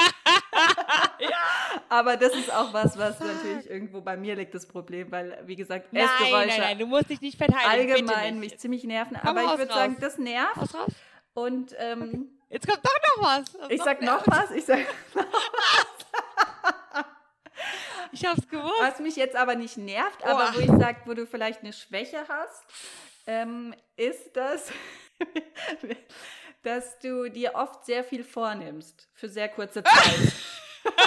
aber 1.88 2.16
das 2.16 2.34
ist 2.34 2.52
auch 2.52 2.72
was, 2.72 2.98
was 2.98 3.18
natürlich 3.20 3.68
irgendwo 3.68 4.00
bei 4.00 4.16
mir 4.16 4.36
liegt, 4.36 4.54
das 4.54 4.66
Problem, 4.66 5.10
weil, 5.10 5.38
wie 5.46 5.56
gesagt, 5.56 5.92
Nein, 5.92 6.04
Essgeräusche 6.04 6.48
nein, 6.48 6.60
nein, 6.60 6.78
du 6.78 6.86
musst 6.86 7.08
dich 7.08 7.20
nicht 7.20 7.38
verteidigen. 7.38 7.92
allgemein 7.92 8.40
mich 8.40 8.58
ziemlich 8.58 8.84
nerven. 8.84 9.16
Komm, 9.20 9.28
aber 9.30 9.42
ich 9.44 9.58
würde 9.58 9.72
raus. 9.72 9.80
sagen, 9.80 9.96
das 10.00 10.18
nervt. 10.18 10.56
Haus 10.56 10.74
raus. 10.74 10.92
Und 11.34 11.74
ähm, 11.78 12.28
Jetzt 12.48 12.66
kommt 12.66 12.84
doch 12.84 13.16
noch 13.16 13.24
was. 13.24 13.52
Das 13.52 13.70
ich 13.70 13.82
sag 13.82 14.02
noch 14.02 14.26
was. 14.26 14.50
Ich 14.50 14.64
sag, 14.64 14.80
Ich 18.12 18.26
hab's 18.26 18.48
gewusst. 18.48 18.74
was 18.80 18.98
mich 18.98 19.16
jetzt 19.16 19.36
aber 19.36 19.54
nicht 19.54 19.76
nervt, 19.76 20.24
aber 20.24 20.46
Boah. 20.46 20.54
wo 20.54 20.60
ich 20.60 20.70
sag, 20.80 21.06
wo 21.06 21.14
du 21.14 21.26
vielleicht 21.26 21.60
eine 21.62 21.72
Schwäche 21.72 22.24
hast, 22.28 22.64
ähm, 23.26 23.74
ist 23.96 24.34
das, 24.36 24.72
dass 26.62 26.98
du 26.98 27.28
dir 27.30 27.54
oft 27.54 27.84
sehr 27.84 28.04
viel 28.04 28.24
vornimmst 28.24 29.08
für 29.14 29.28
sehr 29.28 29.48
kurze 29.48 29.82
Zeit. 29.82 30.32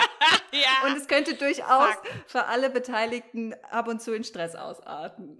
Ja. 0.54 0.88
Und 0.88 0.97
es 0.97 1.08
könnte 1.08 1.34
durchaus 1.34 1.95
Fuck. 1.95 2.08
für 2.28 2.45
alle 2.45 2.69
Beteiligten 2.69 3.56
ab 3.71 3.88
und 3.88 4.02
zu 4.02 4.13
in 4.13 4.23
Stress 4.23 4.56
ausarten. 4.56 5.39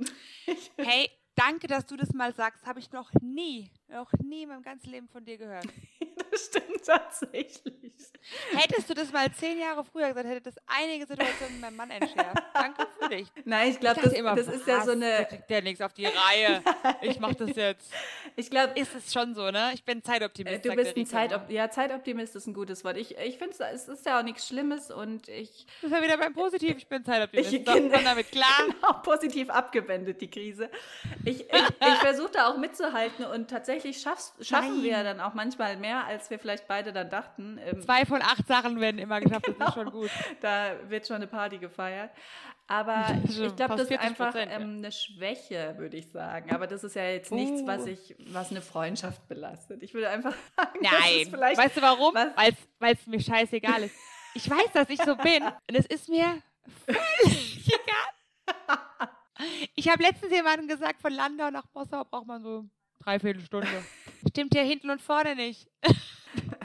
Hey, 0.77 1.12
danke, 1.36 1.67
dass 1.67 1.86
du 1.86 1.95
das 1.95 2.13
mal 2.13 2.33
sagst. 2.33 2.65
Habe 2.65 2.79
ich 2.79 2.91
noch 2.91 3.12
nie, 3.21 3.71
noch 3.88 4.12
nie 4.23 4.43
in 4.43 4.49
meinem 4.49 4.63
ganzen 4.63 4.89
Leben 4.89 5.07
von 5.07 5.23
dir 5.23 5.38
gehört. 5.38 5.67
Das 6.34 6.46
stimmt 6.48 6.84
tatsächlich. 6.86 7.93
Hättest 8.56 8.89
du 8.89 8.93
das 8.93 9.12
mal 9.12 9.30
zehn 9.34 9.60
Jahre 9.60 9.84
früher 9.84 10.08
gesagt, 10.08 10.28
hätte 10.28 10.41
das 10.41 10.56
einige 10.65 11.06
Situationen 11.06 11.54
mit 11.56 11.62
meinem 11.62 11.76
Mann 11.76 11.89
entschärft. 11.91 12.41
Danke 12.54 12.88
für 13.00 13.10
dich. 13.10 13.28
Nein, 13.43 13.69
ich 13.72 13.80
glaube, 13.80 14.00
das, 14.02 14.13
immer, 14.13 14.34
das 14.36 14.48
ist 14.48 14.65
ja 14.65 14.82
so 14.86 14.96
Der 14.96 15.17
eine. 15.17 15.26
kriegt 15.26 15.50
ja 15.50 15.62
nichts 15.62 15.82
auf 15.82 15.93
die 15.93 16.06
Reihe. 16.06 16.62
Ich 17.02 17.19
mach 17.19 17.34
das 17.36 17.56
jetzt. 17.58 17.91
Ich 18.38 18.50
glaube, 18.50 18.80
Ist 18.80 18.96
es 18.96 19.12
schon 19.12 19.36
so, 19.36 19.52
ne? 19.52 19.72
Ich 19.74 19.84
bin 19.84 20.00
Äh, 20.00 20.04
Zeitoptimist. 20.04 20.63
Du 20.63 20.69
sagt 20.69 20.78
bist 20.78 20.88
der 20.96 21.02
ein 21.02 21.06
Rico 21.06 21.12
Zeitop 21.12 21.41
immer. 21.50 21.52
ja, 21.52 21.69
Zeitoptimist 21.69 22.36
ist 22.38 22.48
ein 22.48 22.54
gutes 22.54 22.84
Wort. 22.86 22.96
Ich, 22.98 23.17
ich 23.17 23.38
finde, 23.38 23.56
es 23.74 23.88
ist 23.89 24.06
ja 24.06 24.19
auch 24.19 24.24
nichts 24.24 24.48
Schlimmes 24.48 24.89
und 24.89 25.28
ich 25.28 25.65
Das 25.82 25.91
ist 25.91 25.98
ja 25.98 26.04
wieder 26.04 26.17
beim 26.17 26.34
Positiv. 26.34 26.78
Ich 26.78 26.88
bin 26.88 27.04
Zeitoptimist. 27.04 27.52
Ich- 27.54 27.65
Kommt 27.65 27.91
man 27.91 28.06
damit 28.06 28.32
klar? 28.32 28.48
auch 28.84 29.02
positiv 29.04 29.50
abgewendet, 29.50 30.22
die 30.22 30.30
Krise. 30.30 30.69
Ich, 31.26 31.41
ich, 31.41 31.48
ich 31.52 31.96
versuche 32.00 32.32
da 32.32 32.48
auch 32.50 32.58
mitzuhalten 32.58 33.26
und 33.26 33.50
tatsächlich 33.50 34.00
schaffst, 34.02 34.34
schaffen 34.46 34.76
Nein. 34.76 34.84
wir 34.84 35.04
dann 35.04 35.19
auch 35.19 35.34
manchmal 35.34 35.76
mehr, 35.76 36.06
als 36.06 36.22
wir 36.29 36.39
vielleicht 36.39 36.67
beide 36.67 36.91
dann 36.93 37.09
dachten. 37.09 37.59
Ähm, 37.63 37.81
Zwei 37.81 38.05
von 38.05 38.21
acht 38.21 38.47
Sachen 38.47 38.79
werden 38.79 38.99
immer 38.99 39.19
geschafft. 39.21 39.45
Das 39.59 39.69
ist 39.69 39.73
schon 39.75 39.91
gut. 39.91 40.09
da 40.41 40.73
wird 40.88 41.05
schon 41.07 41.17
eine 41.17 41.27
Party 41.27 41.57
gefeiert. 41.57 42.12
Aber 42.67 43.05
Schon 43.07 43.23
ich 43.47 43.55
glaube, 43.55 43.75
das 43.75 43.89
ist 43.89 43.91
40%, 43.91 43.97
einfach 43.99 44.36
ähm, 44.36 44.77
eine 44.77 44.91
Schwäche, 44.91 45.75
würde 45.77 45.97
ich 45.97 46.09
sagen. 46.12 46.51
Aber 46.53 46.67
das 46.67 46.83
ist 46.83 46.95
ja 46.95 47.03
jetzt 47.09 47.31
nichts, 47.31 47.62
Uh. 47.62 47.67
was 47.67 47.86
ich, 47.86 48.15
was 48.27 48.51
eine 48.51 48.62
Freundschaft 48.62 49.27
belastet. 49.27 49.83
Ich 49.83 49.93
würde 49.93 50.09
einfach 50.09 50.33
sagen, 50.55 50.79
das 50.81 50.91
ist 50.93 50.99
Nein. 50.99 51.27
vielleicht 51.29 51.57
Weißt 51.57 51.77
du 51.77 51.81
warum? 51.81 52.15
Weil 52.15 52.93
es 52.93 53.05
mir 53.07 53.19
scheißegal 53.19 53.83
ist. 53.83 53.95
Ich 54.36 54.49
weiß, 54.49 54.71
dass 54.73 54.89
ich 54.89 55.01
so 55.01 55.15
bin. 55.17 55.43
Und 55.43 55.75
es 55.75 55.86
ist 55.86 56.09
mir 56.09 56.41
völlig 56.86 57.67
egal. 57.67 59.09
Ich 59.75 59.89
habe 59.89 60.01
letztens 60.01 60.31
jemandem 60.31 60.67
gesagt, 60.67 61.01
von 61.01 61.12
Landau 61.12 61.49
nach 61.51 61.65
Mossau 61.73 62.03
braucht 62.05 62.27
man 62.27 62.41
so 62.41 62.65
dreiviertel 62.99 63.43
Stunde. 63.43 63.83
Stimmt 64.29 64.55
ja 64.55 64.62
hinten 64.62 64.89
und 64.89 65.01
vorne 65.01 65.36
nicht. 65.36 65.67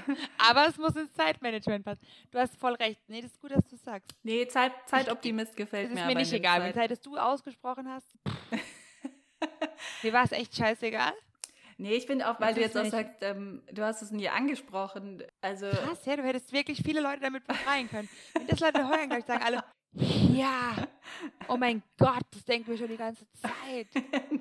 Aber 0.39 0.67
es 0.69 0.77
muss 0.79 0.95
ins 0.97 1.13
Zeitmanagement 1.15 1.85
passen. 1.85 2.07
Du 2.31 2.39
hast 2.39 2.57
voll 2.57 2.75
recht. 2.75 3.01
Nee, 3.09 3.21
das 3.23 3.33
ist 3.33 3.41
gut, 3.41 3.51
dass 3.53 3.65
du 3.69 3.77
sagst. 3.77 4.11
Nee, 4.23 4.47
Zeit, 4.49 4.73
Zeitoptimist 4.87 5.57
gefällt 5.57 5.87
Es 5.87 5.91
ist 5.91 5.95
mir 5.97 6.05
mir 6.07 6.11
aber 6.13 6.21
nicht 6.21 6.33
egal. 6.33 6.61
Zeit- 6.61 6.75
Wenn 6.75 6.83
seit 6.83 6.91
es 6.91 7.01
du 7.01 7.17
ausgesprochen 7.17 7.89
hast. 7.89 8.07
Mir 10.03 10.13
war 10.13 10.25
es 10.25 10.33
echt 10.33 10.55
scheißegal. 10.57 11.13
Nee, 11.77 11.95
ich 11.95 12.07
finde 12.07 12.29
auch, 12.29 12.41
weil 12.41 12.55
du 12.55 12.61
jetzt 12.61 12.77
auch 12.77 12.85
sagst, 12.87 13.17
ähm, 13.21 13.63
du 13.71 13.83
hast 13.85 14.03
es 14.03 14.11
nie 14.11 14.29
angesprochen. 14.29 15.23
Also, 15.41 15.69
Krass, 15.71 16.05
ja, 16.07 16.17
du 16.17 16.25
hättest 16.25 16.53
wirklich 16.53 16.83
viele 16.85 17.01
Leute 17.01 17.21
damit 17.21 17.47
befreien 17.47 17.89
können. 17.89 18.09
Wenn 18.35 18.49
das 18.49 18.59
Leute 18.59 18.89
hören, 18.89 19.09
gleich 19.09 19.25
sagen 19.27 19.43
alle, 19.45 19.63
ja, 19.93 20.75
oh 21.49 21.57
mein 21.57 21.83
Gott, 21.99 22.23
das 22.33 22.45
denken 22.45 22.71
wir 22.71 22.79
schon 22.79 22.89
die 22.89 22.97
ganze 22.97 23.25
Zeit. 23.41 23.89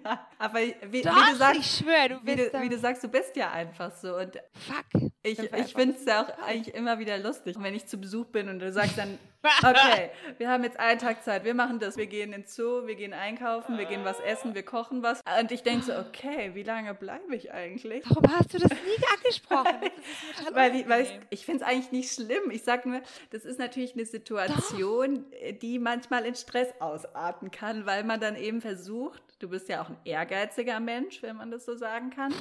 aber 0.38 0.60
wie, 0.60 0.76
wie 0.90 1.02
Doch, 1.02 1.14
du 1.14 1.36
sagst, 1.36 1.60
ich 1.60 1.78
schwöre, 1.78 2.10
du 2.10 2.20
wie 2.24 2.36
bist 2.36 2.54
du, 2.54 2.62
wie 2.62 2.70
du 2.70 2.78
sagst, 2.78 3.04
du 3.04 3.08
bist 3.08 3.36
ja 3.36 3.52
einfach 3.52 3.92
so. 3.96 4.18
Und 4.18 4.38
fuck. 4.54 5.12
ich, 5.24 5.40
ich 5.40 5.74
finde 5.74 5.96
es 5.96 6.06
ja 6.06 6.24
auch 6.24 6.48
eigentlich 6.48 6.76
immer 6.76 7.00
wieder 7.00 7.18
lustig, 7.18 7.56
wenn 7.60 7.74
ich 7.74 7.88
zu 7.88 7.98
Besuch 7.98 8.28
bin 8.28 8.50
und 8.50 8.60
du 8.60 8.72
sagst 8.72 8.98
dann, 8.98 9.18
okay, 9.64 10.12
wir 10.38 10.50
haben 10.50 10.64
jetzt 10.64 10.80
einen 10.80 11.00
Tag 11.00 11.24
Zeit, 11.24 11.44
wir 11.44 11.54
machen 11.54 11.80
das, 11.80 11.98
wir 11.98 12.08
gehen 12.08 12.34
ins 12.34 12.56
Zoo, 12.56 12.86
wir 12.86 12.96
gehen 12.96 13.14
einkaufen, 13.14 13.78
wir 13.78 13.86
gehen 13.86 14.04
was 14.04 14.20
essen, 14.20 14.56
wir 14.56 14.64
kochen 14.64 15.04
was. 15.04 15.22
Und 15.40 15.52
ich 15.52 15.64
denke 15.64 15.86
so, 15.86 15.98
okay, 15.98 16.52
wie 16.54 16.64
lange 16.64 16.94
bleibe 16.94 17.36
ich 17.36 17.52
eigentlich? 17.52 18.04
Warum 18.10 18.32
hast 18.36 18.54
du 18.54 18.60
das 18.60 18.72
nie 18.72 19.06
angesprochen? 19.16 19.92
Das 20.44 20.56
Weil, 20.56 20.72
die, 20.72 20.90
weil 20.90 21.04
ich, 21.04 21.20
ich 21.30 21.46
finde 21.46 21.64
es 21.64 21.70
eigentlich 21.70 21.92
nicht 21.92 22.14
schlimm. 22.14 22.52
Ich 22.52 22.64
sage 22.64 22.90
nur, 22.90 23.02
das 23.32 23.46
ist 23.46 23.60
natürlich 23.60 23.94
eine 23.94 24.06
Situation, 24.06 25.26
die 25.62 25.80
manchmal 25.80 26.26
in 26.26 26.36
Stress 26.36 26.70
ausarten 26.80 27.52
kann, 27.52 27.86
weil 27.86 28.04
man 28.04 28.20
dann 28.20 28.36
eben 28.36 28.62
versucht, 28.62 29.22
du 29.40 29.50
bist 29.50 29.70
ja 29.70 29.82
auch 29.82 29.90
ein 29.90 29.98
ehrgeiziger 30.06 30.80
Mensch, 30.80 31.22
wenn 31.22 31.38
man 31.38 31.52
das 31.52 31.66
so 31.66 31.76
sagen 31.76 32.10
kann. 32.10 32.34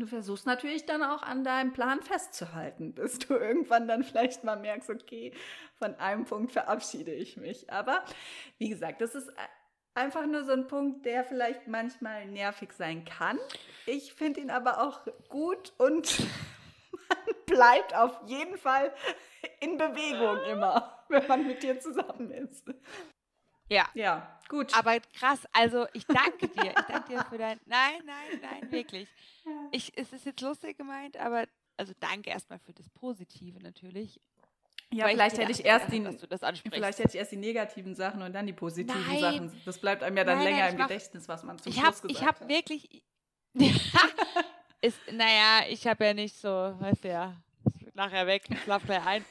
Du 0.00 0.06
versuchst 0.06 0.46
natürlich 0.46 0.86
dann 0.86 1.02
auch 1.02 1.22
an 1.22 1.44
deinem 1.44 1.74
Plan 1.74 2.00
festzuhalten, 2.02 2.94
bis 2.94 3.18
du 3.18 3.34
irgendwann 3.34 3.86
dann 3.86 4.02
vielleicht 4.02 4.44
mal 4.44 4.56
merkst, 4.56 4.88
okay, 4.88 5.34
von 5.74 5.94
einem 5.96 6.24
Punkt 6.24 6.52
verabschiede 6.52 7.12
ich 7.12 7.36
mich. 7.36 7.70
Aber 7.70 8.02
wie 8.56 8.70
gesagt, 8.70 9.02
das 9.02 9.14
ist 9.14 9.30
einfach 9.92 10.24
nur 10.26 10.44
so 10.44 10.52
ein 10.52 10.68
Punkt, 10.68 11.04
der 11.04 11.22
vielleicht 11.22 11.68
manchmal 11.68 12.26
nervig 12.26 12.72
sein 12.72 13.04
kann. 13.04 13.38
Ich 13.84 14.14
finde 14.14 14.40
ihn 14.40 14.50
aber 14.50 14.82
auch 14.82 15.00
gut 15.28 15.74
und 15.76 16.18
man 17.08 17.34
bleibt 17.44 17.94
auf 17.94 18.18
jeden 18.24 18.56
Fall 18.56 18.94
in 19.60 19.76
Bewegung 19.76 20.42
immer, 20.50 21.04
wenn 21.08 21.26
man 21.26 21.46
mit 21.46 21.62
dir 21.62 21.78
zusammen 21.78 22.30
ist. 22.30 22.64
Ja. 23.68 23.86
Ja, 23.92 24.39
gut. 24.50 24.76
Aber 24.76 25.00
krass, 25.18 25.38
also 25.52 25.86
ich 25.94 26.04
danke 26.06 26.48
dir. 26.48 26.70
Ich 26.76 26.84
danke 26.86 27.08
dir 27.14 27.24
für 27.24 27.38
dein. 27.38 27.58
Nein, 27.64 28.02
nein, 28.04 28.40
nein, 28.42 28.70
wirklich. 28.70 29.08
Ich, 29.72 29.96
es 29.96 30.12
ist 30.12 30.26
jetzt 30.26 30.42
lustig 30.42 30.76
gemeint, 30.76 31.16
aber 31.16 31.46
also 31.78 31.94
danke 32.00 32.28
erstmal 32.28 32.58
für 32.58 32.74
das 32.74 32.90
Positive 32.90 33.58
natürlich. 33.62 34.20
ja, 34.92 35.06
weil 35.06 35.12
vielleicht 35.14 35.38
hätte 35.38 35.52
ich 35.52 35.64
erst 35.64 35.90
die, 35.90 36.02
vielleicht 36.70 36.98
hätte 36.98 37.08
ich 37.08 37.14
erst 37.14 37.32
die 37.32 37.36
negativen 37.36 37.94
Sachen 37.94 38.20
und 38.20 38.34
dann 38.34 38.46
die 38.46 38.52
positiven 38.52 39.06
Nein. 39.06 39.20
Sachen. 39.20 39.62
Das 39.64 39.78
bleibt 39.78 40.02
einem 40.02 40.16
ja 40.18 40.24
dann 40.24 40.36
Nein, 40.38 40.44
nein, 40.44 40.54
länger 40.54 40.66
ich 40.68 40.72
im 40.74 40.78
mach- 40.80 40.88
Gedächtnis, 40.88 41.26
was 41.28 41.42
man 41.44 41.58
zum 41.58 41.70
ich 41.72 41.78
Schluss 41.78 41.86
habe 41.86 42.08
gesagt 42.08 42.12
ich 42.20 42.26
hab 42.26 42.40
hat. 42.40 42.48
wirklich 42.48 43.02
ist 44.82 44.98
naja 45.12 45.66
ich 45.68 45.86
habe 45.86 46.04
ja 46.04 46.14
nicht 46.14 46.36
so 46.36 46.48
weißt 46.48 47.04
du 47.04 47.08
ja 47.08 47.36
ich 47.86 47.94
nachher 47.94 48.26
weg 48.26 48.44
ich 48.48 48.60
schlaf 48.62 48.84
gleich 48.84 49.04
ein 49.06 49.24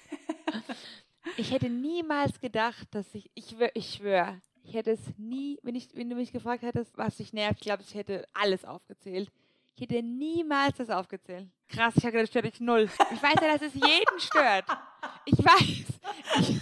ich 1.38 1.52
hätte 1.52 1.70
niemals 1.70 2.40
gedacht 2.40 2.88
dass 2.92 3.14
ich 3.16 3.30
ich 3.34 3.56
ich 3.74 3.94
schwör 3.96 4.38
ich 4.70 4.76
hätte 4.76 4.92
es 4.92 5.00
nie 5.18 5.60
wenn 5.64 5.76
ich 5.76 5.90
wenn 5.96 6.10
du 6.10 6.16
mich 6.16 6.32
gefragt 6.32 6.62
hättest 6.62 6.98
was 6.98 7.18
dich 7.18 7.34
nervt 7.34 7.58
ich 7.60 7.66
glaube 7.66 7.84
ich 7.84 7.96
hätte 7.96 8.26
alles 8.34 8.64
aufgezählt. 8.64 9.32
Ich 9.76 9.84
hätte 9.84 10.04
niemals 10.04 10.78
das 10.78 10.90
aufgezählt. 10.90 11.48
Krass 11.68 11.94
ich 11.98 12.04
habe 12.04 12.14
gedacht 12.14 12.30
stört 12.30 12.46
dich 12.46 12.60
null. 12.60 12.90
Ich 13.12 13.24
weiß 13.24 13.36
ja 13.42 13.58
dass 13.58 13.62
es 13.62 13.74
jeden 13.74 14.20
stört. 14.20 14.66
Ich 15.26 15.38
weiß. 15.38 16.60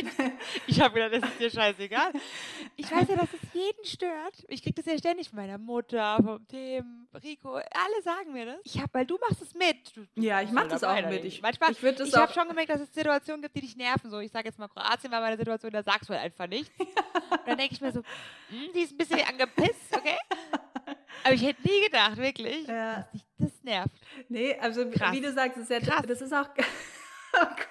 Ich, 0.00 0.76
ich 0.76 0.80
habe 0.80 0.94
gedacht, 0.94 1.22
das 1.22 1.30
ist 1.30 1.40
dir 1.40 1.50
scheißegal. 1.50 2.12
Ich 2.80 2.90
weiß 2.92 3.08
ja, 3.08 3.16
dass 3.16 3.28
es 3.34 3.52
jeden 3.54 3.84
stört. 3.84 4.44
Ich 4.46 4.62
kriege 4.62 4.80
das 4.80 4.86
ja 4.86 4.96
ständig 4.98 5.28
von 5.30 5.36
meiner 5.36 5.58
Mutter, 5.58 6.16
vom 6.24 6.46
Tim, 6.46 7.08
Rico. 7.22 7.54
Alle 7.56 8.02
sagen 8.04 8.32
mir 8.32 8.46
das. 8.46 8.56
Ich 8.62 8.80
hab, 8.80 8.94
weil 8.94 9.04
du 9.04 9.18
machst 9.18 9.42
es 9.42 9.52
mit. 9.54 9.96
Du, 9.96 10.02
du 10.14 10.22
Ja, 10.22 10.40
ich 10.40 10.46
bist 10.46 10.54
mach 10.54 10.62
voll 10.62 10.70
das 10.70 10.84
auch 10.84 11.10
mit. 11.10 11.24
Ich- 11.24 11.42
Manchmal, 11.42 11.72
ich 11.72 11.82
ich 11.82 12.14
habe 12.16 12.32
schon 12.32 12.48
gemerkt, 12.48 12.70
dass 12.70 12.80
es 12.80 12.94
Situationen 12.94 13.42
gibt, 13.42 13.56
die 13.56 13.62
dich 13.62 13.76
nerven. 13.76 14.10
So, 14.10 14.20
ich 14.20 14.30
sage 14.30 14.46
jetzt 14.48 14.58
mal, 14.60 14.68
Kroatien 14.68 15.10
war 15.10 15.20
meine 15.20 15.36
Situation, 15.36 15.72
da 15.72 15.82
sagst 15.82 16.08
du 16.08 16.14
halt 16.14 16.22
einfach 16.22 16.46
nichts. 16.46 16.70
Und 16.78 17.40
dann 17.46 17.58
denke 17.58 17.74
ich 17.74 17.80
mir 17.80 17.90
so, 17.92 18.00
hm, 18.48 18.72
die 18.74 18.80
ist 18.82 18.92
ein 18.92 18.96
bisschen 18.96 19.20
angepisst, 19.26 19.94
okay? 19.96 20.16
Aber 21.24 21.34
ich 21.34 21.42
hätte 21.44 21.60
nie 21.68 21.80
gedacht, 21.84 22.16
wirklich, 22.16 22.66
Ja. 22.68 22.94
dass 23.00 23.10
dich 23.10 23.24
das 23.38 23.62
nervt. 23.64 23.90
Nee, 24.28 24.56
also 24.60 24.88
Krass. 24.88 25.12
wie 25.12 25.20
du 25.20 25.32
sagst, 25.32 25.56
das 25.58 25.64
ist, 25.64 25.70
ja, 25.70 25.80
Krass. 25.80 26.04
das 26.06 26.20
ist 26.22 26.32
auch. 26.32 26.48
Oh 27.34 27.44
Gott, 27.44 27.68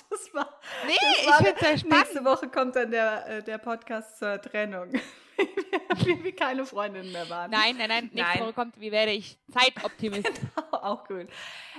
das 0.10 0.34
war. 0.34 0.60
Nee, 0.86 0.96
das 1.00 1.18
ich 1.20 1.26
war 1.26 1.36
finde 1.36 1.52
es 1.60 1.80
spannend. 1.80 2.06
Nächste 2.06 2.24
Woche 2.24 2.48
kommt 2.48 2.76
dann 2.76 2.90
der, 2.90 3.26
äh, 3.28 3.42
der 3.42 3.58
Podcast 3.58 4.18
zur 4.18 4.40
Trennung. 4.40 4.92
wie 6.04 6.24
wir 6.24 6.34
keine 6.34 6.64
Freundinnen 6.64 7.12
mehr 7.12 7.28
waren. 7.28 7.50
Nein, 7.50 7.76
nein, 7.78 7.88
nein. 7.88 8.10
Nächste 8.12 8.38
Nein. 8.38 8.40
Woche 8.40 8.52
kommt, 8.52 8.80
wie 8.80 8.92
werde 8.92 9.12
ich 9.12 9.38
Zeitoptimist. 9.50 10.30
auch 10.82 11.06
gut. 11.06 11.26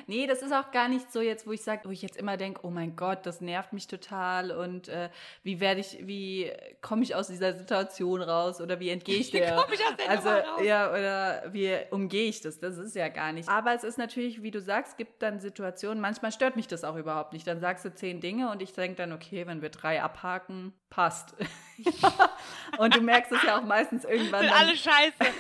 Nee, 0.08 0.28
das 0.28 0.42
ist 0.42 0.52
auch 0.54 0.72
gar 0.72 0.88
nicht 0.88 1.12
so 1.12 1.22
jetzt, 1.22 1.46
wo 1.46 1.52
ich 1.52 1.62
sage, 1.62 1.82
wo 1.86 1.92
ich 1.92 2.02
jetzt 2.02 2.18
immer 2.18 2.38
denke, 2.38 2.62
oh 2.64 2.70
mein 2.70 2.96
Gott, 2.96 3.26
das 3.26 3.42
nervt 3.42 3.74
mich 3.74 3.88
total 3.88 4.52
und 4.52 4.88
äh, 4.88 5.10
wie 5.44 5.60
werde 5.60 5.82
ich, 5.82 5.98
wie 6.02 6.52
komme 6.82 7.04
ich 7.04 7.16
aus 7.16 7.28
dieser 7.28 7.54
Situation 7.54 8.22
raus 8.22 8.62
oder 8.62 8.80
wie 8.80 8.90
entgehe 8.90 9.18
ich 9.18 9.32
der? 9.32 9.56
Wie 9.56 9.62
komme 9.62 9.76
ich 9.76 9.82
aus 9.82 9.96
der 9.98 10.10
also, 10.10 10.30
raus? 10.30 10.62
ja, 10.64 10.90
oder 10.90 11.54
wie 11.54 11.78
umgehe 11.92 12.28
ich 12.30 12.42
das? 12.42 12.60
Das 12.60 12.78
ist 12.78 12.96
ja 12.96 13.10
gar 13.10 13.32
nicht. 13.32 13.50
Aber 13.50 13.74
es 13.74 13.84
ist 13.84 13.98
natürlich, 13.98 14.42
wie 14.42 14.52
du 14.52 14.62
sagst, 14.62 14.98
gibt 14.98 15.22
dann 15.22 15.40
Situationen, 15.40 16.02
manchmal 16.02 16.32
stört 16.32 16.56
mich 16.56 16.68
das 16.68 16.84
auch 16.84 16.96
überhaupt 16.96 17.34
nicht. 17.34 17.48
Dann 17.48 17.60
sagst 17.60 17.86
du 17.86 17.94
zehn 17.94 18.20
Dinge 18.20 18.52
und 18.52 18.62
ich 18.62 18.74
denke 18.74 18.96
dann, 18.96 19.12
okay, 19.12 19.48
wenn 19.48 19.62
wir 19.62 19.70
drei 19.70 20.02
abhaken, 20.02 20.74
passt. 20.90 21.36
und 22.78 22.96
du 22.96 23.02
merkst 23.02 23.32
es 23.32 23.43
ja 23.46 23.58
auch 23.60 23.64
meistens 23.64 24.04
irgendwann. 24.06 24.42
Sind 24.42 24.52
dann- 24.52 24.60
alle 24.68 24.76
scheiße. 24.78 25.34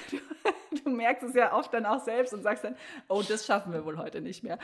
du 0.84 0.90
merkst 0.90 1.24
es 1.24 1.36
ja 1.36 1.54
oft 1.54 1.74
dann 1.74 1.86
auch 1.86 2.04
selbst 2.04 2.34
und 2.34 2.42
sagst 2.44 2.64
dann, 2.64 2.76
oh, 3.08 3.22
das 3.26 3.46
schaffen 3.46 3.72
wir 3.74 3.86
wohl 3.86 3.98
heute 3.98 4.20
nicht 4.22 4.44
mehr. 4.44 4.58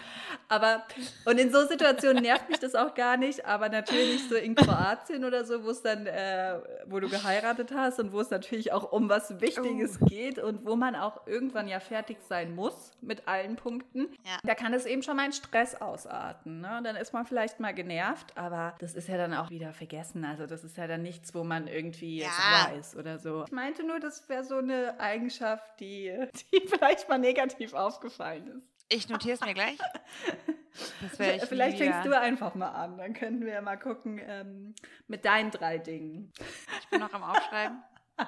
Aber, 0.50 0.84
und 1.26 1.38
in 1.40 1.52
so 1.52 1.66
Situationen 1.68 2.24
nervt 2.24 2.50
mich 2.50 2.60
das 2.60 2.76
auch 2.76 2.94
gar 2.96 3.16
nicht, 3.16 3.46
aber 3.46 3.70
natürlich 3.70 4.28
so 4.28 4.36
in 4.36 4.56
Kroatien 4.56 5.24
oder 5.24 5.46
so, 5.46 5.64
wo 5.64 5.70
es 5.70 5.82
dann, 5.84 6.08
äh, 6.08 6.60
wo 6.88 7.00
du 7.00 7.08
geheiratet 7.10 7.72
hast 7.74 8.00
und 8.00 8.12
wo 8.12 8.20
es 8.20 8.30
natürlich 8.32 8.74
auch 8.74 8.92
um 8.92 9.08
was 9.08 9.40
Wichtiges 9.40 10.00
geht 10.00 10.40
und 10.40 10.66
wo 10.66 10.76
man 10.76 10.96
auch 10.96 11.26
irgendwann 11.28 11.68
ja 11.68 11.80
fertig 11.80 12.18
sein 12.28 12.56
muss 12.56 12.92
mit 13.02 13.28
allen 13.28 13.56
Punkten, 13.56 14.10
Ja. 14.26 14.38
da 14.44 14.56
kann 14.56 14.74
es 14.74 14.86
eben 14.86 15.04
schon 15.04 15.16
mal 15.16 15.28
in 15.28 15.34
Stress 15.34 15.80
ausarten. 15.80 16.60
Ne? 16.62 16.82
Dann 16.84 16.96
ist 16.96 17.14
man 17.14 17.26
vielleicht 17.26 17.60
mal 17.60 17.74
genervt, 17.74 18.34
aber 18.36 18.76
das 18.80 18.96
ist 18.96 19.08
ja 19.08 19.18
dann 19.18 19.34
auch 19.34 19.50
wieder 19.52 19.74
vergessen. 19.74 20.26
Also 20.26 20.48
das 20.48 20.64
ist 20.64 20.76
ja 20.76 20.88
dann 20.88 21.04
nichts, 21.04 21.34
wo 21.36 21.44
man 21.44 21.68
irgendwie 21.68 22.22
Ja. 22.22 22.72
ist 22.80 22.96
oder 22.96 23.20
so. 23.20 23.29
Ich 23.46 23.52
meinte 23.52 23.84
nur, 23.86 24.00
das 24.00 24.28
wäre 24.30 24.44
so 24.44 24.58
eine 24.58 25.00
Eigenschaft, 25.00 25.80
die, 25.80 26.14
die 26.52 26.62
vielleicht 26.68 27.10
mal 27.10 27.18
negativ 27.20 27.74
aufgefallen 27.74 28.48
ist. 28.48 28.86
Ich 28.92 29.08
notiere 29.08 29.36
es 29.36 29.42
mir 29.42 29.54
gleich. 29.54 29.78
Das 31.02 31.20
werde 31.20 31.38
ich 31.38 31.46
vielleicht 31.46 31.78
fängst 31.78 32.06
du 32.06 32.18
einfach 32.18 32.56
mal 32.56 32.70
an. 32.70 32.98
Dann 32.98 33.14
können 33.14 33.46
wir 33.46 33.54
ja 33.54 33.62
mal 33.62 33.78
gucken 33.78 34.20
ähm, 34.24 34.74
mit 35.08 35.26
deinen 35.26 35.52
drei 35.52 35.78
Dingen. 35.78 36.32
Ich 36.82 36.88
bin 36.90 37.00
noch 37.00 37.14
am 37.14 37.24
Aufschreiben. 37.24 37.84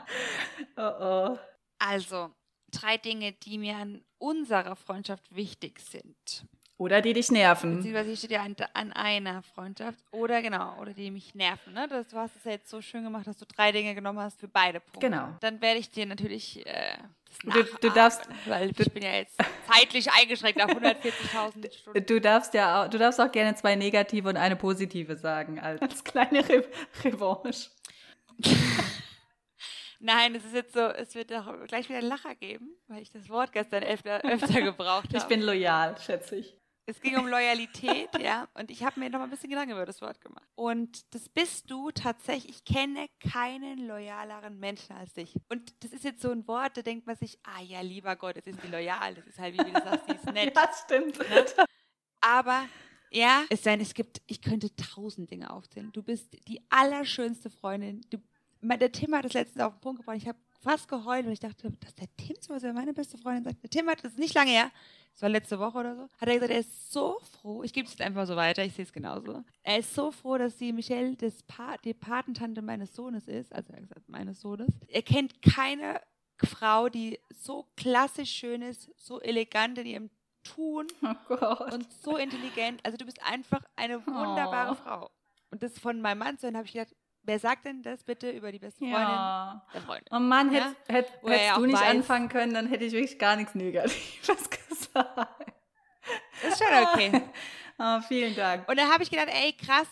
Oh 0.77 0.91
oh. 1.01 1.37
Also, 1.79 2.33
drei 2.71 2.95
Dinge, 2.95 3.33
die 3.33 3.57
mir 3.57 3.75
an 3.75 4.05
unserer 4.19 4.77
Freundschaft 4.77 5.35
wichtig 5.35 5.81
sind. 5.81 6.45
Oder 6.81 6.99
die 7.03 7.13
dich 7.13 7.29
nerven. 7.29 7.75
Beziehungsweise 7.77 8.17
steht 8.17 8.31
ja 8.31 8.41
an, 8.41 8.55
an 8.73 8.91
einer 8.91 9.43
Freundschaft. 9.43 9.99
Oder 10.09 10.41
genau, 10.41 10.79
oder 10.81 10.93
die 10.93 11.11
mich 11.11 11.35
nerven. 11.35 11.73
Ne? 11.73 11.87
Das, 11.87 12.07
du 12.07 12.17
hast 12.17 12.35
es 12.35 12.43
ja 12.43 12.51
jetzt 12.53 12.69
so 12.71 12.81
schön 12.81 13.03
gemacht, 13.03 13.27
dass 13.27 13.37
du 13.37 13.45
drei 13.45 13.71
Dinge 13.71 13.93
genommen 13.93 14.17
hast 14.17 14.39
für 14.39 14.47
beide 14.47 14.79
Punkte. 14.79 15.07
Genau. 15.07 15.29
Dann 15.41 15.61
werde 15.61 15.79
ich 15.79 15.91
dir 15.91 16.07
natürlich 16.07 16.65
äh, 16.65 16.97
das 17.45 17.53
Du- 17.53 17.77
du 17.81 17.89
darfst- 17.91 18.27
Weil 18.47 18.71
ich 18.71 18.91
bin 18.93 19.03
ja 19.03 19.13
jetzt 19.13 19.37
zeitlich 19.71 20.11
eingeschränkt 20.11 20.59
auf 20.59 20.71
140.000 20.71 21.71
Stunden. 21.77 22.03
Du 22.07 22.19
darfst 22.19 22.53
ja 22.55 22.83
auch, 22.83 22.89
du 22.89 22.97
darfst 22.97 23.21
auch 23.21 23.31
gerne 23.31 23.53
zwei 23.55 23.75
negative 23.75 24.27
und 24.29 24.37
eine 24.37 24.55
positive 24.55 25.15
sagen, 25.17 25.59
als, 25.59 25.79
als 25.83 26.03
kleine 26.03 26.49
Re 26.49 26.65
Revanche. 27.03 27.69
Nein, 29.99 30.33
es 30.33 30.43
ist 30.45 30.55
jetzt 30.55 30.73
so, 30.73 30.79
es 30.79 31.13
wird 31.13 31.29
doch 31.29 31.45
gleich 31.67 31.87
wieder 31.87 31.99
einen 31.99 32.07
Lacher 32.07 32.33
geben, 32.33 32.69
weil 32.87 33.03
ich 33.03 33.11
das 33.11 33.29
Wort 33.29 33.51
gestern 33.51 33.83
öfter, 33.83 34.19
öfter 34.25 34.61
gebraucht 34.61 35.09
habe. 35.09 35.17
Ich 35.17 35.25
bin 35.25 35.41
loyal, 35.43 35.95
schätze 35.99 36.37
ich. 36.37 36.57
Es 36.91 37.01
ging 37.01 37.17
um 37.17 37.27
Loyalität, 37.27 38.09
ja. 38.19 38.47
Und 38.53 38.69
ich 38.69 38.83
habe 38.83 38.99
mir 38.99 39.09
noch 39.09 39.19
mal 39.19 39.25
ein 39.25 39.29
bisschen 39.29 39.49
Gedanken 39.49 39.71
über 39.71 39.85
das 39.85 40.01
Wort 40.01 40.19
gemacht. 40.19 40.47
Und 40.55 41.13
das 41.13 41.29
bist 41.29 41.71
du 41.71 41.91
tatsächlich. 41.91 42.57
Ich 42.57 42.65
kenne 42.65 43.07
keinen 43.19 43.87
loyaleren 43.87 44.59
Menschen 44.59 44.95
als 44.95 45.13
dich. 45.13 45.35
Und 45.49 45.73
das 45.83 45.91
ist 45.91 46.03
jetzt 46.03 46.21
so 46.21 46.31
ein 46.31 46.47
Wort, 46.47 46.75
da 46.75 46.81
denkt 46.81 47.07
man 47.07 47.15
sich, 47.15 47.39
ah 47.43 47.61
ja, 47.61 47.81
lieber 47.81 48.15
Gott, 48.15 48.35
jetzt 48.35 48.47
ist 48.47 48.61
sie 48.61 48.67
loyal. 48.67 49.15
Das 49.15 49.25
ist 49.25 49.39
halt, 49.39 49.53
wie 49.53 49.71
du 49.71 49.71
sagst, 49.71 50.05
sie 50.05 50.15
ist 50.15 50.25
nett. 50.33 50.55
Ja, 50.55 50.69
stimmt. 50.83 51.17
Aber 52.19 52.65
ja, 53.09 53.43
es 53.49 53.63
sein, 53.63 53.81
es 53.81 53.93
gibt, 53.93 54.21
ich 54.27 54.41
könnte 54.41 54.73
tausend 54.75 55.31
Dinge 55.31 55.51
aufzählen. 55.51 55.91
Du 55.91 56.03
bist 56.03 56.37
die 56.47 56.61
allerschönste 56.69 57.49
Freundin. 57.49 58.01
Du, 58.09 58.17
der 58.61 58.91
Tim 58.91 59.15
hat 59.15 59.25
das 59.25 59.33
letztens 59.33 59.63
auf 59.63 59.73
den 59.73 59.81
Punkt 59.81 59.99
gebracht. 60.01 60.17
Ich 60.17 60.27
habe 60.27 60.39
fast 60.61 60.87
geheult, 60.87 61.25
weil 61.25 61.33
ich 61.33 61.39
dachte, 61.39 61.71
dass 61.71 61.95
der 61.95 62.07
Tim 62.17 62.35
so 62.39 62.53
was 62.53 62.63
über 62.63 62.73
meine 62.73 62.93
beste 62.93 63.17
Freundin 63.17 63.43
sagt. 63.43 63.63
Der 63.63 63.69
Tim 63.69 63.87
hat 63.89 64.03
das 64.03 64.15
nicht 64.15 64.33
lange 64.33 64.51
her. 64.51 64.71
Das 65.13 65.21
war 65.23 65.29
letzte 65.29 65.59
Woche 65.59 65.77
oder 65.77 65.95
so. 65.95 66.03
Hat 66.03 66.27
er 66.27 66.33
gesagt, 66.33 66.51
er 66.51 66.59
ist 66.59 66.91
so 66.91 67.19
froh. 67.19 67.63
Ich 67.63 67.73
gebe 67.73 67.85
es 67.85 67.91
jetzt 67.93 68.01
einfach 68.01 68.25
so 68.25 68.35
weiter. 68.35 68.63
Ich 68.63 68.73
sehe 68.73 68.85
es 68.85 68.93
genauso. 68.93 69.43
Er 69.63 69.77
ist 69.79 69.93
so 69.93 70.11
froh, 70.11 70.37
dass 70.37 70.57
die 70.57 70.73
Michelle 70.73 71.15
das 71.15 71.43
pa 71.43 71.77
die 71.77 71.93
Patentante 71.93 72.61
meines 72.61 72.95
Sohnes 72.95 73.27
ist. 73.27 73.53
Also 73.53 73.71
er 73.71 73.75
hat 73.77 73.83
gesagt, 73.89 74.09
meines 74.09 74.41
Sohnes. 74.41 74.69
Er 74.87 75.01
kennt 75.03 75.41
keine 75.41 76.01
Frau, 76.43 76.89
die 76.89 77.19
so 77.33 77.67
klassisch 77.77 78.31
schön 78.31 78.61
ist, 78.63 78.89
so 78.97 79.19
elegant 79.21 79.77
in 79.77 79.85
ihrem 79.85 80.09
Tun 80.43 80.87
Oh 81.29 81.65
und 81.71 81.87
so 82.01 82.17
intelligent. 82.17 82.79
Also 82.83 82.97
du 82.97 83.05
bist 83.05 83.21
einfach 83.23 83.61
eine 83.75 84.03
wunderbare 84.07 84.71
Oh. 84.71 84.75
Frau. 84.75 85.11
Und 85.51 85.61
das 85.61 85.77
von 85.77 86.01
meinem 86.01 86.17
Mann 86.19 86.37
zu 86.39 86.47
hören, 86.47 86.55
habe 86.57 86.65
ich 86.65 86.73
gedacht, 86.73 86.95
wer 87.23 87.39
sagt 87.39 87.65
denn 87.65 87.81
das 87.83 88.03
bitte 88.03 88.29
über 88.31 88.51
die 88.51 88.59
beste 88.59 88.79
Freundin 88.79 88.99
ja. 88.99 89.65
der 89.73 89.81
Freundin? 89.81 90.05
Oh 90.11 90.19
Mann, 90.19 90.51
Ja? 90.53 90.65
hätt, 90.65 90.75
hätt, 90.87 91.07
hättest 91.23 91.23
du 91.23 91.55
auch 91.55 91.65
nicht 91.65 91.77
weiß- 91.77 91.89
anfangen 91.89 92.29
können, 92.29 92.53
dann 92.53 92.67
hätte 92.67 92.85
ich 92.85 92.93
wirklich 92.93 93.19
gar 93.19 93.35
nichts 93.35 93.55
Negatives 93.55 94.49
gesagt. 94.69 95.53
Ist 96.47 96.57
schon 96.63 96.83
okay. 96.93 97.21
Oh, 97.83 97.99
vielen 98.01 98.35
Dank. 98.35 98.69
Und 98.69 98.77
da 98.77 98.91
habe 98.91 99.01
ich 99.01 99.09
gedacht, 99.09 99.29
ey, 99.31 99.53
krass. 99.53 99.87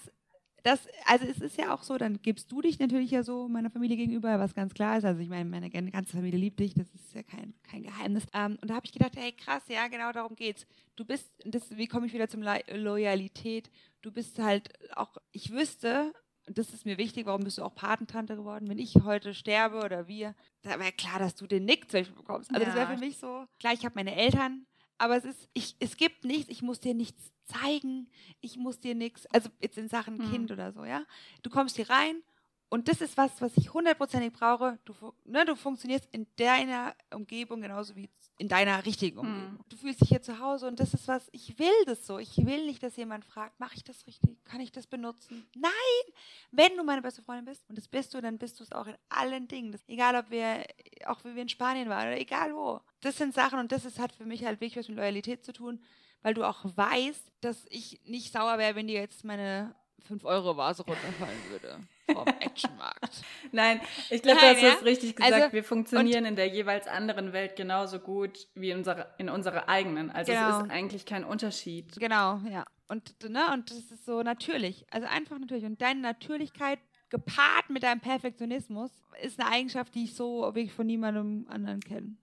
Das, 0.62 0.80
also 1.06 1.26
es 1.26 1.40
ist 1.40 1.58
ja 1.58 1.74
auch 1.74 1.82
so, 1.82 1.98
dann 1.98 2.22
gibst 2.22 2.52
du 2.52 2.62
dich 2.62 2.78
natürlich 2.78 3.10
ja 3.10 3.24
so 3.24 3.48
meiner 3.48 3.72
Familie 3.72 3.98
gegenüber, 3.98 4.38
was 4.40 4.54
ganz 4.54 4.76
klar 4.76 4.98
ist. 5.00 5.06
Also 5.06 5.22
ich 5.22 5.30
meine, 5.30 5.50
meine 5.50 5.72
gan- 5.72 5.90
ganze 5.90 6.12
Familie 6.16 6.38
liebt 6.38 6.60
dich, 6.60 6.76
das 6.76 6.94
ist 6.94 7.16
ja 7.16 7.24
kein, 7.24 7.56
kein 7.64 7.82
Geheimnis. 7.82 8.26
Ähm, 8.34 8.60
und 8.62 8.70
da 8.70 8.76
habe 8.76 8.86
ich 8.86 8.92
gedacht, 8.92 9.14
hey, 9.16 9.32
krass, 9.32 9.64
ja, 9.70 9.88
genau 9.88 10.12
darum 10.12 10.36
geht's. 10.36 10.68
Du 10.98 11.04
bist, 11.06 11.32
das, 11.46 11.76
wie 11.78 11.88
komme 11.88 12.06
ich 12.06 12.14
wieder 12.14 12.28
zum 12.28 12.44
Lo 12.44 12.52
Loyalität? 12.74 13.72
Du 14.04 14.12
bist 14.12 14.38
halt 14.38 14.70
auch, 14.96 15.18
ich 15.32 15.52
wüsste, 15.52 16.14
und 16.50 16.58
das 16.58 16.74
ist 16.74 16.86
mir 16.86 16.98
wichtig, 16.98 17.28
warum 17.28 17.44
bist 17.44 17.60
du 17.60 17.64
auch 17.64 17.76
Patentante 17.76 18.36
geworden? 18.36 18.68
Wenn 18.70 18.80
ich 18.80 18.96
heute 19.04 19.36
sterbe 19.36 19.84
oder 19.84 20.08
wir, 20.08 20.36
da 20.64 20.80
wäre 20.80 20.92
klar, 20.92 21.20
dass 21.20 21.36
du 21.36 21.46
den 21.48 21.64
Nick 21.66 21.92
zum 21.92 22.00
Beispiel 22.02 22.16
bekommst. 22.18 22.52
Also 22.54 22.66
das 22.66 22.74
Ja. 22.76 22.82
wäre 22.90 22.98
für 22.98 23.06
mich 23.06 23.20
so, 23.20 23.46
klar, 23.60 23.74
ich 23.74 23.86
habe 23.86 23.94
meine 23.96 24.16
Eltern, 24.16 24.66
aber 24.98 25.16
es 25.16 25.26
ist, 25.26 25.48
ich, 25.54 25.76
es 25.80 25.96
gibt 25.96 26.26
nichts, 26.26 26.50
ich 26.50 26.64
muss 26.64 26.80
dir 26.80 26.96
nichts 26.96 27.32
zeigen, 27.46 28.10
ich 28.42 28.58
muss 28.58 28.80
dir 28.80 28.96
nichts, 28.96 29.28
also 29.28 29.50
jetzt 29.62 29.78
in 29.78 29.90
Sachen 29.90 30.18
Mhm. 30.18 30.32
Kind 30.32 30.52
oder 30.52 30.74
so, 30.74 30.84
ja. 30.86 31.04
Du 31.44 31.52
kommst 31.52 31.76
hier 31.76 31.90
rein 31.90 32.24
und 32.72 32.88
das 32.88 33.02
ist 33.02 33.18
was, 33.18 33.32
was 33.42 33.52
ich 33.58 33.74
hundertprozentig 33.74 34.32
brauche. 34.32 34.78
Du, 34.86 34.94
ne, 35.26 35.44
du 35.44 35.56
funktionierst 35.56 36.08
in 36.12 36.28
deiner 36.36 36.96
Umgebung 37.12 37.62
genauso 37.62 37.96
wie 37.96 38.10
in 38.38 38.48
deiner 38.48 38.86
richtigen 38.86 39.18
Umgebung. 39.18 39.54
Mhm. 39.54 39.60
Du 39.70 39.76
fühlst 39.76 40.02
dich 40.02 40.10
hier 40.10 40.22
zu 40.22 40.40
Hause 40.40 40.68
und 40.68 40.80
das 40.80 40.94
ist 40.94 41.08
was, 41.08 41.28
ich 41.32 41.58
will 41.58 41.86
das 41.88 42.06
so. 42.06 42.20
Ich 42.20 42.38
will 42.38 42.68
nicht, 42.68 42.84
dass 42.84 42.96
jemand 42.96 43.26
fragt, 43.26 43.60
mache 43.60 43.76
ich 43.76 43.84
das 43.84 44.06
richtig? 44.06 44.38
Kann 44.46 44.62
ich 44.62 44.72
das 44.72 44.86
benutzen? 44.86 45.48
Nein! 45.56 46.14
Wenn 46.52 46.78
du 46.78 46.84
meine 46.84 47.02
beste 47.02 47.24
Freundin 47.24 47.46
bist, 47.46 47.68
und 47.70 47.78
das 47.78 47.88
bist 47.88 48.14
du, 48.14 48.22
dann 48.22 48.38
bist 48.38 48.60
du 48.60 48.64
es 48.64 48.72
auch 48.72 48.86
in 48.86 48.96
allen 49.10 49.48
Dingen. 49.48 49.72
Das, 49.72 49.82
egal, 49.88 50.16
ob 50.16 50.30
wir, 50.30 50.64
auch 51.08 51.24
wie 51.26 51.34
wir 51.34 51.42
in 51.42 51.50
Spanien 51.50 51.90
waren 51.90 52.08
oder 52.08 52.20
egal 52.20 52.54
wo. 52.54 52.82
Das 53.02 53.18
sind 53.18 53.34
Sachen 53.34 53.58
und 53.58 53.72
das 53.72 53.84
ist, 53.84 53.98
hat 53.98 54.12
für 54.12 54.26
mich 54.26 54.46
halt 54.46 54.62
wirklich 54.62 54.78
was 54.78 54.88
mit 54.88 54.98
Loyalität 54.98 55.44
zu 55.44 55.54
tun, 55.54 55.84
weil 56.22 56.36
du 56.36 56.44
auch 56.44 56.64
weißt, 56.64 57.32
dass 57.42 57.66
ich 57.70 58.00
nicht 58.06 58.32
sauer 58.32 58.60
wäre, 58.60 58.76
wenn 58.76 58.88
dir 58.88 59.00
jetzt 59.00 59.24
meine 59.24 59.74
5-Euro-Vase 60.08 60.84
runterfallen 60.84 61.50
würde 61.50 61.80
vom 62.14 62.28
Actionmarkt. 62.28 63.22
Nein, 63.52 63.82
ich 64.10 64.22
glaube, 64.22 64.40
du 64.40 64.46
Nein, 64.46 64.56
hast 64.56 64.62
ja? 64.64 64.74
richtig 64.84 65.16
gesagt. 65.16 65.34
Also, 65.34 65.54
wir 65.54 65.64
funktionieren 65.64 66.26
in 66.26 66.36
der 66.36 66.48
jeweils 66.48 66.88
anderen 66.88 67.34
Welt 67.34 67.56
genauso 67.56 68.00
gut 68.00 68.48
wie 68.56 68.72
in 68.72 68.80
unserer, 68.80 69.14
in 69.18 69.30
unserer 69.30 69.70
eigenen. 69.70 70.10
Also 70.12 70.32
Genau. 70.32 70.58
es 70.60 70.64
ist 70.66 70.72
eigentlich 70.72 71.06
kein 71.06 71.24
Unterschied. 71.24 71.96
Genau, 72.00 72.42
ja. 72.50 72.66
Und, 72.88 73.24
ne, 73.30 73.52
und 73.54 73.70
das 73.70 73.78
ist 73.92 74.06
so 74.06 74.24
natürlich. 74.24 74.86
Also 74.92 75.08
einfach 75.08 75.38
natürlich. 75.40 75.64
Und 75.66 75.82
deine 75.82 76.02
Natürlichkeit 76.02 76.80
gepaart 77.10 77.70
mit 77.70 77.84
deinem 77.84 78.00
Perfektionismus 78.02 78.92
ist 79.22 79.40
eine 79.40 79.52
Eigenschaft, 79.52 79.94
die 79.96 80.06
ich 80.06 80.16
so 80.16 80.42
wirklich 80.42 80.74
von 80.74 80.88
niemandem 80.88 81.46
anderen 81.50 81.80
kenne. 81.82 82.16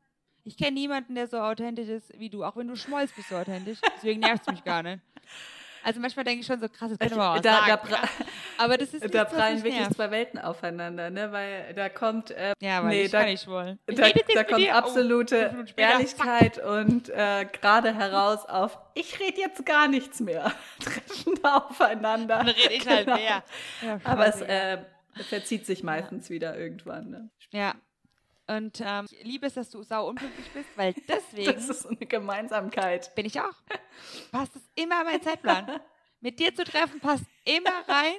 Ich 0.44 0.56
kenne 0.56 0.72
niemanden, 0.72 1.16
der 1.16 1.26
so 1.26 1.38
authentisch 1.38 1.88
ist 1.88 2.16
wie 2.18 2.30
du. 2.30 2.44
Auch 2.44 2.56
wenn 2.56 2.68
du 2.68 2.76
schmollst, 2.76 3.16
bist 3.16 3.30
du 3.32 3.34
authentisch. 3.36 3.80
Deswegen 3.96 4.20
nervt 4.20 4.42
es 4.46 4.52
mich 4.52 4.62
gar 4.64 4.82
nicht. 4.82 5.00
Also 5.86 6.00
manchmal 6.00 6.24
denke 6.24 6.40
ich 6.40 6.46
schon 6.46 6.58
so, 6.58 6.68
krass, 6.68 6.90
könnte 6.98 7.14
man 7.14 7.18
mal 7.18 7.34
was 7.36 7.42
Da, 7.42 7.60
da, 7.60 7.66
sagen. 7.66 7.88
pra 7.88 7.96
ja. 7.96 8.08
Aber 8.58 8.76
das 8.76 8.92
ist 8.92 9.14
da 9.14 9.20
nichts, 9.20 9.34
prallen 9.34 9.56
wirklich 9.62 9.74
nervt. 9.80 9.94
zwei 9.94 10.10
Welten 10.10 10.38
aufeinander, 10.40 11.10
ne? 11.10 11.30
Weil 11.30 11.74
da 11.74 11.88
kommt, 11.88 12.32
äh, 12.32 12.54
Ja, 12.60 12.82
weil 12.82 12.88
nee, 12.90 13.02
ich 13.02 13.10
da- 13.12 13.20
kann 13.20 13.28
nicht 13.30 13.44
schwollen. 13.44 13.78
Ich 13.86 13.94
da, 13.96 14.08
da 14.34 14.42
kommt. 14.44 14.66
Oh, 14.66 14.70
absolute 14.72 15.64
später. 15.66 15.90
Ehrlichkeit 15.92 16.58
und 16.58 17.08
äh, 17.10 17.46
gerade 17.52 17.94
heraus 17.94 18.44
auf, 18.46 18.78
ich 18.94 19.20
rede 19.20 19.40
jetzt 19.40 19.64
gar 19.64 19.86
nichts 19.86 20.18
mehr. 20.18 20.52
Treffen 20.80 21.38
da 21.42 21.58
aufeinander. 21.58 22.38
Dann 22.38 22.48
rede 22.48 22.72
ich 22.74 22.86
halt 22.88 23.04
Genau. 23.06 23.16
mehr. 23.18 23.42
Ja, 23.82 24.00
Aber 24.02 24.26
es 24.26 24.40
äh, 24.40 24.78
verzieht 25.28 25.66
sich 25.66 25.82
meistens 25.84 26.30
wieder 26.30 26.58
irgendwann. 26.58 27.10
Ne? 27.10 27.30
Ja. 27.52 27.74
Und 28.48 28.80
ähm, 28.84 29.06
ich 29.10 29.24
liebe 29.24 29.46
es, 29.46 29.54
dass 29.54 29.70
du 29.70 29.82
sau 29.82 30.08
unpünktlich 30.08 30.46
bist, 30.52 30.68
weil 30.76 30.94
deswegen 31.08 31.52
Das 31.54 31.68
ist 31.68 31.82
so 31.82 31.88
eine 31.88 31.98
Gemeinsamkeit. 32.06 33.14
bin 33.14 33.26
ich 33.26 33.40
auch. 33.40 33.54
Passt 34.30 34.54
es 34.56 34.62
immer 34.76 35.00
in 35.00 35.06
meinen 35.06 35.22
Zeitplan. 35.22 35.80
Mit 36.20 36.38
dir 36.38 36.54
zu 36.54 36.64
treffen 36.64 37.00
passt 37.00 37.24
immer 37.44 37.70
rein, 37.88 38.14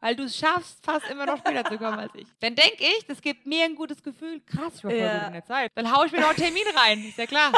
weil 0.00 0.16
du 0.16 0.24
es 0.24 0.36
schaffst, 0.36 0.84
fast 0.84 1.08
immer 1.10 1.26
noch 1.26 1.38
später 1.38 1.64
zu 1.64 1.78
kommen 1.78 1.98
als 1.98 2.14
ich. 2.14 2.26
Dann 2.40 2.54
denke 2.54 2.82
ich, 2.84 3.06
das 3.06 3.20
gibt 3.20 3.44
mir 3.46 3.64
ein 3.64 3.74
gutes 3.74 4.02
Gefühl. 4.02 4.40
Krass, 4.46 4.74
ich 4.76 4.84
war 4.84 4.90
voll 4.90 5.00
Ja. 5.00 5.18
gut 5.18 5.26
in 5.28 5.32
der 5.34 5.44
Zeit. 5.44 5.70
Dann 5.74 5.94
haue 5.94 6.06
ich 6.06 6.12
mir 6.12 6.20
noch 6.20 6.28
einen 6.28 6.36
Termin 6.38 6.64
rein, 6.74 7.04
ist 7.04 7.18
ja 7.18 7.26
klar. 7.26 7.52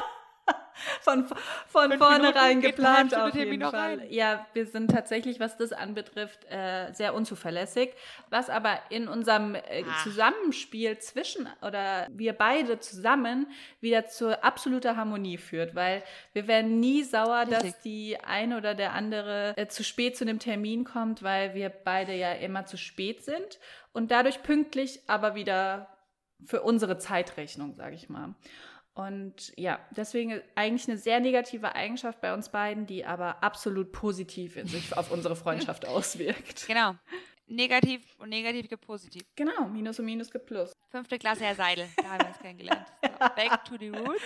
von, 1.01 1.27
von 1.67 1.99
vornherein 1.99 2.61
geplant 2.61 3.15
auf 3.15 3.35
jeden 3.35 3.61
Fall. 3.61 3.99
Rein. 3.99 4.07
Ja, 4.11 4.47
wir 4.53 4.67
sind 4.67 4.91
tatsächlich, 4.91 5.41
was 5.41 5.57
das 5.57 5.73
anbetrifft, 5.73 6.45
äh, 6.51 6.93
sehr 6.93 7.15
unzuverlässig. 7.15 7.91
Was 8.31 8.51
aber 8.51 8.79
in 8.91 9.09
unserem 9.09 9.55
äh, 9.55 9.85
ah. 9.89 10.03
Zusammenspiel 10.03 10.99
zwischen 10.99 11.49
oder 11.63 12.07
wir 12.11 12.33
beide 12.33 12.81
zusammen 12.81 13.47
wieder 13.81 14.07
zur 14.07 14.45
absoluter 14.45 14.97
Harmonie 14.97 15.39
führt, 15.39 15.75
weil 15.75 16.03
wir 16.33 16.47
werden 16.47 16.81
nie 16.81 17.03
sauer, 17.03 17.41
Richtig. 17.41 17.59
dass 17.59 17.81
die 17.81 18.19
eine 18.21 18.57
oder 18.57 18.75
der 18.75 18.93
andere 18.93 19.55
äh, 19.57 19.69
zu 19.69 19.85
spät 19.85 20.17
zu 20.17 20.25
einem 20.25 20.39
Termin 20.39 20.85
kommt, 20.85 21.23
weil 21.23 21.55
wir 21.55 21.69
beide 21.69 22.15
ja 22.15 22.33
immer 22.33 22.67
zu 22.67 22.77
spät 22.77 23.25
sind 23.25 23.59
und 23.93 24.11
dadurch 24.11 24.43
pünktlich, 24.43 25.01
aber 25.07 25.35
wieder 25.35 25.89
für 26.45 26.63
unsere 26.63 26.99
Zeitrechnung, 26.99 27.75
sage 27.75 27.97
ich 27.97 28.09
mal. 28.09 28.35
Und 28.99 29.53
ja, 29.57 29.79
deswegen 29.93 30.43
eigentlich 30.57 30.89
eine 30.89 30.99
sehr 30.99 31.21
negative 31.21 31.73
Eigenschaft 31.77 32.21
bei 32.21 32.35
uns 32.35 32.49
beiden, 32.49 32.85
die 32.85 33.05
aber 33.05 33.45
absolut 33.45 33.93
positiv 33.93 34.57
in 34.57 34.67
sich 34.67 34.97
auf 34.97 35.13
unsere 35.13 35.37
Freundschaft 35.37 35.87
auswirkt. 35.87 36.67
Genau. 36.67 36.97
Negativ 37.47 38.03
und 38.19 38.31
negativ 38.31 38.69
gibt 38.69 38.85
positiv. 38.85 39.23
Genau, 39.37 39.69
Minus 39.69 40.01
und 40.01 40.07
Minus 40.07 40.33
gibt 40.33 40.47
Plus. 40.47 40.73
Fünfte 40.91 41.17
Klasse 41.17 41.45
Herr 41.45 41.55
Seidel, 41.55 41.89
da 41.97 42.09
haben 42.09 42.23
wir 42.23 42.27
uns 42.27 42.39
kennengelernt. 42.41 42.87
So, 43.01 43.29
back 43.37 43.65
to 43.67 43.77
the 43.79 43.91
roots. 43.91 44.21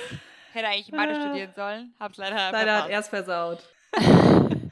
Hätte 0.54 0.68
eigentlich 0.68 0.90
Mathe 0.90 1.18
ah. 1.18 1.20
studieren 1.20 1.52
sollen, 1.54 1.94
hab's 2.00 2.16
leider 2.16 2.36
Leider 2.36 2.58
verpasst. 2.58 2.82
hat 2.84 2.90
erst 2.90 3.10
versaut. 3.10 3.68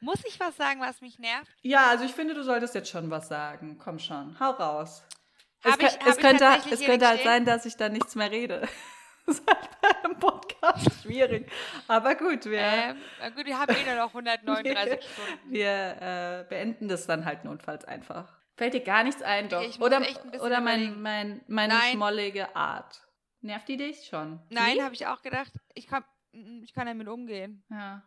Muss 0.00 0.22
ich 0.26 0.38
was 0.38 0.54
sagen, 0.58 0.82
was 0.82 1.00
mich 1.00 1.18
nervt? 1.18 1.50
Ja, 1.62 1.88
also 1.88 2.04
ich 2.04 2.12
finde, 2.12 2.34
du 2.34 2.42
solltest 2.42 2.74
jetzt 2.74 2.90
schon 2.90 3.10
was 3.10 3.28
sagen. 3.28 3.78
Komm 3.82 3.98
schon, 3.98 4.38
hau 4.38 4.50
raus. 4.50 5.02
Es, 5.62 5.76
ich, 5.78 6.06
es 6.06 6.18
könnte, 6.18 6.44
es 6.70 6.80
könnte 6.82 7.08
halt 7.08 7.22
sein, 7.22 7.46
dass 7.46 7.64
ich 7.64 7.76
da 7.78 7.88
nichts 7.88 8.14
mehr 8.16 8.30
rede. 8.30 8.68
Das 9.26 9.38
ist 9.38 9.46
halt 9.48 9.70
bei 9.80 10.04
einem 10.04 10.18
Podcast 10.18 11.02
schwierig. 11.02 11.50
Aber 11.88 12.14
gut, 12.14 12.44
wir. 12.44 12.58
Ähm, 12.58 12.96
gut, 13.34 13.46
wir 13.46 13.58
haben 13.58 13.74
eh 13.74 13.84
nur 13.84 13.96
noch 13.96 14.08
139 14.08 14.74
wir, 14.74 15.02
Stunden. 15.02 15.50
Wir 15.50 15.96
äh, 16.00 16.44
beenden 16.48 16.88
das 16.88 17.06
dann 17.06 17.24
halt 17.24 17.44
notfalls 17.44 17.86
einfach. 17.86 18.38
Fällt 18.56 18.74
dir 18.74 18.80
gar 18.82 19.02
nichts 19.02 19.22
ein, 19.22 19.48
doch? 19.48 19.62
Oder, 19.80 20.02
oder 20.40 20.60
mein, 20.60 21.00
mein, 21.00 21.40
meine 21.48 21.74
Nein. 21.74 21.92
schmollige 21.92 22.54
Art. 22.54 23.02
Nervt 23.40 23.68
die 23.68 23.76
dich 23.76 24.06
schon? 24.06 24.40
Nein, 24.50 24.82
habe 24.82 24.94
ich 24.94 25.06
auch 25.06 25.22
gedacht. 25.22 25.52
Ich 25.74 25.86
kann, 25.86 26.04
ich 26.32 26.72
kann 26.72 26.86
damit 26.86 27.08
umgehen. 27.08 27.64
Ja. 27.70 28.02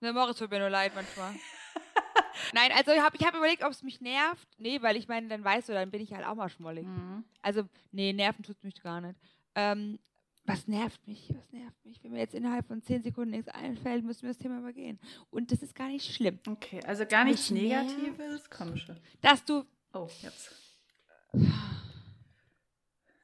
Ne, 0.00 0.12
Moritz 0.12 0.38
tut 0.38 0.50
mir 0.50 0.58
nur 0.58 0.70
leid 0.70 0.92
manchmal. 0.94 1.32
Nein, 2.54 2.72
also 2.72 2.92
ich 2.92 3.00
habe 3.00 3.16
ich 3.16 3.24
hab 3.24 3.34
überlegt, 3.34 3.62
ob 3.62 3.70
es 3.70 3.82
mich 3.82 4.00
nervt. 4.00 4.48
Nee, 4.58 4.80
weil 4.82 4.96
ich 4.96 5.08
meine, 5.08 5.28
dann 5.28 5.44
weißt 5.44 5.68
du, 5.68 5.72
dann 5.72 5.90
bin 5.90 6.00
ich 6.00 6.12
halt 6.12 6.26
auch 6.26 6.34
mal 6.34 6.48
schmollig. 6.48 6.86
Mhm. 6.86 7.24
Also, 7.42 7.68
nee, 7.92 8.12
nerven 8.12 8.42
tut 8.42 8.56
es 8.56 8.62
mich 8.62 8.82
gar 8.82 9.00
nicht. 9.00 9.18
Ähm, 9.54 9.98
was 10.44 10.66
nervt 10.66 11.06
mich? 11.06 11.28
Was 11.34 11.52
nervt 11.52 11.84
mich? 11.84 12.02
Wenn 12.02 12.12
mir 12.12 12.18
jetzt 12.18 12.34
innerhalb 12.34 12.66
von 12.66 12.82
zehn 12.82 13.02
Sekunden 13.02 13.30
nichts 13.30 13.48
einfällt, 13.48 14.04
müssen 14.04 14.22
wir 14.22 14.30
das 14.30 14.38
Thema 14.38 14.58
übergehen. 14.58 14.98
Und 15.30 15.52
das 15.52 15.62
ist 15.62 15.74
gar 15.74 15.88
nicht 15.88 16.12
schlimm. 16.12 16.38
Okay, 16.46 16.80
also 16.84 17.06
gar 17.06 17.24
nichts 17.24 17.50
Negatives? 17.50 18.50
Komm 18.50 18.76
schon. 18.76 18.98
Dass 19.20 19.44
du. 19.44 19.64
Oh, 19.92 20.08
jetzt. 20.20 20.50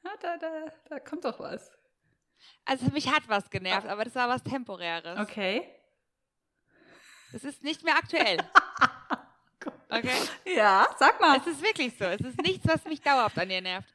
Ah, 0.03 0.15
da, 0.21 0.37
da, 0.37 0.71
da 0.89 0.99
kommt 0.99 1.25
doch 1.25 1.39
was. 1.39 1.71
Also 2.65 2.85
mich 2.93 3.11
hat 3.11 3.27
was 3.27 3.49
genervt, 3.49 3.87
aber 3.87 4.05
das 4.05 4.15
war 4.15 4.29
was 4.29 4.41
Temporäres. 4.43 5.19
Okay. 5.19 5.63
Das 7.33 7.43
ist 7.43 7.63
nicht 7.63 7.83
mehr 7.83 7.95
aktuell. 7.95 8.37
Okay? 9.91 10.15
Ja, 10.55 10.87
sag 10.99 11.19
mal. 11.19 11.39
Es 11.39 11.47
ist 11.47 11.63
wirklich 11.63 11.97
so. 11.97 12.05
Es 12.05 12.21
ist 12.21 12.39
nichts, 12.43 12.65
was 12.67 12.85
mich 12.85 13.01
dauerhaft 13.01 13.39
an 13.39 13.49
dir 13.49 13.59
nervt 13.59 13.91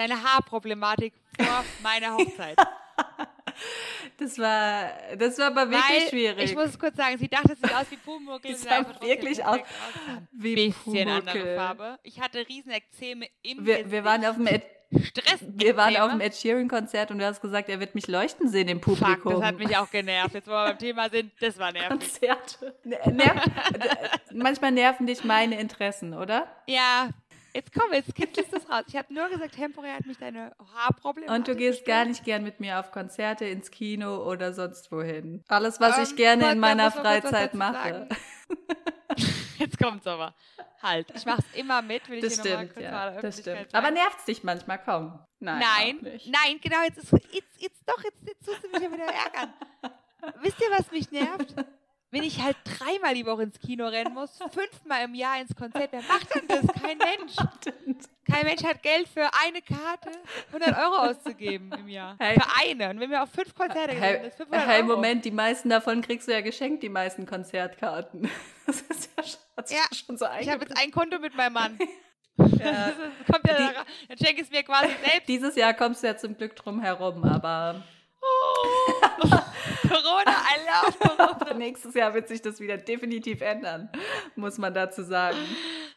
deine 0.00 0.22
Haarproblematik 0.22 1.12
vor 1.38 1.64
meiner 1.82 2.16
Hochzeit. 2.16 2.56
Das 4.16 4.38
war, 4.38 4.90
das 5.18 5.38
war 5.38 5.46
aber 5.46 5.70
wirklich 5.70 6.02
Weil, 6.02 6.08
schwierig. 6.08 6.44
Ich 6.50 6.54
muss 6.54 6.78
kurz 6.78 6.96
sagen, 6.96 7.18
sie 7.18 7.28
dachte, 7.28 7.52
es 7.52 7.60
sieht 7.60 7.74
aus 7.74 7.90
wie 7.90 7.96
Pumuckl. 7.96 8.48
Das 8.50 8.62
sah 8.62 8.86
wirklich 9.00 9.44
aus 9.44 9.58
wie 10.32 10.54
bisschen 10.54 11.08
andere 11.08 11.56
Farbe. 11.56 11.98
Ich 12.02 12.20
hatte 12.20 12.46
riesen 12.46 12.70
Ekzeme 12.70 13.26
im 13.42 13.64
wir, 13.66 13.90
wir 13.90 14.04
waren 14.04 14.24
auf 14.24 14.36
dem 14.36 14.46
Ed 14.46 14.62
Stress. 15.02 15.40
Wir 15.42 15.76
waren 15.76 15.96
auf 15.96 16.10
dem 16.10 16.20
Ed 16.20 16.34
Sheeran 16.34 16.68
Konzert 16.68 17.10
und 17.10 17.18
du 17.18 17.26
hast 17.26 17.40
gesagt, 17.40 17.68
er 17.68 17.80
wird 17.80 17.94
mich 17.94 18.08
leuchten 18.08 18.48
sehen 18.48 18.68
im 18.68 18.80
Publikum. 18.80 19.32
Fuck, 19.32 19.40
das 19.40 19.42
hat 19.42 19.58
mich 19.58 19.76
auch 19.76 19.90
genervt. 19.90 20.34
Jetzt, 20.34 20.48
wo 20.48 20.52
wir 20.52 20.64
beim 20.64 20.78
Thema 20.78 21.08
sind, 21.08 21.32
das 21.40 21.58
war 21.58 21.72
nervig. 21.72 21.88
Konzerte. 21.88 22.74
Nerv 22.84 23.44
manchmal 24.32 24.72
nerven 24.72 25.06
dich 25.06 25.24
meine 25.24 25.58
Interessen, 25.60 26.14
oder? 26.14 26.46
Ja, 26.66 27.10
Jetzt 27.52 27.72
komm, 27.72 27.92
jetzt 27.92 28.14
kitzelst 28.14 28.52
du 28.52 28.56
es 28.56 28.68
raus. 28.68 28.84
Ich 28.88 28.96
habe 28.96 29.12
nur 29.12 29.28
gesagt, 29.28 29.54
temporär 29.54 29.94
hat 29.94 30.06
mich 30.06 30.18
deine 30.18 30.54
Haarprobleme. 30.74 31.32
Und 31.34 31.48
du 31.48 31.56
gehst 31.56 31.84
gar 31.84 32.04
nicht 32.04 32.24
gern 32.24 32.42
mit 32.42 32.60
mir 32.60 32.78
auf 32.78 32.92
Konzerte, 32.92 33.44
ins 33.46 33.70
Kino 33.70 34.24
oder 34.24 34.52
sonst 34.52 34.92
wohin. 34.92 35.42
Alles, 35.48 35.80
was 35.80 35.96
um, 35.96 36.02
ich 36.04 36.10
ähm, 36.10 36.16
gerne 36.16 36.52
in 36.52 36.58
meiner 36.60 36.90
Freizeit 36.90 37.54
mache. 37.54 38.08
Jetzt 39.58 39.78
kommt's 39.78 40.06
aber. 40.06 40.34
Halt, 40.82 41.12
ich 41.14 41.26
mach's 41.26 41.44
immer 41.54 41.82
mit, 41.82 42.08
will 42.08 42.22
das 42.22 42.34
ich 42.34 42.40
stimmt, 42.40 42.74
ja, 42.78 43.20
das 43.20 43.40
stimmt. 43.40 43.74
Aber 43.74 43.90
nervt's 43.90 44.24
dich 44.24 44.42
manchmal 44.42 44.78
kaum? 44.78 45.18
Nein, 45.38 45.60
nein, 46.00 46.20
nein, 46.26 46.60
genau, 46.62 46.82
jetzt 46.84 46.98
ist 46.98 47.12
jetzt, 47.12 47.60
jetzt 47.60 47.82
doch, 47.86 48.02
jetzt, 48.02 48.16
jetzt 48.26 48.46
tust 48.46 48.64
du 48.64 48.68
mich 48.68 48.80
ja 48.80 48.90
wieder 48.90 49.04
ärgern. 49.04 49.52
Wisst 50.40 50.60
ihr, 50.60 50.70
was 50.70 50.90
mich 50.90 51.10
nervt? 51.10 51.54
wenn 52.10 52.22
ich 52.22 52.42
halt 52.42 52.56
dreimal 52.64 53.14
die 53.14 53.24
Woche 53.24 53.44
ins 53.44 53.58
Kino 53.58 53.86
rennen 53.86 54.14
muss, 54.14 54.38
fünfmal 54.50 55.04
im 55.04 55.14
Jahr 55.14 55.40
ins 55.40 55.54
Konzert, 55.54 55.92
wer 55.92 56.02
macht 56.02 56.34
denn 56.34 56.48
das? 56.48 56.66
Kein 56.82 56.98
Mensch. 56.98 57.36
Kein 58.30 58.46
Mensch 58.46 58.62
hat 58.64 58.82
Geld 58.82 59.08
für 59.08 59.28
eine 59.44 59.60
Karte 59.62 60.10
100 60.52 60.78
Euro 60.78 61.10
auszugeben 61.10 61.72
im 61.72 61.88
Jahr. 61.88 62.16
Hey. 62.18 62.34
Für 62.34 62.46
eine. 62.60 62.90
Und 62.90 63.00
wenn 63.00 63.10
wir 63.10 63.22
auf 63.22 63.30
fünf 63.30 63.54
Konzerte 63.54 63.92
gehen, 63.92 64.02
hey, 64.02 64.28
ist 64.28 64.36
500 64.36 64.66
hey, 64.66 64.82
Euro. 64.82 64.96
Moment, 64.96 65.24
die 65.24 65.30
meisten 65.30 65.68
davon 65.68 66.00
kriegst 66.02 66.28
du 66.28 66.32
ja 66.32 66.40
geschenkt, 66.40 66.82
die 66.82 66.88
meisten 66.88 67.26
Konzertkarten. 67.26 68.28
Das 68.66 68.82
ist 68.82 69.10
ja 69.16 69.24
schon, 69.24 69.76
ja, 69.76 69.82
schon 69.92 70.16
so 70.16 70.26
Ich 70.38 70.48
habe 70.48 70.62
jetzt 70.62 70.78
ein 70.78 70.92
Konto 70.92 71.18
mit 71.18 71.34
meinem 71.34 71.54
Mann. 71.54 71.78
Ja. 72.36 72.92
kommt 73.26 73.44
ja 73.48 73.56
die, 73.56 74.06
dann 74.06 74.18
schenke 74.18 74.42
ich 74.42 74.42
es 74.42 74.50
mir 74.50 74.62
quasi 74.62 74.90
selbst. 75.02 75.28
Dieses 75.28 75.56
Jahr 75.56 75.74
kommst 75.74 76.04
du 76.04 76.06
ja 76.06 76.16
zum 76.16 76.36
Glück 76.36 76.54
drum 76.54 76.80
herum, 76.80 77.24
aber 77.24 77.82
Oh. 78.22 78.66
Corona, 79.88 80.30
I 80.30 80.58
love 80.66 80.98
Corona. 80.98 81.54
Nächstes 81.54 81.94
Jahr 81.94 82.14
wird 82.14 82.28
sich 82.28 82.40
das 82.42 82.60
wieder 82.60 82.76
definitiv 82.76 83.40
ändern, 83.40 83.90
muss 84.36 84.58
man 84.58 84.72
dazu 84.72 85.02
sagen. 85.02 85.38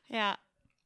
Ja, 0.08 0.38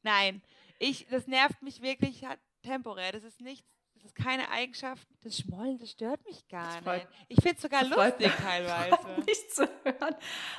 nein. 0.04 0.42
Ich, 0.80 1.08
das 1.10 1.28
nervt 1.28 1.62
mich 1.62 1.82
wirklich 1.82 2.24
temporär. 2.64 3.12
Das 3.12 3.24
ist 3.24 3.42
nichts, 3.42 3.68
das 3.96 4.06
ist 4.06 4.16
keine 4.16 4.50
Eigenschaft. 4.52 5.08
Das 5.24 5.38
Schmollen, 5.38 5.80
das 5.80 5.92
stört 5.92 6.24
mich 6.26 6.48
gar 6.48 6.82
freut, 6.84 7.10
nicht. 7.10 7.26
Ich 7.30 7.42
finde 7.42 7.56
es 7.56 7.62
sogar 7.62 7.84
lustig 7.84 8.32
teilweise. 8.42 9.22
Nicht 9.26 9.54
zu 9.54 9.68
hören. 9.84 10.16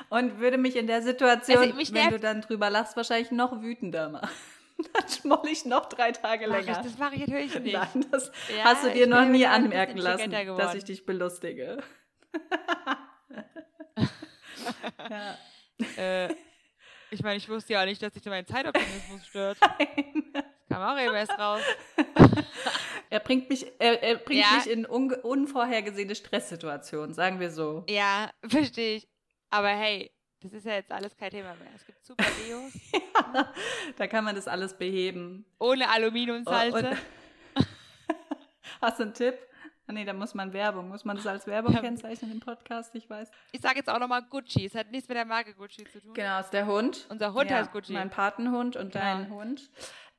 Und 0.09 0.39
würde 0.39 0.57
mich 0.57 0.75
in 0.75 0.87
der 0.87 1.01
Situation, 1.01 1.57
also, 1.57 1.93
wenn 1.93 2.09
du 2.09 2.19
dann 2.19 2.41
drüber 2.41 2.69
lachst, 2.69 2.97
wahrscheinlich 2.97 3.31
noch 3.31 3.61
wütender 3.61 4.09
machen. 4.09 4.29
Dann 4.93 5.09
schmoll 5.09 5.47
ich 5.51 5.65
noch 5.65 5.87
drei 5.87 6.11
Tage 6.11 6.47
Mach 6.47 6.57
länger. 6.57 6.71
Ich, 6.71 6.77
das 6.77 6.97
mache 6.97 7.15
ich 7.15 7.27
natürlich 7.27 7.59
nicht. 7.59 7.73
Nein, 7.73 8.05
das 8.11 8.31
ja, 8.55 8.63
hast 8.63 8.83
du 8.83 8.91
dir 8.91 9.07
noch 9.07 9.25
nie 9.25 9.45
anmerken 9.45 9.97
lassen, 9.97 10.31
dass 10.31 10.75
ich 10.75 10.85
dich 10.85 11.05
belustige. 11.05 11.79
ja. 15.09 15.37
äh, 15.97 16.33
ich 17.11 17.23
meine, 17.23 17.37
ich 17.37 17.49
wusste 17.49 17.73
ja 17.73 17.85
nicht, 17.85 18.01
dass 18.01 18.13
sich 18.13 18.23
mein 18.25 18.45
Zeitoptimismus 18.45 19.25
stört. 19.27 19.57
Nein. 19.79 20.23
Das 20.33 20.43
kam 20.69 20.83
auch 20.83 21.01
eben 21.01 21.15
erst 21.15 21.37
raus. 21.37 21.61
er 23.09 23.19
bringt 23.19 23.49
mich, 23.49 23.65
er, 23.79 24.03
er 24.03 24.15
bringt 24.17 24.41
ja. 24.41 24.57
mich 24.57 24.69
in 24.69 24.85
un 24.87 25.11
unvorhergesehene 25.11 26.15
Stresssituationen, 26.15 27.13
sagen 27.13 27.39
wir 27.39 27.49
so. 27.49 27.83
Ja, 27.89 28.29
verstehe 28.47 28.97
ich. 28.97 29.09
Aber 29.49 29.69
hey, 29.69 30.11
das 30.41 30.53
ist 30.53 30.65
ja 30.65 30.73
jetzt 30.73 30.91
alles 30.91 31.15
kein 31.17 31.31
Thema 31.31 31.53
mehr. 31.55 31.71
Es 31.75 31.85
gibt 31.85 32.05
super 32.05 32.25
Deos. 32.45 32.73
ja, 32.93 33.53
da 33.97 34.07
kann 34.07 34.23
man 34.23 34.35
das 34.35 34.47
alles 34.47 34.77
beheben. 34.77 35.45
Ohne 35.59 35.89
Aluminiumsalze. 35.89 36.97
Oh, 37.55 37.61
Hast 38.81 38.99
du 38.99 39.03
einen 39.03 39.13
Tipp? 39.13 39.37
Ah, 39.89 39.91
nee, 39.91 40.05
da 40.05 40.13
muss 40.13 40.35
man 40.35 40.53
Werbung. 40.53 40.87
Muss 40.87 41.03
man 41.03 41.17
das 41.17 41.25
als 41.25 41.47
Werbung 41.47 41.73
kennzeichnen 41.81 42.31
im 42.31 42.39
Podcast? 42.39 42.93
Ich 42.95 43.09
weiß. 43.09 43.29
Ich 43.51 43.59
sage 43.59 43.77
jetzt 43.77 43.89
auch 43.89 43.99
nochmal 43.99 44.21
Gucci. 44.21 44.65
Es 44.65 44.75
hat 44.75 44.91
nichts 44.91 45.09
mit 45.09 45.17
der 45.17 45.25
Marke 45.25 45.53
Gucci 45.55 45.83
zu 45.85 45.99
tun. 45.99 46.13
Genau, 46.13 46.39
ist 46.39 46.51
der 46.51 46.67
Hund. 46.67 47.07
Unser 47.09 47.33
Hund 47.33 47.49
ja, 47.49 47.57
heißt 47.57 47.71
Gucci. 47.71 47.93
Mein 47.93 48.09
Patenhund 48.09 48.75
und 48.75 48.93
genau. 48.93 49.03
dein 49.03 49.29
Hund. 49.29 49.69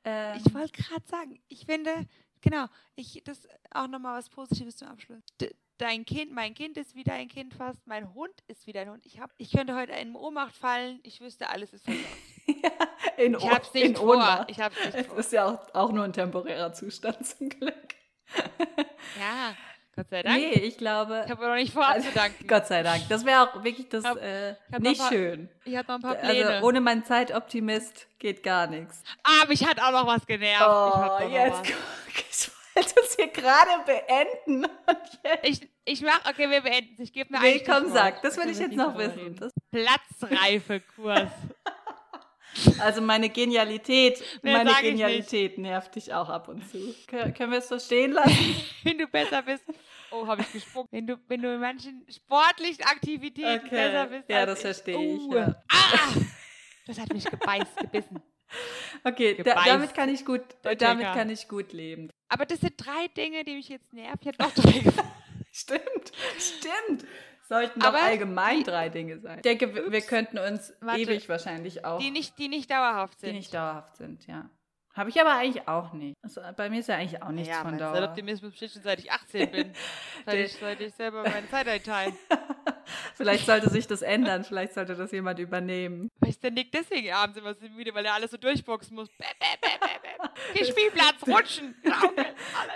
Ähm, 0.04 0.36
ich 0.44 0.52
wollte 0.52 0.72
gerade 0.72 1.06
sagen, 1.06 1.40
ich 1.48 1.66
finde, 1.66 2.06
genau, 2.40 2.66
ich, 2.96 3.22
das 3.24 3.46
auch 3.70 3.86
nochmal 3.86 4.18
was 4.18 4.28
Positives 4.28 4.76
zum 4.76 4.88
Abschluss. 4.88 5.22
D 5.40 5.54
dein 5.80 6.04
Kind, 6.04 6.32
mein 6.32 6.54
Kind 6.54 6.76
ist 6.76 6.94
wieder 6.94 7.14
ein 7.14 7.28
Kind 7.28 7.54
fast, 7.54 7.86
mein 7.86 8.12
Hund 8.14 8.34
ist 8.48 8.66
wieder 8.66 8.82
ein 8.82 8.90
Hund. 8.90 9.04
Ich, 9.06 9.20
hab, 9.20 9.30
ich 9.38 9.50
könnte 9.50 9.74
heute 9.74 9.92
in 9.92 10.14
Ohnmacht 10.14 10.54
fallen, 10.54 11.00
ich 11.02 11.20
wüsste, 11.20 11.48
alles 11.48 11.72
ist 11.72 11.84
versorgt. 11.84 12.06
ja, 12.46 12.70
in 13.16 13.34
ich 13.34 13.50
hab's 13.50 13.72
nicht 13.72 13.84
in 13.84 13.96
vor. 13.96 14.14
Ohnmacht. 14.14 14.50
Ich 14.50 14.60
hab's 14.60 14.76
nicht 14.84 14.94
es 14.94 15.06
vor. 15.06 15.18
ist 15.18 15.32
ja 15.32 15.46
auch, 15.46 15.74
auch 15.74 15.92
nur 15.92 16.04
ein 16.04 16.12
temporärer 16.12 16.72
Zustand 16.72 17.26
zum 17.26 17.48
Glück. 17.48 17.94
ja, 19.18 19.54
Gott 19.96 20.08
sei 20.08 20.22
Dank. 20.22 20.36
Nee, 20.38 20.52
ich 20.52 20.78
glaube. 20.78 21.22
Ich 21.24 21.30
habe 21.30 21.46
noch 21.46 21.54
nicht 21.54 21.72
vor 21.72 21.86
also, 21.86 22.08
zu 22.08 22.14
danken. 22.14 22.46
Gott 22.46 22.66
sei 22.66 22.82
Dank. 22.82 23.08
Das 23.08 23.24
wäre 23.24 23.42
auch 23.42 23.64
wirklich 23.64 23.88
das 23.88 24.04
hab, 24.04 24.18
äh, 24.18 24.54
nicht 24.78 25.00
paar, 25.00 25.08
schön. 25.10 25.48
Ich 25.64 25.76
habe 25.76 25.88
noch 25.88 25.96
ein 25.96 26.02
paar 26.02 26.14
Pläne. 26.14 26.48
Also 26.48 26.66
ohne 26.66 26.80
meinen 26.80 27.04
Zeitoptimist 27.04 28.06
geht 28.18 28.42
gar 28.42 28.66
nichts. 28.66 29.02
Ah, 29.24 29.46
mich 29.48 29.66
hat 29.66 29.80
auch 29.80 29.92
noch 29.92 30.06
was 30.06 30.26
genervt. 30.26 30.64
Oh, 30.66 31.28
jetzt 31.28 31.64
guck, 31.64 31.74
ich 32.30 32.50
wollte 32.76 33.00
es 33.02 33.09
hier 33.20 33.28
gerade 33.28 33.70
beenden. 33.84 34.66
ich, 35.42 35.68
ich 35.84 36.02
mach, 36.02 36.20
okay, 36.28 36.50
wir 36.50 36.62
beenden 36.62 36.94
es. 36.94 37.00
Ich 37.00 37.12
gebe 37.12 37.32
mir 37.32 37.40
Nee, 37.40 37.62
komm, 37.64 37.92
sag. 37.92 38.22
Das 38.22 38.36
will 38.36 38.48
ich 38.48 38.58
jetzt 38.58 38.76
noch 38.76 38.96
wissen. 38.96 39.38
Platzreife-Kurs. 39.70 41.30
Also 42.80 43.00
meine 43.00 43.28
Genialität, 43.28 44.22
nee, 44.42 44.52
meine 44.52 44.72
Genialität 44.82 45.56
nervt 45.56 45.94
dich 45.94 46.12
auch 46.12 46.28
ab 46.28 46.48
und 46.48 46.68
zu. 46.68 46.94
Kön 47.06 47.32
können 47.32 47.52
wir 47.52 47.58
es 47.58 47.68
so 47.68 47.78
stehen 47.78 48.10
lassen? 48.10 48.56
Wenn 48.82 48.98
du 48.98 49.06
besser 49.06 49.42
bist. 49.42 49.62
Oh, 50.10 50.26
habe 50.26 50.42
ich 50.42 50.52
gespuckt. 50.52 50.90
Wenn 50.90 51.06
du, 51.06 51.16
wenn 51.28 51.40
du 51.40 51.54
in 51.54 51.60
manchen 51.60 52.04
sportlichen 52.08 52.84
Aktivitäten 52.84 53.66
okay. 53.66 53.70
besser 53.70 54.06
bist. 54.06 54.24
Ja, 54.28 54.44
das 54.44 54.60
verstehe 54.60 55.14
ich. 55.14 55.20
Uh. 55.20 55.34
Ja. 55.36 55.62
Ah, 55.70 56.12
das 56.88 56.98
hat 56.98 57.12
mich 57.12 57.24
gebeißt, 57.24 57.76
gebissen. 57.76 58.20
Okay, 59.04 59.42
da, 59.42 59.54
damit 59.64 59.94
kann 59.94 60.10
ich 60.10 60.26
gut, 60.26 60.42
damit 60.62 61.06
kann 61.06 61.30
ich 61.30 61.48
gut 61.48 61.72
leben. 61.72 62.10
Aber 62.28 62.44
das 62.44 62.60
sind 62.60 62.74
drei 62.76 63.08
Dinge, 63.16 63.44
die 63.44 63.54
mich 63.54 63.68
jetzt 63.68 63.92
nerven. 63.94 64.18
Ich 64.20 64.26
hätte 64.26 64.42
noch 64.42 64.52
drei. 64.52 64.82
stimmt, 65.52 66.12
stimmt. 66.38 67.06
Sollten 67.48 67.80
doch 67.80 67.94
allgemein 67.94 68.58
die, 68.58 68.64
drei 68.64 68.88
Dinge 68.90 69.18
sein. 69.18 69.38
Ich 69.38 69.42
denke, 69.42 69.68
ups, 69.68 69.90
wir 69.90 70.00
könnten 70.02 70.38
uns 70.38 70.72
warte, 70.80 71.00
ewig 71.00 71.28
wahrscheinlich 71.28 71.84
auch. 71.84 71.98
Die 71.98 72.10
nicht, 72.10 72.38
die 72.38 72.48
nicht 72.48 72.70
dauerhaft 72.70 73.18
sind. 73.18 73.30
Die 73.30 73.36
nicht 73.38 73.52
dauerhaft 73.52 73.96
sind, 73.96 74.26
ja. 74.26 74.48
Habe 74.94 75.10
ich 75.10 75.20
aber 75.20 75.34
eigentlich 75.34 75.66
auch 75.66 75.92
nicht. 75.92 76.16
Also 76.22 76.40
bei 76.56 76.68
mir 76.68 76.80
ist 76.80 76.88
ja 76.88 76.96
eigentlich 76.96 77.22
auch 77.22 77.30
nichts 77.30 77.48
ja, 77.48 77.62
von 77.62 77.78
Dauer. 77.78 78.04
Optimismus 78.04 78.50
besteht 78.50 78.72
schon 78.72 78.82
seit 78.82 78.98
ich 78.98 79.10
18 79.10 79.50
bin. 79.52 79.72
seit, 80.26 80.36
ich, 80.36 80.52
seit 80.52 80.80
ich 80.80 80.94
selber 80.94 81.22
meine 81.22 81.48
Zeit 81.48 81.68
einteile. 81.68 82.12
Vielleicht 83.14 83.46
sollte 83.46 83.70
sich 83.70 83.86
das 83.86 84.02
ändern. 84.02 84.44
Vielleicht 84.44 84.74
sollte 84.74 84.94
das 84.94 85.10
jemand 85.12 85.38
übernehmen. 85.38 86.08
Weil 86.20 86.30
ist 86.30 86.42
der 86.42 86.50
Nick 86.50 86.72
deswegen 86.72 87.12
abends 87.12 87.38
immer 87.38 87.54
so 87.54 87.68
müde, 87.68 87.94
weil 87.94 88.04
er 88.04 88.14
alles 88.14 88.30
so 88.30 88.36
durchboxen 88.36 88.94
muss. 88.94 89.08
Bäh, 89.10 89.24
bäh, 89.38 89.56
bäh, 89.60 90.58
Den 90.58 90.66
Spielplatz 90.66 91.26
rutschen. 91.26 91.74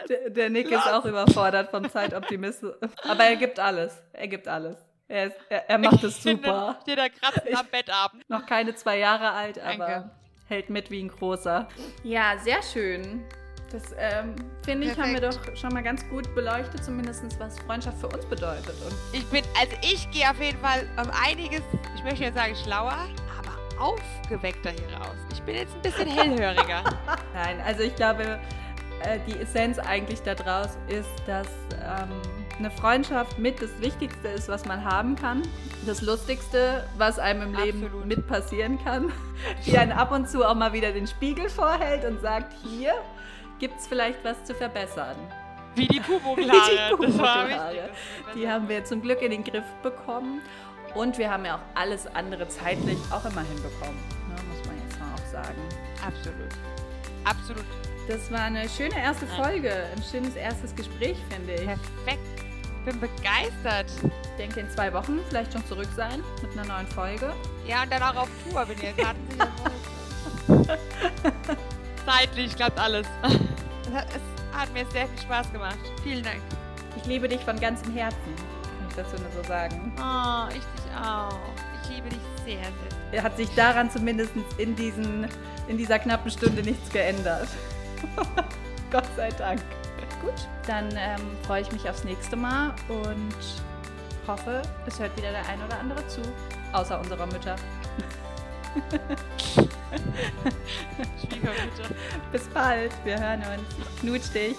der, 0.08 0.30
der, 0.30 0.50
Nick 0.50 0.70
Los. 0.70 0.84
ist 0.84 0.92
auch 0.92 1.04
überfordert 1.04 1.70
vom 1.70 1.88
Zeitoptimismus. 1.88 2.74
Aber 3.02 3.24
er 3.24 3.36
gibt 3.36 3.58
alles. 3.58 4.02
Er 4.12 4.28
gibt 4.28 4.48
alles. 4.48 4.76
Er, 5.08 5.26
ist, 5.26 5.36
er, 5.50 5.68
er 5.68 5.78
macht 5.78 6.02
es 6.02 6.22
super. 6.22 6.78
Steht 6.82 6.98
da 6.98 7.08
kratzen 7.08 7.54
am 7.54 7.66
Bettabend. 7.70 8.28
Noch 8.28 8.46
keine 8.46 8.74
zwei 8.74 8.98
Jahre 8.98 9.30
alt, 9.32 9.58
aber 9.58 9.86
Danke. 9.86 10.10
hält 10.48 10.70
mit 10.70 10.90
wie 10.90 11.02
ein 11.02 11.08
großer. 11.08 11.68
Ja, 12.02 12.38
sehr 12.38 12.62
schön. 12.62 13.22
Das 13.74 13.82
ähm, 13.98 14.36
finde 14.64 14.86
ich, 14.86 14.96
haben 14.96 15.14
wir 15.14 15.20
doch 15.20 15.36
schon 15.56 15.70
mal 15.72 15.82
ganz 15.82 16.08
gut 16.08 16.32
beleuchtet, 16.36 16.84
zumindest 16.84 17.24
was 17.40 17.58
Freundschaft 17.58 17.98
für 17.98 18.06
uns 18.06 18.24
bedeutet. 18.26 18.76
Und 18.86 18.94
ich 19.12 19.26
bin, 19.26 19.42
also 19.60 19.74
ich 19.82 20.08
gehe 20.12 20.30
auf 20.30 20.40
jeden 20.40 20.60
Fall 20.60 20.86
um 20.96 21.10
einiges, 21.26 21.62
ich 21.96 22.04
möchte 22.04 22.22
jetzt 22.22 22.36
sagen 22.36 22.54
schlauer, 22.54 22.96
aber 23.36 23.82
aufgeweckter 23.82 24.70
hier 24.70 24.96
raus. 24.96 25.16
Ich 25.32 25.42
bin 25.42 25.56
jetzt 25.56 25.74
ein 25.74 25.82
bisschen 25.82 26.08
hellhöriger. 26.08 26.84
Nein, 27.34 27.60
also 27.66 27.82
ich 27.82 27.96
glaube, 27.96 28.38
äh, 29.02 29.18
die 29.26 29.36
Essenz 29.40 29.80
eigentlich 29.80 30.22
daraus 30.22 30.78
ist, 30.86 31.10
dass 31.26 31.48
ähm, 31.72 32.12
eine 32.56 32.70
Freundschaft 32.70 33.40
mit 33.40 33.60
das 33.60 33.70
Wichtigste 33.80 34.28
ist, 34.28 34.48
was 34.48 34.66
man 34.66 34.84
haben 34.84 35.16
kann. 35.16 35.42
Das 35.84 36.00
Lustigste, 36.00 36.86
was 36.96 37.18
einem 37.18 37.42
im 37.42 37.54
Leben 37.56 37.82
Absolut. 37.82 38.06
mit 38.06 38.28
passieren 38.28 38.78
kann. 38.84 39.10
Die 39.66 39.76
einen 39.76 39.90
ab 39.90 40.12
und 40.12 40.28
zu 40.28 40.48
auch 40.48 40.54
mal 40.54 40.72
wieder 40.72 40.92
den 40.92 41.08
Spiegel 41.08 41.48
vorhält 41.48 42.04
und 42.04 42.20
sagt, 42.20 42.54
hier 42.62 42.94
gibt 43.58 43.78
es 43.78 43.86
vielleicht 43.86 44.24
was 44.24 44.42
zu 44.44 44.54
verbessern. 44.54 45.16
Wie 45.74 45.88
die 45.88 46.00
Pumuckl-Haare. 46.06 47.90
Die, 48.34 48.40
die 48.40 48.48
haben 48.48 48.68
wir 48.68 48.84
zum 48.84 49.02
Glück 49.02 49.22
in 49.22 49.30
den 49.30 49.44
Griff 49.44 49.64
bekommen. 49.82 50.40
Und 50.94 51.18
wir 51.18 51.30
haben 51.30 51.44
ja 51.44 51.56
auch 51.56 51.80
alles 51.80 52.06
andere 52.06 52.48
zeitlich 52.48 52.98
auch 53.10 53.24
immer 53.24 53.42
hinbekommen. 53.42 53.96
Ne, 54.28 54.36
muss 54.48 54.64
man 54.66 54.76
jetzt 54.80 55.00
mal 55.00 55.12
auch 55.12 55.32
sagen. 55.32 55.60
Absolut. 56.06 56.52
Absolut. 57.24 57.64
Das 58.06 58.30
war 58.30 58.42
eine 58.42 58.68
schöne 58.68 58.96
erste 58.96 59.26
Folge, 59.26 59.72
ein 59.96 60.02
schönes 60.02 60.36
erstes 60.36 60.74
Gespräch, 60.76 61.16
finde 61.30 61.54
ich. 61.54 61.64
Perfekt. 61.64 62.44
Bin 62.84 63.00
begeistert. 63.00 63.90
Ich 64.22 64.36
denke, 64.36 64.60
in 64.60 64.70
zwei 64.70 64.92
Wochen 64.92 65.18
vielleicht 65.28 65.54
schon 65.54 65.66
zurück 65.66 65.88
sein 65.96 66.22
mit 66.42 66.52
einer 66.52 66.66
neuen 66.66 66.86
Folge. 66.86 67.32
Ja, 67.66 67.82
und 67.82 67.92
dann 67.92 68.02
auch 68.02 68.16
auf 68.16 68.28
Tour, 68.44 68.68
wenn 68.68 68.78
ihr 68.80 68.92
Karten 68.92 69.26
sicher 70.46 70.78
Zeitlich 72.06 72.54
klappt 72.56 72.78
alles. 72.78 73.06
Es 73.92 74.58
hat 74.58 74.72
mir 74.72 74.84
sehr 74.86 75.06
viel 75.06 75.20
Spaß 75.22 75.52
gemacht. 75.52 75.78
Vielen 76.02 76.24
Dank. 76.24 76.40
Ich 76.96 77.04
liebe 77.06 77.28
dich 77.28 77.40
von 77.40 77.58
ganzem 77.60 77.92
Herzen, 77.92 78.18
kann 78.36 78.88
ich 78.88 78.96
dazu 78.96 79.16
nur 79.22 79.30
so 79.30 79.46
sagen. 79.46 79.92
Oh, 79.98 80.48
ich 80.48 80.54
dich 80.54 80.96
auch. 81.00 81.38
Ich 81.82 81.90
liebe 81.90 82.08
dich 82.08 82.20
sehr, 82.44 82.62
sehr. 82.62 82.72
Er 83.12 83.22
hat 83.22 83.36
sich 83.36 83.48
daran 83.54 83.90
zumindest 83.90 84.32
in, 84.58 84.74
diesen, 84.74 85.28
in 85.68 85.76
dieser 85.76 85.98
knappen 85.98 86.30
Stunde 86.30 86.62
nichts 86.62 86.90
geändert. 86.90 87.48
Gott 88.90 89.06
sei 89.16 89.28
Dank. 89.30 89.60
Gut, 90.20 90.48
dann 90.66 90.88
ähm, 90.96 91.20
freue 91.46 91.62
ich 91.62 91.70
mich 91.70 91.88
aufs 91.88 92.04
nächste 92.04 92.34
Mal 92.34 92.74
und 92.88 93.34
hoffe, 94.26 94.62
es 94.86 94.98
hört 94.98 95.16
wieder 95.16 95.30
der 95.30 95.46
ein 95.48 95.62
oder 95.62 95.78
andere 95.78 96.06
zu. 96.08 96.22
Außer 96.72 96.98
unserer 96.98 97.26
Mütter. 97.26 97.56
Schwiegermutter. 101.20 101.94
Bis 102.32 102.48
bald, 102.48 102.92
wir 103.04 103.18
hören 103.18 103.42
uns. 103.42 104.00
Knutsch 104.00 104.32
dich. 104.34 104.56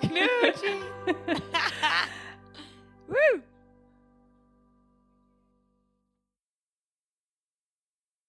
Knutschi. 0.00 0.80
Woo! 3.08 3.42